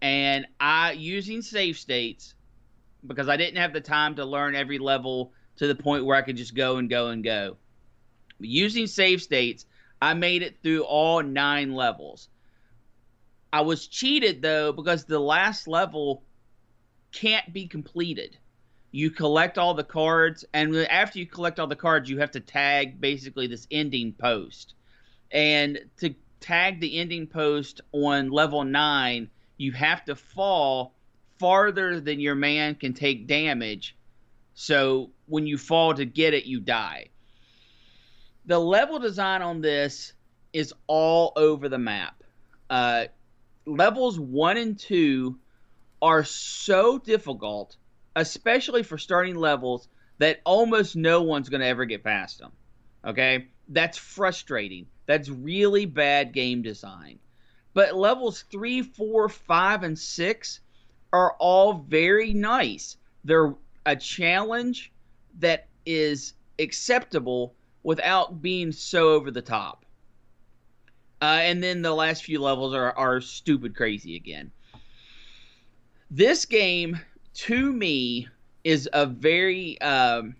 and 0.00 0.46
I 0.60 0.92
using 0.92 1.42
save 1.42 1.76
states 1.76 2.34
because 3.06 3.28
I 3.28 3.36
didn't 3.36 3.58
have 3.58 3.72
the 3.72 3.80
time 3.80 4.14
to 4.16 4.24
learn 4.24 4.54
every 4.54 4.78
level 4.78 5.32
to 5.56 5.66
the 5.66 5.74
point 5.74 6.04
where 6.04 6.16
I 6.16 6.22
could 6.22 6.36
just 6.36 6.54
go 6.54 6.76
and 6.76 6.88
go 6.88 7.08
and 7.08 7.22
go. 7.22 7.56
Using 8.38 8.86
save 8.86 9.22
states, 9.22 9.66
I 10.00 10.14
made 10.14 10.42
it 10.42 10.62
through 10.62 10.82
all 10.82 11.22
nine 11.22 11.74
levels. 11.74 12.28
I 13.52 13.60
was 13.60 13.86
cheated 13.86 14.42
though 14.42 14.72
because 14.72 15.04
the 15.04 15.18
last 15.18 15.68
level 15.68 16.22
can't 17.12 17.52
be 17.52 17.66
completed. 17.66 18.36
You 18.90 19.10
collect 19.10 19.56
all 19.56 19.74
the 19.74 19.84
cards, 19.84 20.44
and 20.52 20.76
after 20.76 21.18
you 21.18 21.26
collect 21.26 21.58
all 21.58 21.66
the 21.66 21.76
cards, 21.76 22.10
you 22.10 22.18
have 22.18 22.32
to 22.32 22.40
tag 22.40 23.00
basically 23.00 23.46
this 23.46 23.66
ending 23.70 24.12
post. 24.12 24.74
And 25.30 25.80
to 25.98 26.14
tag 26.40 26.80
the 26.80 26.98
ending 26.98 27.26
post 27.26 27.80
on 27.92 28.30
level 28.30 28.64
9, 28.64 29.30
you 29.56 29.72
have 29.72 30.04
to 30.06 30.14
fall 30.14 30.94
farther 31.42 31.98
than 31.98 32.20
your 32.20 32.36
man 32.36 32.76
can 32.76 32.94
take 32.94 33.26
damage. 33.26 33.96
So 34.54 35.10
when 35.26 35.44
you 35.44 35.58
fall 35.58 35.92
to 35.92 36.04
get 36.04 36.34
it, 36.34 36.44
you 36.44 36.60
die. 36.60 37.08
The 38.46 38.60
level 38.60 39.00
design 39.00 39.42
on 39.42 39.60
this 39.60 40.12
is 40.52 40.72
all 40.86 41.32
over 41.34 41.68
the 41.68 41.80
map. 41.80 42.22
Uh, 42.70 43.06
levels 43.66 44.20
one 44.20 44.56
and 44.56 44.78
two 44.78 45.40
are 46.00 46.22
so 46.22 46.98
difficult, 46.98 47.76
especially 48.14 48.84
for 48.84 48.96
starting 48.96 49.34
levels, 49.34 49.88
that 50.18 50.42
almost 50.44 50.94
no 50.94 51.22
one's 51.22 51.48
going 51.48 51.60
to 51.60 51.66
ever 51.66 51.86
get 51.86 52.04
past 52.04 52.38
them. 52.38 52.52
Okay? 53.04 53.48
That's 53.68 53.98
frustrating. 53.98 54.86
That's 55.06 55.28
really 55.28 55.86
bad 55.86 56.32
game 56.32 56.62
design. 56.62 57.18
But 57.74 57.96
levels 57.96 58.42
three, 58.42 58.82
four, 58.82 59.28
five, 59.28 59.82
and 59.82 59.98
six 59.98 60.60
are 61.12 61.32
all 61.38 61.84
very 61.88 62.32
nice. 62.32 62.96
They're 63.24 63.54
a 63.86 63.96
challenge 63.96 64.92
that 65.38 65.68
is 65.84 66.34
acceptable 66.58 67.54
without 67.82 68.40
being 68.40 68.72
so 68.72 69.10
over 69.10 69.30
the 69.30 69.42
top. 69.42 69.84
Uh, 71.20 71.38
and 71.42 71.62
then 71.62 71.82
the 71.82 71.94
last 71.94 72.24
few 72.24 72.40
levels 72.40 72.74
are, 72.74 72.92
are 72.92 73.20
stupid 73.20 73.76
crazy 73.76 74.16
again. 74.16 74.50
This 76.10 76.44
game, 76.44 76.98
to 77.34 77.72
me, 77.72 78.28
is 78.64 78.88
a 78.92 79.06
very. 79.06 79.80
Um, 79.80 80.36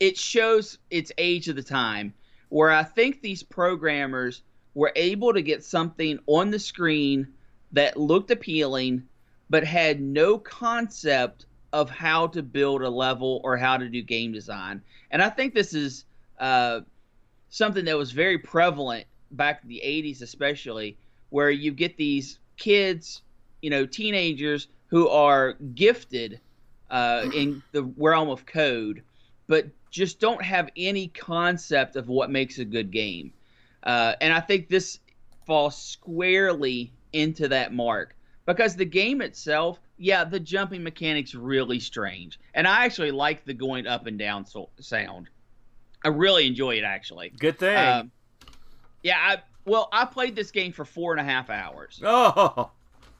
it 0.00 0.16
shows 0.16 0.78
its 0.90 1.10
age 1.18 1.48
of 1.48 1.56
the 1.56 1.62
time, 1.62 2.12
where 2.50 2.70
I 2.70 2.82
think 2.82 3.20
these 3.20 3.42
programmers 3.42 4.42
were 4.74 4.92
able 4.94 5.32
to 5.32 5.42
get 5.42 5.64
something 5.64 6.18
on 6.26 6.50
the 6.50 6.58
screen 6.58 7.28
that 7.72 7.96
looked 7.96 8.30
appealing, 8.30 9.02
but 9.50 9.64
had 9.64 10.00
no 10.00 10.38
concept 10.38 11.46
of 11.72 11.90
how 11.90 12.26
to 12.28 12.42
build 12.42 12.82
a 12.82 12.88
level 12.88 13.40
or 13.44 13.56
how 13.56 13.76
to 13.76 13.88
do 13.88 14.02
game 14.02 14.32
design. 14.32 14.80
And 15.10 15.22
I 15.22 15.28
think 15.28 15.54
this 15.54 15.74
is 15.74 16.04
uh, 16.38 16.80
something 17.50 17.84
that 17.84 17.96
was 17.96 18.12
very 18.12 18.38
prevalent 18.38 19.06
back 19.32 19.60
in 19.62 19.68
the 19.68 19.82
80s, 19.84 20.22
especially, 20.22 20.96
where 21.30 21.50
you 21.50 21.72
get 21.72 21.96
these 21.96 22.38
kids, 22.56 23.22
you 23.60 23.70
know, 23.70 23.84
teenagers 23.84 24.68
who 24.86 25.08
are 25.08 25.54
gifted 25.74 26.40
uh, 26.90 27.28
in 27.34 27.62
the 27.72 27.84
realm 27.96 28.30
of 28.30 28.46
code, 28.46 29.02
but 29.46 29.66
just 29.90 30.20
don't 30.20 30.42
have 30.42 30.70
any 30.76 31.08
concept 31.08 31.96
of 31.96 32.08
what 32.08 32.30
makes 32.30 32.58
a 32.58 32.64
good 32.64 32.90
game. 32.90 33.32
Uh, 33.82 34.14
and 34.20 34.32
I 34.32 34.40
think 34.40 34.68
this 34.68 34.98
falls 35.46 35.80
squarely 35.80 36.92
into 37.12 37.48
that 37.48 37.72
mark 37.72 38.14
because 38.46 38.76
the 38.76 38.84
game 38.84 39.20
itself, 39.20 39.78
yeah, 39.98 40.24
the 40.24 40.40
jumping 40.40 40.82
mechanics 40.82 41.34
really 41.34 41.80
strange, 41.80 42.38
and 42.54 42.66
I 42.66 42.84
actually 42.84 43.10
like 43.10 43.44
the 43.44 43.54
going 43.54 43.86
up 43.86 44.06
and 44.06 44.18
down 44.18 44.46
so- 44.46 44.70
sound. 44.80 45.28
I 46.04 46.08
really 46.08 46.46
enjoy 46.46 46.76
it 46.78 46.84
actually. 46.84 47.30
Good 47.30 47.58
thing. 47.58 47.76
Um, 47.76 48.10
yeah, 49.02 49.16
I 49.18 49.38
well, 49.64 49.88
I 49.92 50.04
played 50.06 50.34
this 50.34 50.50
game 50.50 50.72
for 50.72 50.84
four 50.84 51.12
and 51.12 51.20
a 51.20 51.24
half 51.24 51.50
hours. 51.50 52.00
oh, 52.04 52.70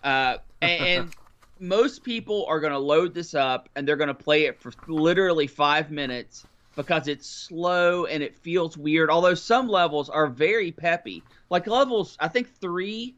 Uh, 0.03 0.39
and, 0.63 0.83
and 0.83 1.15
most 1.61 2.05
people 2.05 2.47
are 2.49 2.61
going 2.61 2.73
to 2.73 2.79
load 2.79 3.15
this 3.15 3.35
up 3.35 3.69
and 3.77 3.87
they're 3.87 3.97
going 3.97 4.09
to 4.09 4.15
play 4.15 4.47
it 4.47 4.61
for 4.61 4.73
literally 4.87 5.47
five 5.47 5.91
minutes 5.91 6.47
because 6.77 7.09
it's 7.09 7.27
slow 7.29 8.07
and 8.07 8.23
it 8.23 8.37
feels 8.37 8.77
weird. 8.77 9.11
Although 9.11 9.35
some 9.35 9.69
levels 9.69 10.09
are 10.09 10.29
very 10.29 10.71
peppy, 10.71 11.23
like 11.51 11.67
levels 11.67 12.17
I 12.21 12.29
think 12.29 12.49
three, 12.61 13.17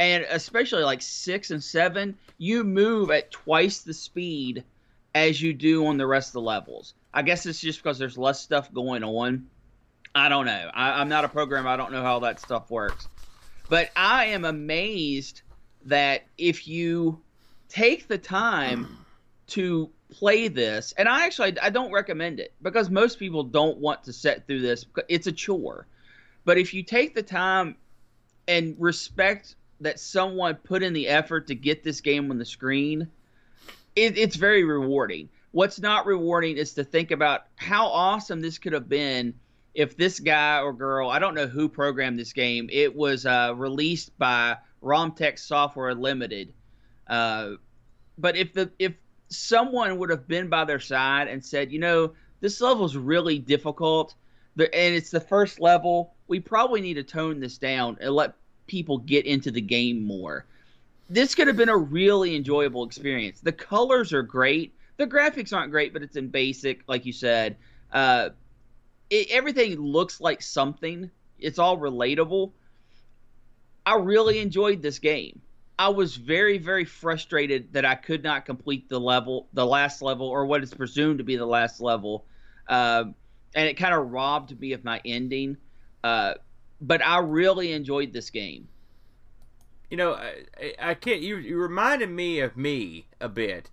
and 0.00 0.24
especially 0.30 0.82
like 0.82 1.02
six 1.02 1.50
and 1.50 1.62
seven, 1.62 2.16
you 2.38 2.64
move 2.64 3.10
at 3.10 3.30
twice 3.30 3.82
the 3.82 3.92
speed 3.92 4.64
as 5.14 5.42
you 5.42 5.52
do 5.52 5.86
on 5.86 5.98
the 5.98 6.06
rest 6.06 6.30
of 6.30 6.32
the 6.32 6.40
levels. 6.40 6.94
I 7.12 7.20
guess 7.20 7.44
it's 7.44 7.60
just 7.60 7.82
because 7.82 7.98
there's 7.98 8.16
less 8.16 8.40
stuff 8.40 8.72
going 8.72 9.04
on. 9.04 9.50
I 10.14 10.30
don't 10.30 10.46
know. 10.46 10.70
I, 10.72 11.02
I'm 11.02 11.10
not 11.10 11.26
a 11.26 11.28
programmer. 11.28 11.68
I 11.68 11.76
don't 11.76 11.92
know 11.92 12.02
how 12.02 12.20
that 12.20 12.40
stuff 12.40 12.70
works. 12.70 13.08
But 13.68 13.90
I 13.94 14.26
am 14.26 14.46
amazed 14.46 15.42
that 15.84 16.24
if 16.38 16.66
you 16.66 17.20
take 17.68 18.08
the 18.08 18.18
time 18.18 18.96
to 19.48 19.90
play 20.10 20.48
this, 20.48 20.94
and 20.96 21.10
I 21.10 21.26
actually 21.26 21.58
I 21.60 21.68
don't 21.68 21.92
recommend 21.92 22.40
it 22.40 22.54
because 22.62 22.88
most 22.88 23.18
people 23.18 23.44
don't 23.44 23.76
want 23.76 24.04
to 24.04 24.14
set 24.14 24.46
through 24.46 24.62
this. 24.62 24.86
It's 25.10 25.26
a 25.26 25.32
chore. 25.32 25.86
But 26.46 26.56
if 26.56 26.72
you 26.72 26.82
take 26.82 27.14
the 27.14 27.22
time 27.22 27.76
and 28.48 28.74
respect 28.78 29.56
that 29.80 30.00
someone 30.00 30.56
put 30.56 30.82
in 30.82 30.92
the 30.92 31.08
effort 31.08 31.46
to 31.48 31.54
get 31.54 31.82
this 31.82 32.00
game 32.00 32.30
on 32.30 32.38
the 32.38 32.44
screen, 32.44 33.08
it, 33.96 34.18
it's 34.18 34.36
very 34.36 34.64
rewarding. 34.64 35.28
What's 35.52 35.80
not 35.80 36.06
rewarding 36.06 36.56
is 36.56 36.74
to 36.74 36.84
think 36.84 37.10
about 37.10 37.46
how 37.56 37.86
awesome 37.86 38.40
this 38.40 38.58
could 38.58 38.72
have 38.72 38.88
been 38.88 39.34
if 39.74 39.96
this 39.96 40.20
guy 40.20 40.60
or 40.60 40.72
girl, 40.72 41.08
I 41.08 41.18
don't 41.18 41.34
know 41.34 41.46
who 41.46 41.68
programmed 41.68 42.18
this 42.18 42.32
game, 42.32 42.68
it 42.72 42.94
was 42.94 43.26
uh, 43.26 43.54
released 43.56 44.16
by 44.18 44.56
Romtech 44.82 45.38
Software 45.38 45.94
Limited. 45.94 46.52
Uh, 47.06 47.52
but 48.18 48.36
if 48.36 48.52
the 48.52 48.70
if 48.78 48.94
someone 49.28 49.98
would 49.98 50.10
have 50.10 50.26
been 50.26 50.48
by 50.48 50.64
their 50.64 50.80
side 50.80 51.28
and 51.28 51.44
said, 51.44 51.72
you 51.72 51.78
know, 51.78 52.12
this 52.40 52.60
level 52.60 52.84
is 52.84 52.96
really 52.96 53.38
difficult, 53.38 54.14
and 54.58 54.68
it's 54.72 55.10
the 55.10 55.20
first 55.20 55.60
level, 55.60 56.14
we 56.26 56.40
probably 56.40 56.80
need 56.80 56.94
to 56.94 57.02
tone 57.02 57.40
this 57.40 57.58
down 57.58 57.96
and 58.00 58.12
let 58.12 58.34
people 58.70 58.98
get 58.98 59.26
into 59.26 59.50
the 59.50 59.60
game 59.60 60.04
more. 60.04 60.46
This 61.08 61.34
could 61.34 61.48
have 61.48 61.56
been 61.56 61.68
a 61.68 61.76
really 61.76 62.36
enjoyable 62.36 62.84
experience. 62.84 63.40
The 63.40 63.50
colors 63.50 64.12
are 64.12 64.22
great. 64.22 64.72
The 64.96 65.08
graphics 65.08 65.52
aren't 65.52 65.72
great, 65.72 65.92
but 65.92 66.02
it's 66.02 66.14
in 66.14 66.28
basic, 66.28 66.82
like 66.86 67.04
you 67.04 67.12
said. 67.12 67.56
Uh, 67.92 68.28
it, 69.10 69.28
everything 69.30 69.74
looks 69.74 70.20
like 70.20 70.40
something. 70.40 71.10
It's 71.40 71.58
all 71.58 71.78
relatable. 71.78 72.52
I 73.84 73.96
really 73.96 74.38
enjoyed 74.38 74.82
this 74.82 75.00
game. 75.00 75.40
I 75.80 75.88
was 75.88 76.14
very, 76.14 76.58
very 76.58 76.84
frustrated 76.84 77.72
that 77.72 77.84
I 77.84 77.96
could 77.96 78.22
not 78.22 78.44
complete 78.44 78.88
the 78.88 79.00
level, 79.00 79.48
the 79.52 79.66
last 79.66 80.00
level, 80.00 80.28
or 80.28 80.46
what 80.46 80.62
is 80.62 80.72
presumed 80.72 81.18
to 81.18 81.24
be 81.24 81.34
the 81.36 81.46
last 81.46 81.80
level, 81.80 82.24
uh, 82.68 83.04
and 83.54 83.68
it 83.68 83.74
kind 83.74 83.94
of 83.94 84.12
robbed 84.12 84.60
me 84.60 84.74
of 84.74 84.84
my 84.84 85.00
ending. 85.04 85.56
Uh, 86.04 86.34
but 86.80 87.04
I 87.04 87.18
really 87.18 87.72
enjoyed 87.72 88.12
this 88.12 88.30
game. 88.30 88.68
You 89.90 89.96
know, 89.96 90.14
I, 90.14 90.74
I 90.78 90.94
can't. 90.94 91.20
You, 91.20 91.36
you 91.36 91.58
reminded 91.58 92.10
me 92.10 92.40
of 92.40 92.56
me 92.56 93.06
a 93.20 93.28
bit, 93.28 93.70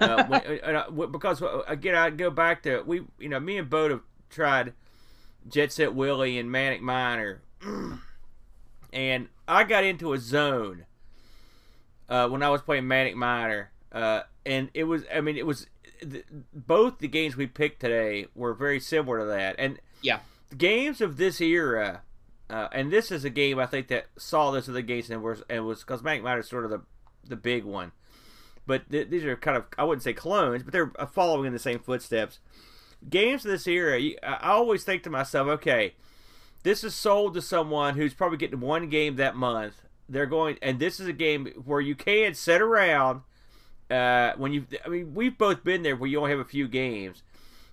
uh, 0.00 0.24
when, 0.28 0.42
uh, 0.64 0.84
uh 0.88 1.06
because 1.06 1.40
uh, 1.40 1.62
again, 1.66 1.94
I 1.94 2.10
go 2.10 2.30
back 2.30 2.62
to 2.64 2.82
we. 2.82 3.02
You 3.18 3.28
know, 3.28 3.40
me 3.40 3.58
and 3.58 3.70
Bo 3.70 3.88
have 3.88 4.00
tried 4.30 4.72
Jet 5.48 5.72
Set 5.72 5.94
Willy 5.94 6.38
and 6.38 6.50
Manic 6.50 6.82
Miner, 6.82 7.42
and 8.92 9.28
I 9.46 9.64
got 9.64 9.84
into 9.84 10.12
a 10.12 10.18
zone 10.18 10.86
uh, 12.08 12.28
when 12.28 12.42
I 12.42 12.50
was 12.50 12.62
playing 12.62 12.88
Manic 12.88 13.14
Miner, 13.14 13.70
uh, 13.92 14.22
and 14.44 14.70
it 14.74 14.84
was. 14.84 15.04
I 15.14 15.20
mean, 15.20 15.36
it 15.36 15.46
was 15.46 15.68
both 16.52 16.98
the 16.98 17.08
games 17.08 17.36
we 17.36 17.46
picked 17.46 17.80
today 17.80 18.26
were 18.34 18.54
very 18.54 18.80
similar 18.80 19.20
to 19.20 19.26
that, 19.26 19.54
and 19.58 19.78
yeah, 20.02 20.18
games 20.58 21.00
of 21.00 21.16
this 21.16 21.40
era. 21.40 22.02
Uh, 22.50 22.68
and 22.72 22.92
this 22.92 23.10
is 23.10 23.24
a 23.24 23.30
game 23.30 23.58
I 23.58 23.66
think 23.66 23.88
that 23.88 24.06
saw 24.18 24.50
this 24.50 24.68
of 24.68 24.74
the 24.74 24.82
gates 24.82 25.08
and 25.08 25.22
was 25.22 25.42
and 25.48 25.66
was 25.66 25.84
Manic 26.02 26.22
Miner 26.22 26.40
is 26.40 26.48
sort 26.48 26.64
of 26.64 26.70
the 26.70 26.82
the 27.26 27.36
big 27.36 27.64
one, 27.64 27.92
but 28.66 28.90
th- 28.90 29.08
these 29.08 29.24
are 29.24 29.36
kind 29.36 29.56
of 29.56 29.64
I 29.78 29.84
wouldn't 29.84 30.02
say 30.02 30.12
clones, 30.12 30.62
but 30.62 30.72
they're 30.72 30.92
uh, 30.98 31.06
following 31.06 31.46
in 31.46 31.52
the 31.52 31.58
same 31.58 31.78
footsteps. 31.78 32.40
Games 33.08 33.44
of 33.44 33.50
this 33.50 33.66
era, 33.66 34.00
I 34.22 34.50
always 34.50 34.84
think 34.84 35.02
to 35.02 35.10
myself, 35.10 35.48
okay, 35.48 35.94
this 36.62 36.84
is 36.84 36.94
sold 36.94 37.34
to 37.34 37.42
someone 37.42 37.96
who's 37.96 38.14
probably 38.14 38.38
getting 38.38 38.60
one 38.60 38.88
game 38.88 39.16
that 39.16 39.36
month 39.36 39.82
they're 40.08 40.26
going, 40.26 40.58
and 40.60 40.78
this 40.78 41.00
is 41.00 41.06
a 41.06 41.12
game 41.12 41.46
where 41.64 41.80
you 41.80 41.94
can 41.94 42.34
sit 42.34 42.60
around. 42.60 43.22
Uh, 43.90 44.32
when 44.38 44.52
you, 44.52 44.66
I 44.84 44.88
mean, 44.88 45.14
we've 45.14 45.36
both 45.36 45.62
been 45.62 45.82
there 45.82 45.94
where 45.94 46.08
you 46.08 46.18
only 46.18 46.30
have 46.30 46.40
a 46.40 46.44
few 46.44 46.68
games, 46.68 47.22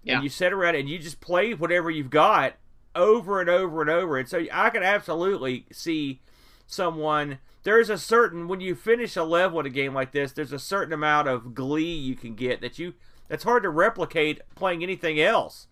yeah. 0.03 0.15
and 0.15 0.23
you 0.23 0.29
sit 0.29 0.53
around 0.53 0.75
and 0.75 0.89
you 0.89 0.99
just 0.99 1.21
play 1.21 1.53
whatever 1.53 1.89
you've 1.89 2.09
got 2.09 2.55
over 2.95 3.39
and 3.39 3.49
over 3.49 3.81
and 3.81 3.89
over. 3.89 4.17
And 4.17 4.27
so 4.27 4.45
I 4.51 4.69
can 4.69 4.83
absolutely 4.83 5.65
see 5.71 6.21
someone. 6.67 7.39
There's 7.63 7.89
a 7.89 7.97
certain 7.97 8.47
when 8.47 8.61
you 8.61 8.75
finish 8.75 9.15
a 9.15 9.23
level 9.23 9.59
in 9.59 9.65
a 9.65 9.69
game 9.69 9.93
like 9.93 10.11
this, 10.11 10.31
there's 10.31 10.53
a 10.53 10.59
certain 10.59 10.93
amount 10.93 11.27
of 11.27 11.53
glee 11.53 11.93
you 11.93 12.15
can 12.15 12.35
get 12.35 12.61
that 12.61 12.79
you 12.79 12.93
that's 13.27 13.43
hard 13.43 13.63
to 13.63 13.69
replicate 13.69 14.41
playing 14.55 14.83
anything 14.83 15.19
else. 15.19 15.67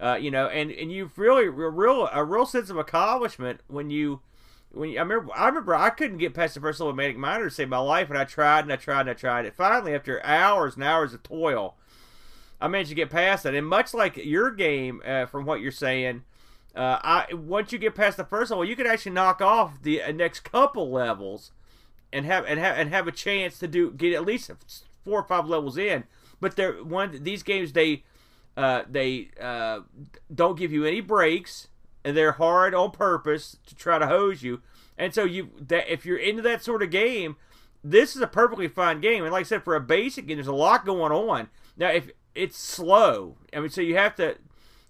Uh, 0.00 0.14
you 0.20 0.30
know, 0.30 0.46
and 0.48 0.70
and 0.70 0.90
you've 0.90 1.18
really 1.18 1.46
a 1.46 1.50
real 1.50 2.08
a 2.12 2.24
real 2.24 2.46
sense 2.46 2.70
of 2.70 2.76
accomplishment 2.76 3.60
when 3.68 3.90
you 3.90 4.20
when 4.74 4.90
you, 4.90 4.98
I 4.98 5.02
remember, 5.02 5.32
I 5.34 5.46
remember 5.46 5.74
I 5.74 5.90
couldn't 5.90 6.18
get 6.18 6.34
past 6.34 6.54
the 6.54 6.60
first 6.60 6.80
level 6.80 6.90
of 6.90 6.96
Manic 6.96 7.16
Miner 7.16 7.44
to 7.44 7.50
save 7.50 7.68
my 7.68 7.78
life, 7.78 8.08
and 8.08 8.18
I 8.18 8.24
tried 8.24 8.60
and 8.60 8.72
I 8.72 8.76
tried 8.76 9.02
and 9.02 9.10
I 9.10 9.14
tried 9.14 9.46
it. 9.46 9.54
Finally, 9.54 9.94
after 9.94 10.24
hours 10.24 10.74
and 10.74 10.84
hours 10.84 11.14
of 11.14 11.22
toil, 11.22 11.76
I 12.60 12.68
managed 12.68 12.90
to 12.90 12.96
get 12.96 13.10
past 13.10 13.46
it. 13.46 13.54
And 13.54 13.66
much 13.66 13.94
like 13.94 14.16
your 14.16 14.50
game, 14.50 15.00
uh, 15.06 15.26
from 15.26 15.44
what 15.44 15.60
you're 15.60 15.70
saying, 15.70 16.24
uh, 16.74 16.98
I 17.02 17.34
once 17.34 17.72
you 17.72 17.78
get 17.78 17.94
past 17.94 18.16
the 18.16 18.24
first 18.24 18.50
level, 18.50 18.64
you 18.64 18.76
can 18.76 18.86
actually 18.86 19.12
knock 19.12 19.40
off 19.40 19.82
the 19.82 20.02
uh, 20.02 20.12
next 20.12 20.40
couple 20.40 20.90
levels, 20.90 21.52
and 22.12 22.26
have 22.26 22.44
and 22.46 22.58
have 22.58 22.76
and 22.76 22.90
have 22.90 23.06
a 23.06 23.12
chance 23.12 23.58
to 23.58 23.68
do 23.68 23.90
get 23.92 24.12
at 24.12 24.24
least 24.24 24.50
four 25.04 25.20
or 25.20 25.24
five 25.26 25.46
levels 25.46 25.76
in. 25.76 26.04
But 26.40 26.56
they're 26.56 26.82
one 26.82 27.22
these 27.22 27.42
games 27.42 27.72
they 27.72 28.02
uh, 28.56 28.82
they 28.88 29.30
uh, 29.40 29.80
don't 30.32 30.58
give 30.58 30.72
you 30.72 30.84
any 30.84 31.00
breaks 31.00 31.68
and 32.04 32.16
they're 32.16 32.32
hard 32.32 32.74
on 32.74 32.90
purpose 32.90 33.56
to 33.66 33.74
try 33.74 33.98
to 33.98 34.06
hose 34.06 34.42
you. 34.42 34.60
And 34.96 35.14
so 35.14 35.24
you 35.24 35.50
that 35.58 35.90
if 35.92 36.04
you're 36.04 36.18
into 36.18 36.42
that 36.42 36.62
sort 36.62 36.82
of 36.82 36.90
game, 36.90 37.36
this 37.82 38.14
is 38.14 38.22
a 38.22 38.26
perfectly 38.26 38.68
fine 38.68 39.00
game. 39.00 39.24
And 39.24 39.32
like 39.32 39.40
I 39.40 39.48
said, 39.48 39.64
for 39.64 39.74
a 39.74 39.80
basic 39.80 40.26
game, 40.26 40.36
there's 40.36 40.46
a 40.46 40.52
lot 40.52 40.84
going 40.84 41.12
on. 41.12 41.48
Now, 41.76 41.88
if 41.90 42.10
it's 42.34 42.58
slow, 42.58 43.36
I 43.52 43.60
mean, 43.60 43.70
so 43.70 43.80
you 43.80 43.96
have 43.96 44.14
to. 44.16 44.36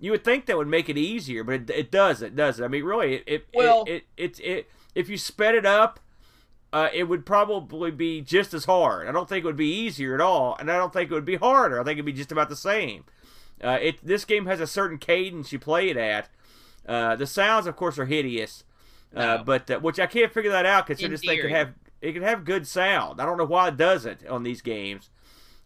You 0.05 0.11
would 0.11 0.23
think 0.23 0.45
that 0.45 0.59
would 0.59 0.69
make 0.69 0.91
it 0.91 0.99
easier, 0.99 1.43
but 1.43 1.55
it, 1.55 1.71
it 1.71 1.91
doesn't. 1.91 2.37
Does 2.37 2.61
it? 2.61 2.65
I 2.65 2.69
mean, 2.69 2.85
really, 2.85 3.15
it 3.15 3.25
it 3.27 3.47
well, 3.55 3.85
it, 3.87 4.05
it, 4.19 4.39
it, 4.39 4.45
it 4.45 4.71
if 4.95 5.09
you 5.09 5.17
sped 5.17 5.55
it 5.55 5.65
up, 5.65 5.99
uh, 6.75 6.91
it 6.93 7.05
would 7.05 7.25
probably 7.25 7.91
be 7.91 8.21
just 8.21 8.53
as 8.53 8.67
hard. 8.67 9.09
I 9.09 9.13
don't 9.13 9.27
think 9.31 9.45
it 9.45 9.47
would 9.47 9.57
be 9.57 9.73
easier 9.73 10.15
at 10.15 10.21
all, 10.21 10.59
and 10.61 10.71
I 10.71 10.77
don't 10.77 10.93
think 10.93 11.11
it 11.11 11.15
would 11.15 11.25
be 11.25 11.37
harder. 11.37 11.81
I 11.81 11.85
think 11.85 11.95
it'd 11.95 12.05
be 12.05 12.13
just 12.13 12.31
about 12.31 12.51
the 12.51 12.55
same. 12.55 13.05
Uh, 13.63 13.79
it 13.81 14.05
this 14.07 14.27
game 14.27 14.45
has 14.45 14.61
a 14.61 14.67
certain 14.67 14.99
cadence 14.99 15.53
you 15.53 15.59
play 15.59 15.89
it 15.89 15.97
at, 15.97 16.29
uh, 16.87 17.17
the 17.17 17.27
sounds, 17.27 17.67
of 17.67 17.75
course, 17.75 17.99
are 17.99 18.05
hideous, 18.05 18.65
uh, 19.17 19.37
no. 19.37 19.45
but 19.45 19.71
uh, 19.71 19.79
which 19.79 19.99
I 19.99 20.07
can't 20.07 20.31
figure 20.31 20.51
that 20.51 20.67
out 20.67 20.87
because 20.87 21.01
this 21.01 21.23
thing 21.23 21.41
could 21.41 21.51
have 21.51 21.73
it 22.03 22.13
could 22.13 22.23
have 22.23 22.45
good 22.45 22.67
sound. 22.67 23.23
I 23.23 23.25
don't 23.25 23.39
know 23.39 23.47
why 23.47 23.69
it 23.69 23.79
doesn't 23.79 24.27
on 24.27 24.43
these 24.43 24.61
games. 24.61 25.09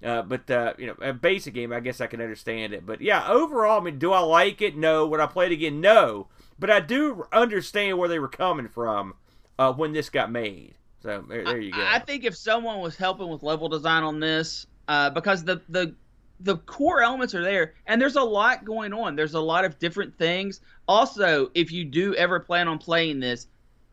Uh, 0.02 0.22
but 0.22 0.48
uh, 0.50 0.74
you 0.78 0.86
know, 0.86 0.94
a 1.00 1.12
basic 1.12 1.54
game, 1.54 1.72
I 1.72 1.80
guess 1.80 2.00
I 2.00 2.06
can 2.06 2.20
understand 2.20 2.72
it. 2.72 2.86
But 2.86 3.00
yeah, 3.00 3.28
overall, 3.28 3.80
I 3.80 3.84
mean, 3.84 3.98
do 3.98 4.12
I 4.12 4.20
like 4.20 4.62
it? 4.62 4.76
No. 4.76 5.06
Would 5.06 5.20
I 5.20 5.26
play 5.26 5.46
it 5.46 5.52
again? 5.52 5.80
No. 5.80 6.28
But 6.58 6.70
I 6.70 6.80
do 6.80 7.26
understand 7.32 7.98
where 7.98 8.08
they 8.08 8.18
were 8.18 8.28
coming 8.28 8.68
from 8.68 9.14
uh, 9.58 9.72
when 9.72 9.92
this 9.92 10.10
got 10.10 10.30
made. 10.30 10.74
So 11.02 11.24
there, 11.28 11.44
there 11.44 11.60
you 11.60 11.72
go. 11.72 11.80
I, 11.80 11.96
I 11.96 11.98
think 12.00 12.24
if 12.24 12.36
someone 12.36 12.80
was 12.80 12.96
helping 12.96 13.28
with 13.28 13.42
level 13.42 13.68
design 13.68 14.02
on 14.02 14.20
this, 14.20 14.66
uh, 14.88 15.10
because 15.10 15.44
the 15.44 15.60
the 15.68 15.94
the 16.40 16.56
core 16.58 17.02
elements 17.02 17.34
are 17.34 17.42
there 17.42 17.74
and 17.86 18.00
there's 18.00 18.16
a 18.16 18.22
lot 18.22 18.64
going 18.64 18.92
on 18.92 19.16
there's 19.16 19.34
a 19.34 19.40
lot 19.40 19.64
of 19.64 19.78
different 19.78 20.16
things 20.18 20.60
also 20.86 21.50
if 21.54 21.72
you 21.72 21.84
do 21.84 22.14
ever 22.14 22.38
plan 22.38 22.68
on 22.68 22.78
playing 22.78 23.18
this 23.18 23.48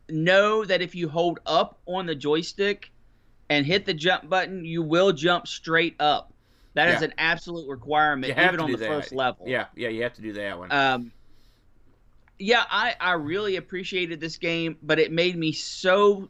know 0.08 0.64
that 0.64 0.80
if 0.80 0.94
you 0.94 1.08
hold 1.08 1.40
up 1.46 1.80
on 1.86 2.06
the 2.06 2.14
joystick 2.14 2.92
and 3.48 3.66
hit 3.66 3.86
the 3.86 3.94
jump 3.94 4.28
button 4.28 4.64
you 4.64 4.82
will 4.82 5.12
jump 5.12 5.46
straight 5.46 5.96
up 6.00 6.32
That 6.74 6.88
yeah. 6.88 6.96
is 6.96 7.02
an 7.02 7.14
absolute 7.18 7.68
requirement 7.68 8.32
even 8.32 8.60
on 8.60 8.70
the 8.70 8.78
that. 8.78 8.88
first 8.88 9.12
level 9.12 9.46
yeah 9.48 9.66
yeah 9.74 9.88
you 9.88 10.02
have 10.02 10.14
to 10.14 10.22
do 10.22 10.32
that 10.34 10.58
one 10.58 10.72
um 10.72 11.12
yeah 12.38 12.64
i 12.70 12.94
i 13.00 13.12
really 13.12 13.56
appreciated 13.56 14.20
this 14.20 14.36
game 14.36 14.76
but 14.82 14.98
it 14.98 15.10
made 15.12 15.36
me 15.36 15.52
so 15.52 16.28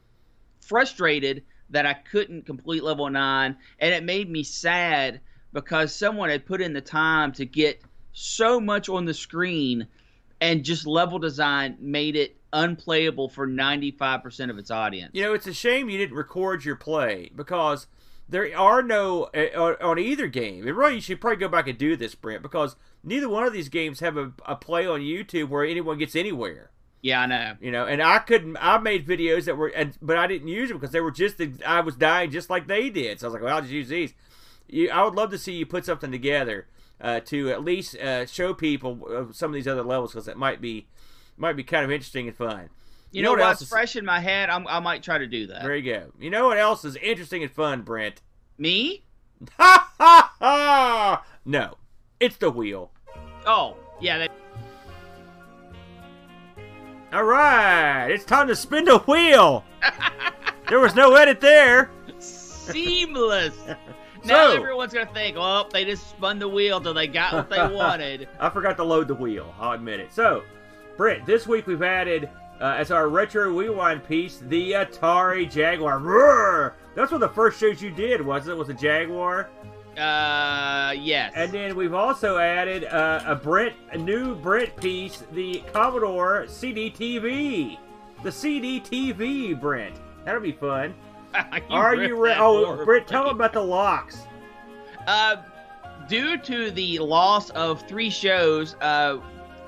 frustrated 0.60 1.42
that 1.70 1.86
i 1.86 1.94
couldn't 1.94 2.46
complete 2.46 2.82
level 2.82 3.08
9 3.08 3.56
and 3.80 3.94
it 3.94 4.04
made 4.04 4.30
me 4.30 4.42
sad 4.42 5.20
because 5.52 5.94
someone 5.94 6.28
had 6.28 6.44
put 6.46 6.60
in 6.60 6.72
the 6.72 6.80
time 6.80 7.32
to 7.32 7.44
get 7.44 7.80
so 8.12 8.60
much 8.60 8.88
on 8.88 9.04
the 9.04 9.14
screen 9.14 9.86
and 10.40 10.64
just 10.64 10.86
level 10.86 11.18
design 11.18 11.76
made 11.80 12.14
it 12.14 12.36
unplayable 12.57 13.28
for 13.28 13.46
95% 13.46 14.50
of 14.50 14.59
its 14.59 14.70
audience. 14.70 15.11
You 15.14 15.22
know, 15.22 15.34
it's 15.34 15.46
a 15.46 15.54
shame 15.54 15.88
you 15.88 15.98
didn't 15.98 16.16
record 16.16 16.64
your 16.64 16.76
play 16.76 17.30
because 17.34 17.86
there 18.28 18.57
are 18.57 18.82
no 18.82 19.24
uh, 19.34 19.76
on 19.80 19.98
either 19.98 20.26
game. 20.26 20.66
And 20.66 20.76
really, 20.76 20.96
you 20.96 21.00
should 21.00 21.20
probably 21.20 21.38
go 21.38 21.48
back 21.48 21.68
and 21.68 21.78
do 21.78 21.96
this, 21.96 22.14
Brent, 22.14 22.42
because 22.42 22.76
neither 23.04 23.28
one 23.28 23.44
of 23.44 23.52
these 23.52 23.68
games 23.68 24.00
have 24.00 24.16
a, 24.16 24.32
a 24.44 24.57
play 24.57 24.86
on 24.86 25.00
YouTube 25.00 25.48
where 25.48 25.64
anyone 25.64 25.98
gets 25.98 26.16
anywhere. 26.16 26.70
Yeah, 27.02 27.20
I 27.20 27.26
know. 27.26 27.54
You 27.61 27.70
know, 27.70 27.86
and 27.86 28.02
I 28.02 28.18
couldn't. 28.18 28.57
I 28.61 28.78
made 28.78 29.07
videos 29.07 29.44
that 29.44 29.57
were, 29.57 29.68
and, 29.68 29.96
but 30.02 30.18
I 30.18 30.26
didn't 30.26 30.48
use 30.48 30.68
them 30.68 30.78
because 30.78 30.92
they 30.92 31.00
were 31.00 31.12
just. 31.12 31.40
I 31.64 31.80
was 31.80 31.94
dying 31.94 32.30
just 32.30 32.50
like 32.50 32.66
they 32.66 32.90
did. 32.90 33.20
So 33.20 33.26
I 33.26 33.28
was 33.28 33.34
like, 33.34 33.42
well, 33.42 33.54
I'll 33.54 33.61
just 33.61 33.72
use 33.72 33.88
these 33.88 34.14
you, 34.68 34.90
I 34.90 35.04
would 35.04 35.14
love 35.14 35.30
to 35.30 35.38
see 35.38 35.54
you 35.54 35.66
put 35.66 35.84
something 35.84 36.11
together 36.11 36.66
uh, 37.00 37.20
to 37.20 37.50
at 37.50 37.62
least 37.62 37.96
uh, 37.96 38.26
show 38.26 38.54
people 38.54 39.28
some 39.32 39.50
of 39.50 39.54
these 39.54 39.68
other 39.68 39.82
levels 39.82 40.12
because 40.12 40.28
it 40.28 40.36
might 40.36 40.61
be 40.61 40.86
might 41.37 41.55
be 41.55 41.64
kind 41.64 41.84
of 41.84 41.91
interesting 41.91 42.28
and 42.28 42.37
fun. 42.37 42.68
You, 43.11 43.18
you 43.18 43.22
know, 43.22 43.34
know, 43.34 43.43
what 43.43 43.51
else 43.51 43.62
is 43.62 43.68
fresh 43.68 43.97
in 43.97 44.05
my 44.05 44.20
head? 44.20 44.51
I'm, 44.51 44.66
i 44.66 44.80
might 44.80 45.03
try 45.03 45.18
to 45.18 45.26
do 45.26 45.47
that. 45.49 45.62
There 45.62 45.76
you 45.76 45.93
go. 45.93 46.12
You 46.18 46.30
know 46.30 46.47
what 46.49 46.59
else 46.59 46.84
is 46.84 46.97
interesting 46.97 47.43
and 47.43 47.51
fun, 47.51 47.82
Brent? 47.82 48.20
Me? 48.59 49.05
Ha 49.59 49.93
ha 49.99 50.32
ha! 50.41 51.24
No, 51.45 51.76
it's 52.20 52.37
the 52.37 52.51
wheel. 52.51 52.91
Oh, 53.47 53.76
yeah. 54.01 54.18
They... 54.18 54.28
All 57.12 57.24
right, 57.24 58.09
it's 58.09 58.24
time 58.24 58.49
to 58.49 58.57
spin 58.57 58.84
the 58.84 58.99
wheel. 58.99 59.64
there 60.68 60.80
was 60.80 60.95
no 60.95 61.14
edit 61.14 61.41
there. 61.41 61.91
Seamless. 62.18 63.55
now 64.24 64.49
so, 64.49 64.57
everyone's 64.57 64.93
gonna 64.93 65.07
think, 65.12 65.37
oh, 65.39 65.68
they 65.72 65.84
just 65.84 66.11
spun 66.11 66.39
the 66.39 66.49
wheel 66.49 66.80
till 66.80 66.95
they 66.95 67.07
got 67.07 67.32
what 67.32 67.49
they 67.49 67.59
wanted. 67.74 68.28
I 68.41 68.51
forgot 68.51 68.76
to 68.78 68.84
load 68.84 69.09
the 69.09 69.14
wheel. 69.14 69.55
I'll 69.59 69.72
admit 69.72 70.01
it. 70.01 70.12
So, 70.12 70.43
Brent, 70.97 71.26
this 71.26 71.47
week 71.47 71.66
we've 71.66 71.82
added 71.82 72.30
uh, 72.61 72.64
as 72.78 72.90
our 72.90 73.09
retro 73.09 73.51
rewind 73.51 74.07
piece 74.07 74.38
the 74.38 74.72
Atari 74.72 75.51
Jaguar. 75.51 75.99
Roar! 75.99 76.74
That's 76.94 77.12
one 77.12 77.22
of 77.22 77.28
the 77.28 77.34
first 77.34 77.61
shows 77.61 77.82
you 77.82 77.90
did, 77.90 78.20
wasn't 78.24 78.57
it? 78.57 78.59
Was 78.59 78.68
the 78.68 78.74
Jaguar? 78.74 79.51
Uh, 79.99 80.92
yes. 80.99 81.32
And 81.36 81.53
then 81.53 81.76
we've 81.76 81.94
also 81.94 82.38
added 82.38 82.84
uh, 82.84 83.22
a 83.26 83.34
Brent, 83.34 83.74
a 83.92 83.99
new 83.99 84.34
Brent 84.34 84.74
piece, 84.76 85.24
the 85.32 85.62
Commodore 85.72 86.44
CDTV. 86.49 87.78
the 88.22 88.30
CDTV, 88.30 89.61
Brent. 89.61 89.97
That'll 90.24 90.40
be 90.40 90.53
fun. 90.53 90.94
You 91.34 91.76
Are 91.76 91.94
you 91.94 92.16
ready? 92.16 92.40
Oh. 92.40 92.82
Brent, 92.86 93.07
tell 93.07 93.24
them 93.26 93.34
about 93.36 93.53
the 93.53 93.61
locks. 93.61 94.22
Uh, 95.07 95.36
due 96.09 96.38
to 96.38 96.70
the 96.70 96.99
loss 97.01 97.51
of 97.51 97.82
three 97.82 98.09
shows, 98.09 98.74
uh, 98.80 99.18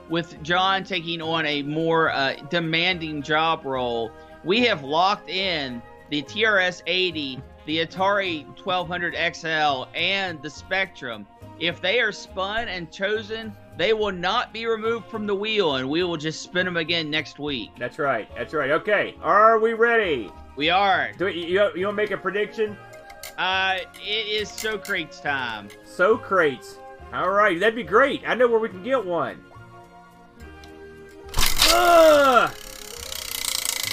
with 0.08 0.42
John 0.42 0.84
taking 0.84 1.20
on 1.20 1.46
a 1.46 1.62
more 1.62 2.10
uh, 2.10 2.34
demanding 2.50 3.22
job 3.22 3.64
role, 3.64 4.10
we 4.44 4.60
have 4.62 4.82
locked 4.84 5.30
in 5.30 5.82
the 6.10 6.22
TRS 6.22 6.82
80, 6.86 7.42
the 7.66 7.86
Atari 7.86 8.46
1200 8.62 9.14
XL, 9.34 9.84
and 9.94 10.42
the 10.42 10.50
Spectrum. 10.50 11.26
If 11.60 11.80
they 11.80 12.00
are 12.00 12.12
spun 12.12 12.68
and 12.68 12.90
chosen, 12.90 13.52
they 13.76 13.92
will 13.92 14.12
not 14.12 14.52
be 14.52 14.66
removed 14.66 15.06
from 15.06 15.26
the 15.26 15.34
wheel, 15.34 15.76
and 15.76 15.88
we 15.88 16.02
will 16.02 16.16
just 16.16 16.42
spin 16.42 16.64
them 16.64 16.76
again 16.76 17.10
next 17.10 17.38
week. 17.38 17.70
That's 17.78 17.98
right. 17.98 18.28
That's 18.36 18.54
right. 18.54 18.70
Okay. 18.70 19.14
Are 19.22 19.58
we 19.58 19.72
ready? 19.72 20.30
We 20.56 20.70
are. 20.70 21.12
Do 21.18 21.28
you, 21.28 21.46
you, 21.46 21.70
you 21.76 21.86
want 21.86 21.96
to 21.96 22.02
make 22.02 22.10
a 22.10 22.16
prediction? 22.16 22.76
Uh, 23.36 23.78
it 23.94 24.26
is 24.26 24.48
Socrates 24.48 25.20
time. 25.20 25.68
So 25.84 26.16
crates. 26.16 26.78
All 27.12 27.30
right, 27.30 27.58
that'd 27.58 27.74
be 27.74 27.84
great. 27.84 28.22
I 28.26 28.34
know 28.34 28.48
where 28.48 28.58
we 28.58 28.68
can 28.68 28.82
get 28.82 29.04
one. 29.04 29.42
Ugh! 31.70 32.50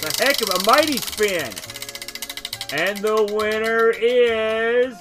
The 0.00 0.24
heck 0.24 0.40
of 0.42 0.48
a 0.50 0.64
mighty 0.70 0.96
spin. 0.98 1.52
And 2.72 2.98
the 2.98 3.28
winner 3.32 3.90
is. 3.90 4.94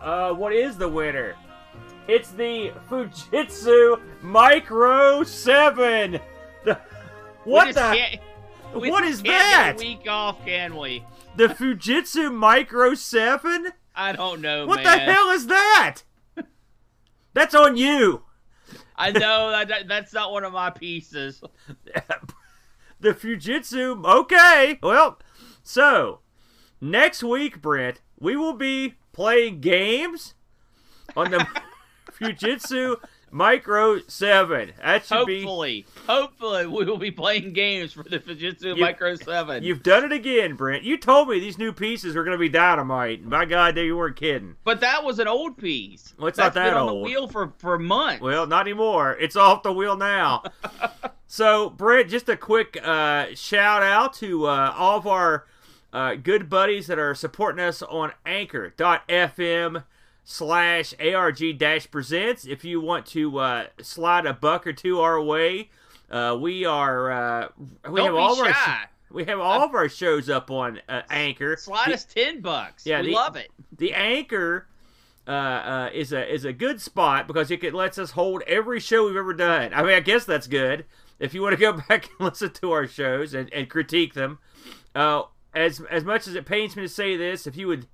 Uh, 0.00 0.32
what 0.32 0.52
is 0.52 0.76
the 0.76 0.88
winner? 0.88 1.34
It's 2.06 2.30
the 2.30 2.72
Fujitsu 2.88 4.00
Micro 4.22 5.22
7. 5.22 6.20
The, 6.64 6.80
We 7.44 7.52
what 7.52 7.74
the? 7.74 8.18
What 8.72 9.04
is 9.04 9.22
can't 9.22 9.24
get 9.24 9.38
that? 9.38 9.74
a 9.76 9.78
week 9.78 10.06
off, 10.08 10.44
can 10.44 10.76
we? 10.76 11.04
The 11.36 11.48
Fujitsu 11.48 12.34
Micro 12.34 12.94
7? 12.94 13.68
I 13.94 14.12
don't 14.12 14.40
know, 14.40 14.66
What 14.66 14.82
man. 14.82 14.84
the 14.84 15.12
hell 15.12 15.30
is 15.30 15.46
that? 15.48 16.02
That's 17.34 17.54
on 17.54 17.76
you. 17.76 18.22
I 18.98 19.12
know 19.12 19.50
that, 19.50 19.68
that- 19.68 19.88
that's 19.88 20.12
not 20.12 20.32
one 20.32 20.44
of 20.44 20.52
my 20.52 20.70
pieces. 20.70 21.40
the 23.00 23.14
Fujitsu. 23.14 24.04
Okay. 24.04 24.78
Well, 24.82 25.18
so 25.62 26.20
next 26.80 27.22
week, 27.22 27.62
Brent, 27.62 28.00
we 28.18 28.36
will 28.36 28.54
be 28.54 28.96
playing 29.12 29.60
games 29.60 30.34
on 31.16 31.30
the 31.30 31.46
Fujitsu 32.10 32.96
Micro 33.30 34.00
7. 34.06 34.72
That 34.82 35.04
should 35.04 35.26
be. 35.26 35.42
Hopefully, 35.42 35.86
hopefully 36.06 36.66
we 36.66 36.84
will 36.84 36.96
be 36.98 37.10
playing 37.10 37.52
games 37.52 37.92
for 37.92 38.02
the 38.02 38.18
Fujitsu 38.18 38.76
You- 38.76 38.82
Micro 38.82 39.14
Seven. 39.16 39.62
You've 39.62 39.82
done 39.82 40.04
it 40.04 40.12
again, 40.12 40.54
Brent. 40.54 40.82
You 40.84 40.96
told 40.98 41.28
me 41.28 41.38
these 41.40 41.58
new 41.58 41.72
pieces 41.72 42.14
were 42.16 42.24
going 42.24 42.36
to 42.36 42.38
be 42.38 42.48
dynamite. 42.48 43.24
My 43.24 43.44
God, 43.44 43.76
you 43.76 43.96
weren't 43.96 44.16
kidding. 44.16 44.56
but 44.64 44.80
that 44.80 45.04
was 45.04 45.18
an 45.18 45.28
old 45.28 45.56
piece. 45.56 46.14
Well, 46.18 46.28
it's 46.28 46.36
That's 46.36 46.54
not 46.54 46.62
that 46.62 46.70
been 46.70 46.78
on 46.78 46.86
the 46.86 46.94
wheel 46.94 47.28
for 47.28 47.52
for 47.58 47.78
months. 47.78 48.20
Well, 48.20 48.46
not 48.46 48.66
anymore. 48.66 49.16
It's 49.20 49.36
off 49.36 49.62
the 49.62 49.72
wheel 49.72 49.96
now. 49.96 50.42
so, 51.26 51.70
Brent, 51.70 52.08
just 52.08 52.28
a 52.28 52.36
quick 52.36 52.78
uh, 52.82 53.26
shout 53.34 53.82
out 53.82 54.14
to 54.14 54.46
uh, 54.46 54.74
all 54.76 54.98
of 54.98 55.06
our 55.06 55.46
uh, 55.92 56.14
good 56.16 56.48
buddies 56.50 56.86
that 56.86 56.98
are 56.98 57.14
supporting 57.14 57.64
us 57.64 57.82
on 57.82 58.12
anchor.fm 58.26 59.84
slash 60.30 60.92
arg 61.00 61.58
dash 61.58 61.90
presents. 61.90 62.44
If 62.44 62.62
you 62.62 62.82
want 62.82 63.06
to 63.06 63.38
uh, 63.38 63.66
slide 63.80 64.26
a 64.26 64.34
buck 64.34 64.66
or 64.66 64.74
two 64.74 65.00
our 65.00 65.20
way, 65.22 65.70
uh, 66.10 66.36
we 66.38 66.66
are 66.66 67.10
uh, 67.10 67.48
we 67.88 67.96
don't 68.00 68.08
have 68.08 68.14
all 68.14 68.32
of 68.34 68.46
our 68.46 68.52
shy. 68.52 68.84
we 69.10 69.24
have 69.24 69.40
all 69.40 69.62
of 69.64 69.74
our 69.74 69.88
shows 69.88 70.28
up 70.28 70.50
on 70.50 70.80
uh, 70.86 71.00
Anchor. 71.08 71.56
Slide 71.56 71.88
The- 71.88 71.94
us 71.94 72.04
ten 72.04 72.42
bucks. 72.42 72.84
Yeah, 72.84 73.00
we 73.00 73.06
the- 73.08 73.12
love 73.14 73.36
it. 73.36 73.50
the 73.78 73.94
anchor 73.94 74.66
uh, 75.26 75.30
uh, 75.30 75.90
is 75.94 76.12
a 76.12 76.30
is 76.30 76.44
a 76.44 76.52
good 76.52 76.82
spot 76.82 77.26
because 77.26 77.50
it, 77.50 77.72
lets 77.72 77.98
us 77.98 78.10
hold 78.10 78.42
every 78.46 78.80
show 78.80 79.06
we've 79.06 79.16
ever 79.16 79.32
done. 79.32 79.72
I 79.72 79.82
mean, 79.82 79.94
I 79.94 80.00
guess 80.00 80.26
that's 80.26 80.46
good. 80.46 80.84
If 81.18 81.32
you 81.32 81.40
want 81.40 81.54
to 81.54 81.60
go 81.60 81.72
back 81.88 82.06
and 82.18 82.20
listen 82.28 82.50
to 82.52 82.72
our 82.72 82.86
shows 82.86 83.32
and, 83.32 83.50
and 83.54 83.70
critique 83.70 84.12
them, 84.12 84.40
uh, 84.94 85.22
as 85.54 85.80
as 85.90 86.04
much 86.04 86.28
as 86.28 86.34
it 86.34 86.44
pains 86.44 86.76
me 86.76 86.82
to 86.82 86.88
say 86.88 87.16
this, 87.16 87.46
if 87.46 87.56
you 87.56 87.66
would 87.66 87.86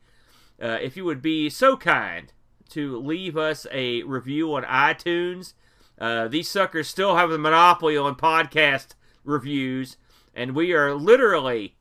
uh, 0.62 0.78
if 0.80 0.96
you 0.96 1.04
would 1.04 1.22
be 1.22 1.50
so 1.50 1.76
kind 1.76 2.32
to 2.70 2.96
leave 2.98 3.36
us 3.36 3.66
a 3.70 4.02
review 4.02 4.54
on 4.54 4.64
iTunes, 4.64 5.54
uh, 5.98 6.28
these 6.28 6.48
suckers 6.48 6.88
still 6.88 7.16
have 7.16 7.30
the 7.30 7.38
monopoly 7.38 7.96
on 7.96 8.14
podcast 8.14 8.94
reviews, 9.24 9.96
and 10.34 10.54
we 10.54 10.72
are 10.72 10.94
literally 10.94 11.76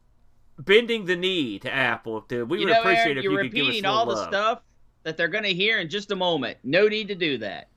bending 0.58 1.06
the 1.06 1.16
knee 1.16 1.60
to 1.60 1.74
Apple. 1.74 2.22
To, 2.22 2.46
we 2.46 2.60
you 2.60 2.66
would 2.66 2.74
know, 2.74 2.80
appreciate 2.80 3.06
Aaron, 3.06 3.18
if 3.18 3.24
you 3.24 3.38
could 3.38 3.54
give 3.54 3.68
us 3.68 3.74
a 3.74 3.76
little 3.76 3.92
all 3.92 4.06
the 4.06 4.14
love. 4.14 4.28
stuff 4.28 4.62
that 5.04 5.18
they're 5.18 5.28
going 5.28 5.44
to 5.44 5.54
hear 5.54 5.80
in 5.80 5.90
just 5.90 6.12
a 6.12 6.16
moment. 6.16 6.58
No 6.64 6.88
need 6.88 7.08
to 7.10 7.16
do 7.16 7.38
that. 7.40 7.70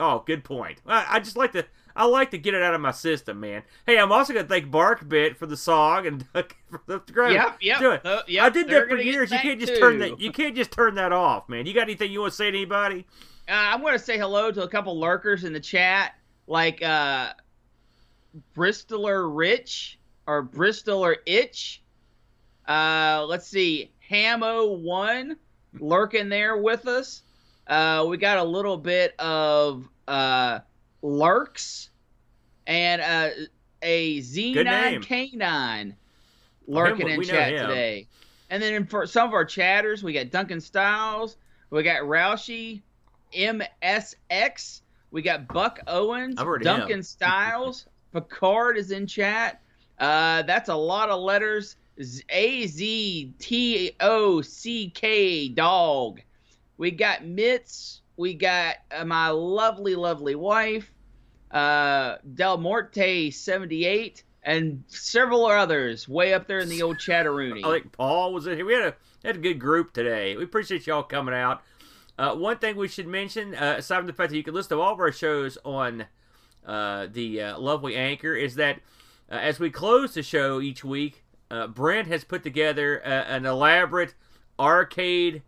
Oh, 0.00 0.24
good 0.26 0.42
point. 0.42 0.80
I, 0.86 1.06
I 1.08 1.20
just 1.20 1.36
like 1.36 1.52
to 1.52 1.66
I 1.94 2.06
like 2.06 2.30
to 2.30 2.38
get 2.38 2.54
it 2.54 2.62
out 2.62 2.74
of 2.74 2.80
my 2.80 2.92
system, 2.92 3.40
man. 3.40 3.62
Hey, 3.86 3.98
I'm 3.98 4.10
also 4.10 4.32
gonna 4.32 4.48
thank 4.48 4.70
Barkbit 4.70 5.36
for 5.36 5.46
the 5.46 5.56
song 5.56 6.06
and 6.06 6.26
for 6.32 6.80
the 6.86 7.00
great. 7.12 7.34
Yep, 7.34 7.58
yep. 7.60 7.78
do 7.80 7.90
it. 7.90 8.06
Uh, 8.06 8.22
yep, 8.26 8.44
I 8.44 8.48
did 8.48 8.68
that 8.68 8.88
for 8.88 8.96
years. 8.96 9.30
You 9.30 9.38
can't 9.38 9.60
just 9.60 9.74
too. 9.74 9.80
turn 9.80 9.98
that. 9.98 10.18
You 10.20 10.32
can't 10.32 10.56
just 10.56 10.70
turn 10.70 10.94
that 10.94 11.12
off, 11.12 11.48
man. 11.48 11.66
You 11.66 11.74
got 11.74 11.82
anything 11.82 12.10
you 12.10 12.20
want 12.20 12.32
to 12.32 12.36
say 12.36 12.50
to 12.50 12.56
anybody? 12.56 13.06
Uh, 13.48 13.52
I'm 13.52 13.80
going 13.80 13.92
to 13.92 13.98
say 13.98 14.16
hello 14.16 14.50
to 14.52 14.62
a 14.62 14.68
couple 14.68 14.98
lurkers 14.98 15.44
in 15.44 15.52
the 15.52 15.60
chat, 15.60 16.14
like 16.46 16.82
uh, 16.82 17.32
Bristoler 18.56 19.28
Rich 19.34 19.98
or 20.26 20.42
Bristoler 20.44 21.16
Itch. 21.26 21.82
Uh, 22.68 23.26
let's 23.28 23.48
see, 23.48 23.90
Hamo 24.08 24.74
One 24.74 25.36
lurking 25.78 26.28
there 26.28 26.56
with 26.58 26.86
us. 26.86 27.22
Uh, 27.70 28.04
we 28.08 28.16
got 28.16 28.36
a 28.36 28.44
little 28.44 28.76
bit 28.76 29.14
of 29.20 29.88
uh, 30.08 30.58
lurks 31.02 31.90
and 32.66 33.00
uh, 33.00 33.28
a 33.80 34.20
Good 34.20 34.66
name. 34.66 35.00
Z9K9 35.02 35.94
lurking 36.66 37.08
in 37.08 37.22
chat 37.22 37.50
today. 37.52 38.08
And 38.50 38.60
then 38.60 38.86
for 38.86 39.06
some 39.06 39.28
of 39.28 39.34
our 39.34 39.44
chatters, 39.44 40.02
we 40.02 40.12
got 40.12 40.30
Duncan 40.30 40.60
Styles, 40.60 41.36
we 41.70 41.84
got 41.84 42.02
Roushie, 42.02 42.82
MSX, 43.32 44.80
we 45.12 45.22
got 45.22 45.46
Buck 45.46 45.78
Owens, 45.86 46.34
I've 46.38 46.46
heard 46.46 46.62
of 46.62 46.64
Duncan 46.64 46.98
him. 46.98 47.02
Styles, 47.04 47.86
Picard 48.12 48.78
is 48.78 48.90
in 48.90 49.06
chat. 49.06 49.60
Uh, 50.00 50.42
that's 50.42 50.68
a 50.68 50.74
lot 50.74 51.10
of 51.10 51.20
letters. 51.20 51.76
A 52.30 52.66
Z 52.66 53.34
T 53.38 53.92
O 54.00 54.40
C 54.40 54.90
K 54.90 55.48
dog. 55.48 56.20
We 56.80 56.90
got 56.90 57.24
Mitz. 57.24 58.00
We 58.16 58.32
got 58.32 58.76
uh, 58.90 59.04
my 59.04 59.28
lovely, 59.28 59.94
lovely 59.94 60.34
wife, 60.34 60.90
uh, 61.50 62.16
Del 62.32 62.56
Morte 62.56 63.30
seventy 63.30 63.84
eight, 63.84 64.24
and 64.42 64.82
several 64.86 65.44
others 65.44 66.08
way 66.08 66.32
up 66.32 66.46
there 66.48 66.58
in 66.60 66.70
the 66.70 66.80
old 66.80 66.96
Chatteroony. 66.96 67.62
I 67.66 67.80
think 67.80 67.92
Paul 67.92 68.32
was 68.32 68.46
in 68.46 68.56
here. 68.56 68.64
We 68.64 68.72
had 68.72 68.82
a 68.84 68.94
had 69.22 69.36
a 69.36 69.40
good 69.40 69.60
group 69.60 69.92
today. 69.92 70.38
We 70.38 70.44
appreciate 70.44 70.86
y'all 70.86 71.02
coming 71.02 71.34
out. 71.34 71.60
Uh, 72.18 72.34
one 72.34 72.56
thing 72.56 72.76
we 72.76 72.88
should 72.88 73.06
mention, 73.06 73.54
uh, 73.54 73.74
aside 73.76 73.98
from 73.98 74.06
the 74.06 74.14
fact 74.14 74.30
that 74.30 74.38
you 74.38 74.42
can 74.42 74.54
listen 74.54 74.78
to 74.78 74.82
all 74.82 74.94
of 74.94 75.00
our 75.00 75.12
shows 75.12 75.58
on 75.66 76.06
uh, 76.64 77.08
the 77.12 77.42
uh, 77.42 77.58
lovely 77.58 77.94
Anchor, 77.94 78.34
is 78.34 78.54
that 78.54 78.80
as 79.28 79.60
we 79.60 79.68
close 79.68 80.14
the 80.14 80.22
show 80.22 80.62
each 80.62 80.82
week, 80.82 81.24
Brent 81.74 82.08
has 82.08 82.24
put 82.24 82.42
together 82.42 82.96
an 82.96 83.44
elaborate 83.44 84.14
arcade 84.58 85.42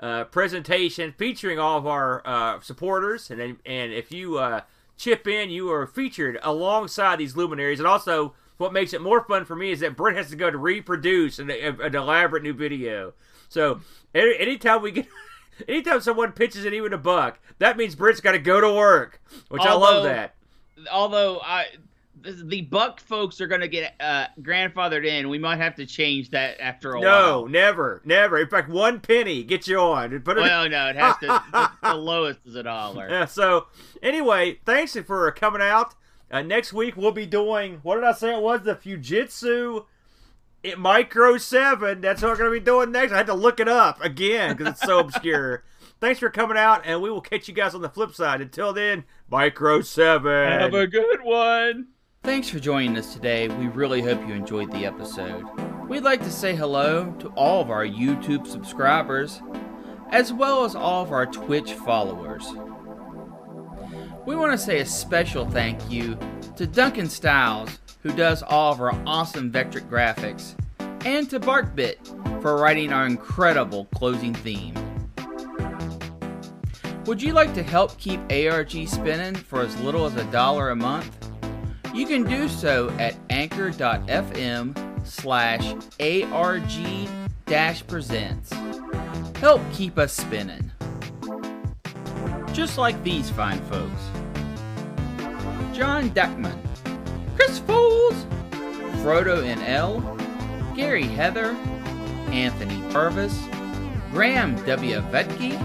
uh, 0.00 0.24
presentation 0.24 1.14
featuring 1.16 1.58
all 1.58 1.78
of 1.78 1.86
our 1.86 2.22
uh, 2.26 2.60
supporters, 2.60 3.30
and 3.30 3.40
and 3.40 3.92
if 3.92 4.12
you 4.12 4.38
uh, 4.38 4.62
chip 4.96 5.26
in, 5.26 5.50
you 5.50 5.70
are 5.70 5.86
featured 5.86 6.38
alongside 6.42 7.18
these 7.18 7.36
luminaries, 7.36 7.78
and 7.78 7.86
also. 7.86 8.34
What 8.58 8.72
makes 8.72 8.94
it 8.94 9.02
more 9.02 9.22
fun 9.22 9.44
for 9.44 9.54
me 9.54 9.70
is 9.70 9.80
that 9.80 9.98
Brent 9.98 10.16
has 10.16 10.30
to 10.30 10.36
go 10.36 10.50
to 10.50 10.56
reproduce 10.56 11.38
an, 11.38 11.50
an 11.50 11.94
elaborate 11.94 12.42
new 12.42 12.54
video. 12.54 13.12
So 13.50 13.82
any, 14.14 14.34
anytime 14.38 14.80
we 14.80 14.92
get, 14.92 15.08
anytime 15.68 16.00
someone 16.00 16.32
pitches 16.32 16.64
it 16.64 16.72
even 16.72 16.94
a 16.94 16.96
buck, 16.96 17.38
that 17.58 17.76
means 17.76 17.94
Brent's 17.94 18.22
got 18.22 18.32
to 18.32 18.38
go 18.38 18.58
to 18.60 18.72
work, 18.72 19.20
which 19.50 19.60
I 19.60 19.74
love 19.74 20.04
that. 20.04 20.36
Although 20.90 21.40
I, 21.40 21.66
the, 22.26 22.62
Buck 22.62 23.00
folks 23.00 23.40
are 23.40 23.46
going 23.46 23.60
to 23.60 23.68
get 23.68 23.94
uh, 24.00 24.26
grandfathered 24.40 25.06
in, 25.06 25.28
we 25.28 25.38
might 25.38 25.56
have 25.56 25.74
to 25.76 25.86
change 25.86 26.30
that 26.30 26.60
after 26.60 26.94
a 26.94 27.00
No, 27.00 27.08
while. 27.08 27.40
No, 27.42 27.46
never, 27.46 28.02
never. 28.04 28.38
In 28.38 28.48
fact, 28.48 28.68
one 28.68 29.00
penny 29.00 29.42
gets 29.42 29.68
you 29.68 29.78
on. 29.78 30.18
Put 30.20 30.38
it. 30.38 30.40
Well, 30.40 30.68
no, 30.68 30.88
it 30.88 30.96
has 30.96 31.16
to. 31.18 31.26
the, 31.52 31.70
the 31.82 31.94
lowest 31.96 32.40
is 32.44 32.54
a 32.54 32.62
dollar. 32.62 33.08
Yeah, 33.08 33.24
so 33.26 33.66
anyway, 34.02 34.58
thanks 34.64 34.96
for 35.06 35.30
coming 35.32 35.62
out. 35.62 35.94
Uh, 36.30 36.42
next 36.42 36.72
week 36.72 36.96
we'll 36.96 37.12
be 37.12 37.26
doing 37.26 37.78
what 37.84 37.94
did 37.94 38.04
I 38.04 38.12
say 38.12 38.34
it 38.34 38.42
was 38.42 38.62
the 38.62 38.74
Fujitsu 38.74 39.84
it 40.66 40.78
Micro 40.78 41.38
Seven. 41.38 42.00
That's 42.00 42.22
what 42.22 42.32
we're 42.32 42.36
gonna 42.38 42.50
be 42.50 42.60
doing 42.60 42.90
next. 42.90 43.12
I 43.12 43.18
had 43.18 43.26
to 43.26 43.34
look 43.34 43.60
it 43.60 43.68
up 43.68 44.02
again 44.04 44.56
because 44.56 44.72
it's 44.72 44.82
so 44.82 44.98
obscure. 45.00 45.62
Thanks 46.00 46.18
for 46.18 46.28
coming 46.28 46.58
out, 46.58 46.82
and 46.84 47.00
we 47.00 47.08
will 47.10 47.20
catch 47.20 47.48
you 47.48 47.54
guys 47.54 47.74
on 47.74 47.80
the 47.80 47.88
flip 47.88 48.14
side. 48.14 48.40
Until 48.40 48.72
then, 48.72 49.04
Micro 49.30 49.80
Seven. 49.80 50.60
Have 50.60 50.74
a 50.74 50.86
good 50.86 51.22
one. 51.22 51.88
Thanks 52.26 52.48
for 52.48 52.58
joining 52.58 52.96
us 52.98 53.14
today. 53.14 53.46
We 53.46 53.68
really 53.68 54.02
hope 54.02 54.20
you 54.26 54.34
enjoyed 54.34 54.72
the 54.72 54.84
episode. 54.84 55.44
We'd 55.88 56.02
like 56.02 56.24
to 56.24 56.30
say 56.32 56.56
hello 56.56 57.14
to 57.20 57.28
all 57.28 57.62
of 57.62 57.70
our 57.70 57.86
YouTube 57.86 58.48
subscribers, 58.48 59.40
as 60.10 60.32
well 60.32 60.64
as 60.64 60.74
all 60.74 61.04
of 61.04 61.12
our 61.12 61.26
Twitch 61.26 61.74
followers. 61.74 62.44
We 64.26 64.34
want 64.34 64.50
to 64.50 64.58
say 64.58 64.80
a 64.80 64.86
special 64.86 65.48
thank 65.48 65.88
you 65.88 66.18
to 66.56 66.66
Duncan 66.66 67.08
Styles, 67.08 67.78
who 68.02 68.10
does 68.10 68.42
all 68.42 68.72
of 68.72 68.80
our 68.80 69.00
awesome 69.06 69.52
Vectric 69.52 69.88
graphics, 69.88 70.56
and 71.06 71.30
to 71.30 71.38
BarkBit 71.38 72.42
for 72.42 72.56
writing 72.56 72.92
our 72.92 73.06
incredible 73.06 73.84
closing 73.94 74.34
theme. 74.34 74.74
Would 77.04 77.22
you 77.22 77.34
like 77.34 77.54
to 77.54 77.62
help 77.62 77.96
keep 77.98 78.18
ARG 78.32 78.88
spinning 78.88 79.36
for 79.36 79.60
as 79.60 79.80
little 79.80 80.06
as 80.06 80.16
a 80.16 80.24
dollar 80.32 80.70
a 80.70 80.76
month? 80.76 81.25
You 81.96 82.04
can 82.04 82.24
do 82.24 82.46
so 82.46 82.90
at 82.98 83.16
anchor.fm 83.30 84.76
slash 85.06 85.74
ARG 85.98 87.08
presents. 87.86 88.52
Help 89.38 89.62
keep 89.72 89.96
us 89.96 90.12
spinning. 90.12 90.70
Just 92.52 92.76
like 92.76 93.02
these 93.02 93.30
fine 93.30 93.62
folks. 93.70 94.02
John 95.74 96.10
Deckman, 96.10 96.58
Chris 97.34 97.60
Foles, 97.60 98.26
Frodo 99.02 99.42
NL, 99.56 100.76
Gary 100.76 101.04
Heather, 101.04 101.56
Anthony 102.30 102.82
Purvis, 102.92 103.42
Graham 104.10 104.54
W. 104.66 105.00
Vetke, 105.00 105.56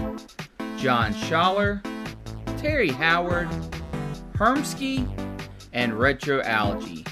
John 0.78 1.12
Schaller, 1.12 1.82
Terry 2.56 2.88
Howard, 2.88 3.50
Hermsky, 4.34 5.06
and 5.72 5.94
Retro 5.98 6.42
Algae. 6.42 7.04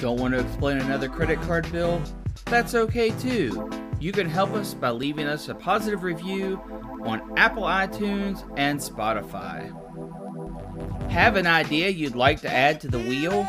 Don't 0.00 0.20
want 0.20 0.34
to 0.34 0.40
explain 0.40 0.78
another 0.78 1.08
credit 1.08 1.40
card 1.42 1.70
bill? 1.72 2.02
That's 2.46 2.74
okay 2.74 3.10
too. 3.10 3.70
You 3.98 4.12
can 4.12 4.28
help 4.28 4.52
us 4.52 4.74
by 4.74 4.90
leaving 4.90 5.26
us 5.26 5.48
a 5.48 5.54
positive 5.54 6.02
review 6.02 6.60
on 7.04 7.36
Apple 7.38 7.62
iTunes 7.62 8.44
and 8.56 8.78
Spotify. 8.78 9.72
Have 11.10 11.36
an 11.36 11.46
idea 11.46 11.88
you'd 11.88 12.14
like 12.14 12.40
to 12.42 12.52
add 12.52 12.80
to 12.82 12.88
the 12.88 12.98
wheel? 12.98 13.48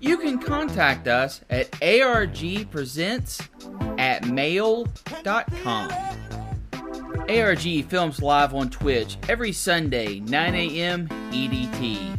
You 0.00 0.18
can 0.18 0.38
contact 0.38 1.08
us 1.08 1.40
at 1.48 1.70
argpresents 1.72 3.48
at 3.98 4.28
mail.com. 4.28 5.90
ARG 7.28 7.84
films 7.86 8.22
live 8.22 8.54
on 8.54 8.70
Twitch 8.70 9.16
every 9.28 9.52
Sunday, 9.52 10.20
9 10.20 10.54
a.m. 10.54 11.08
EDT. 11.30 12.18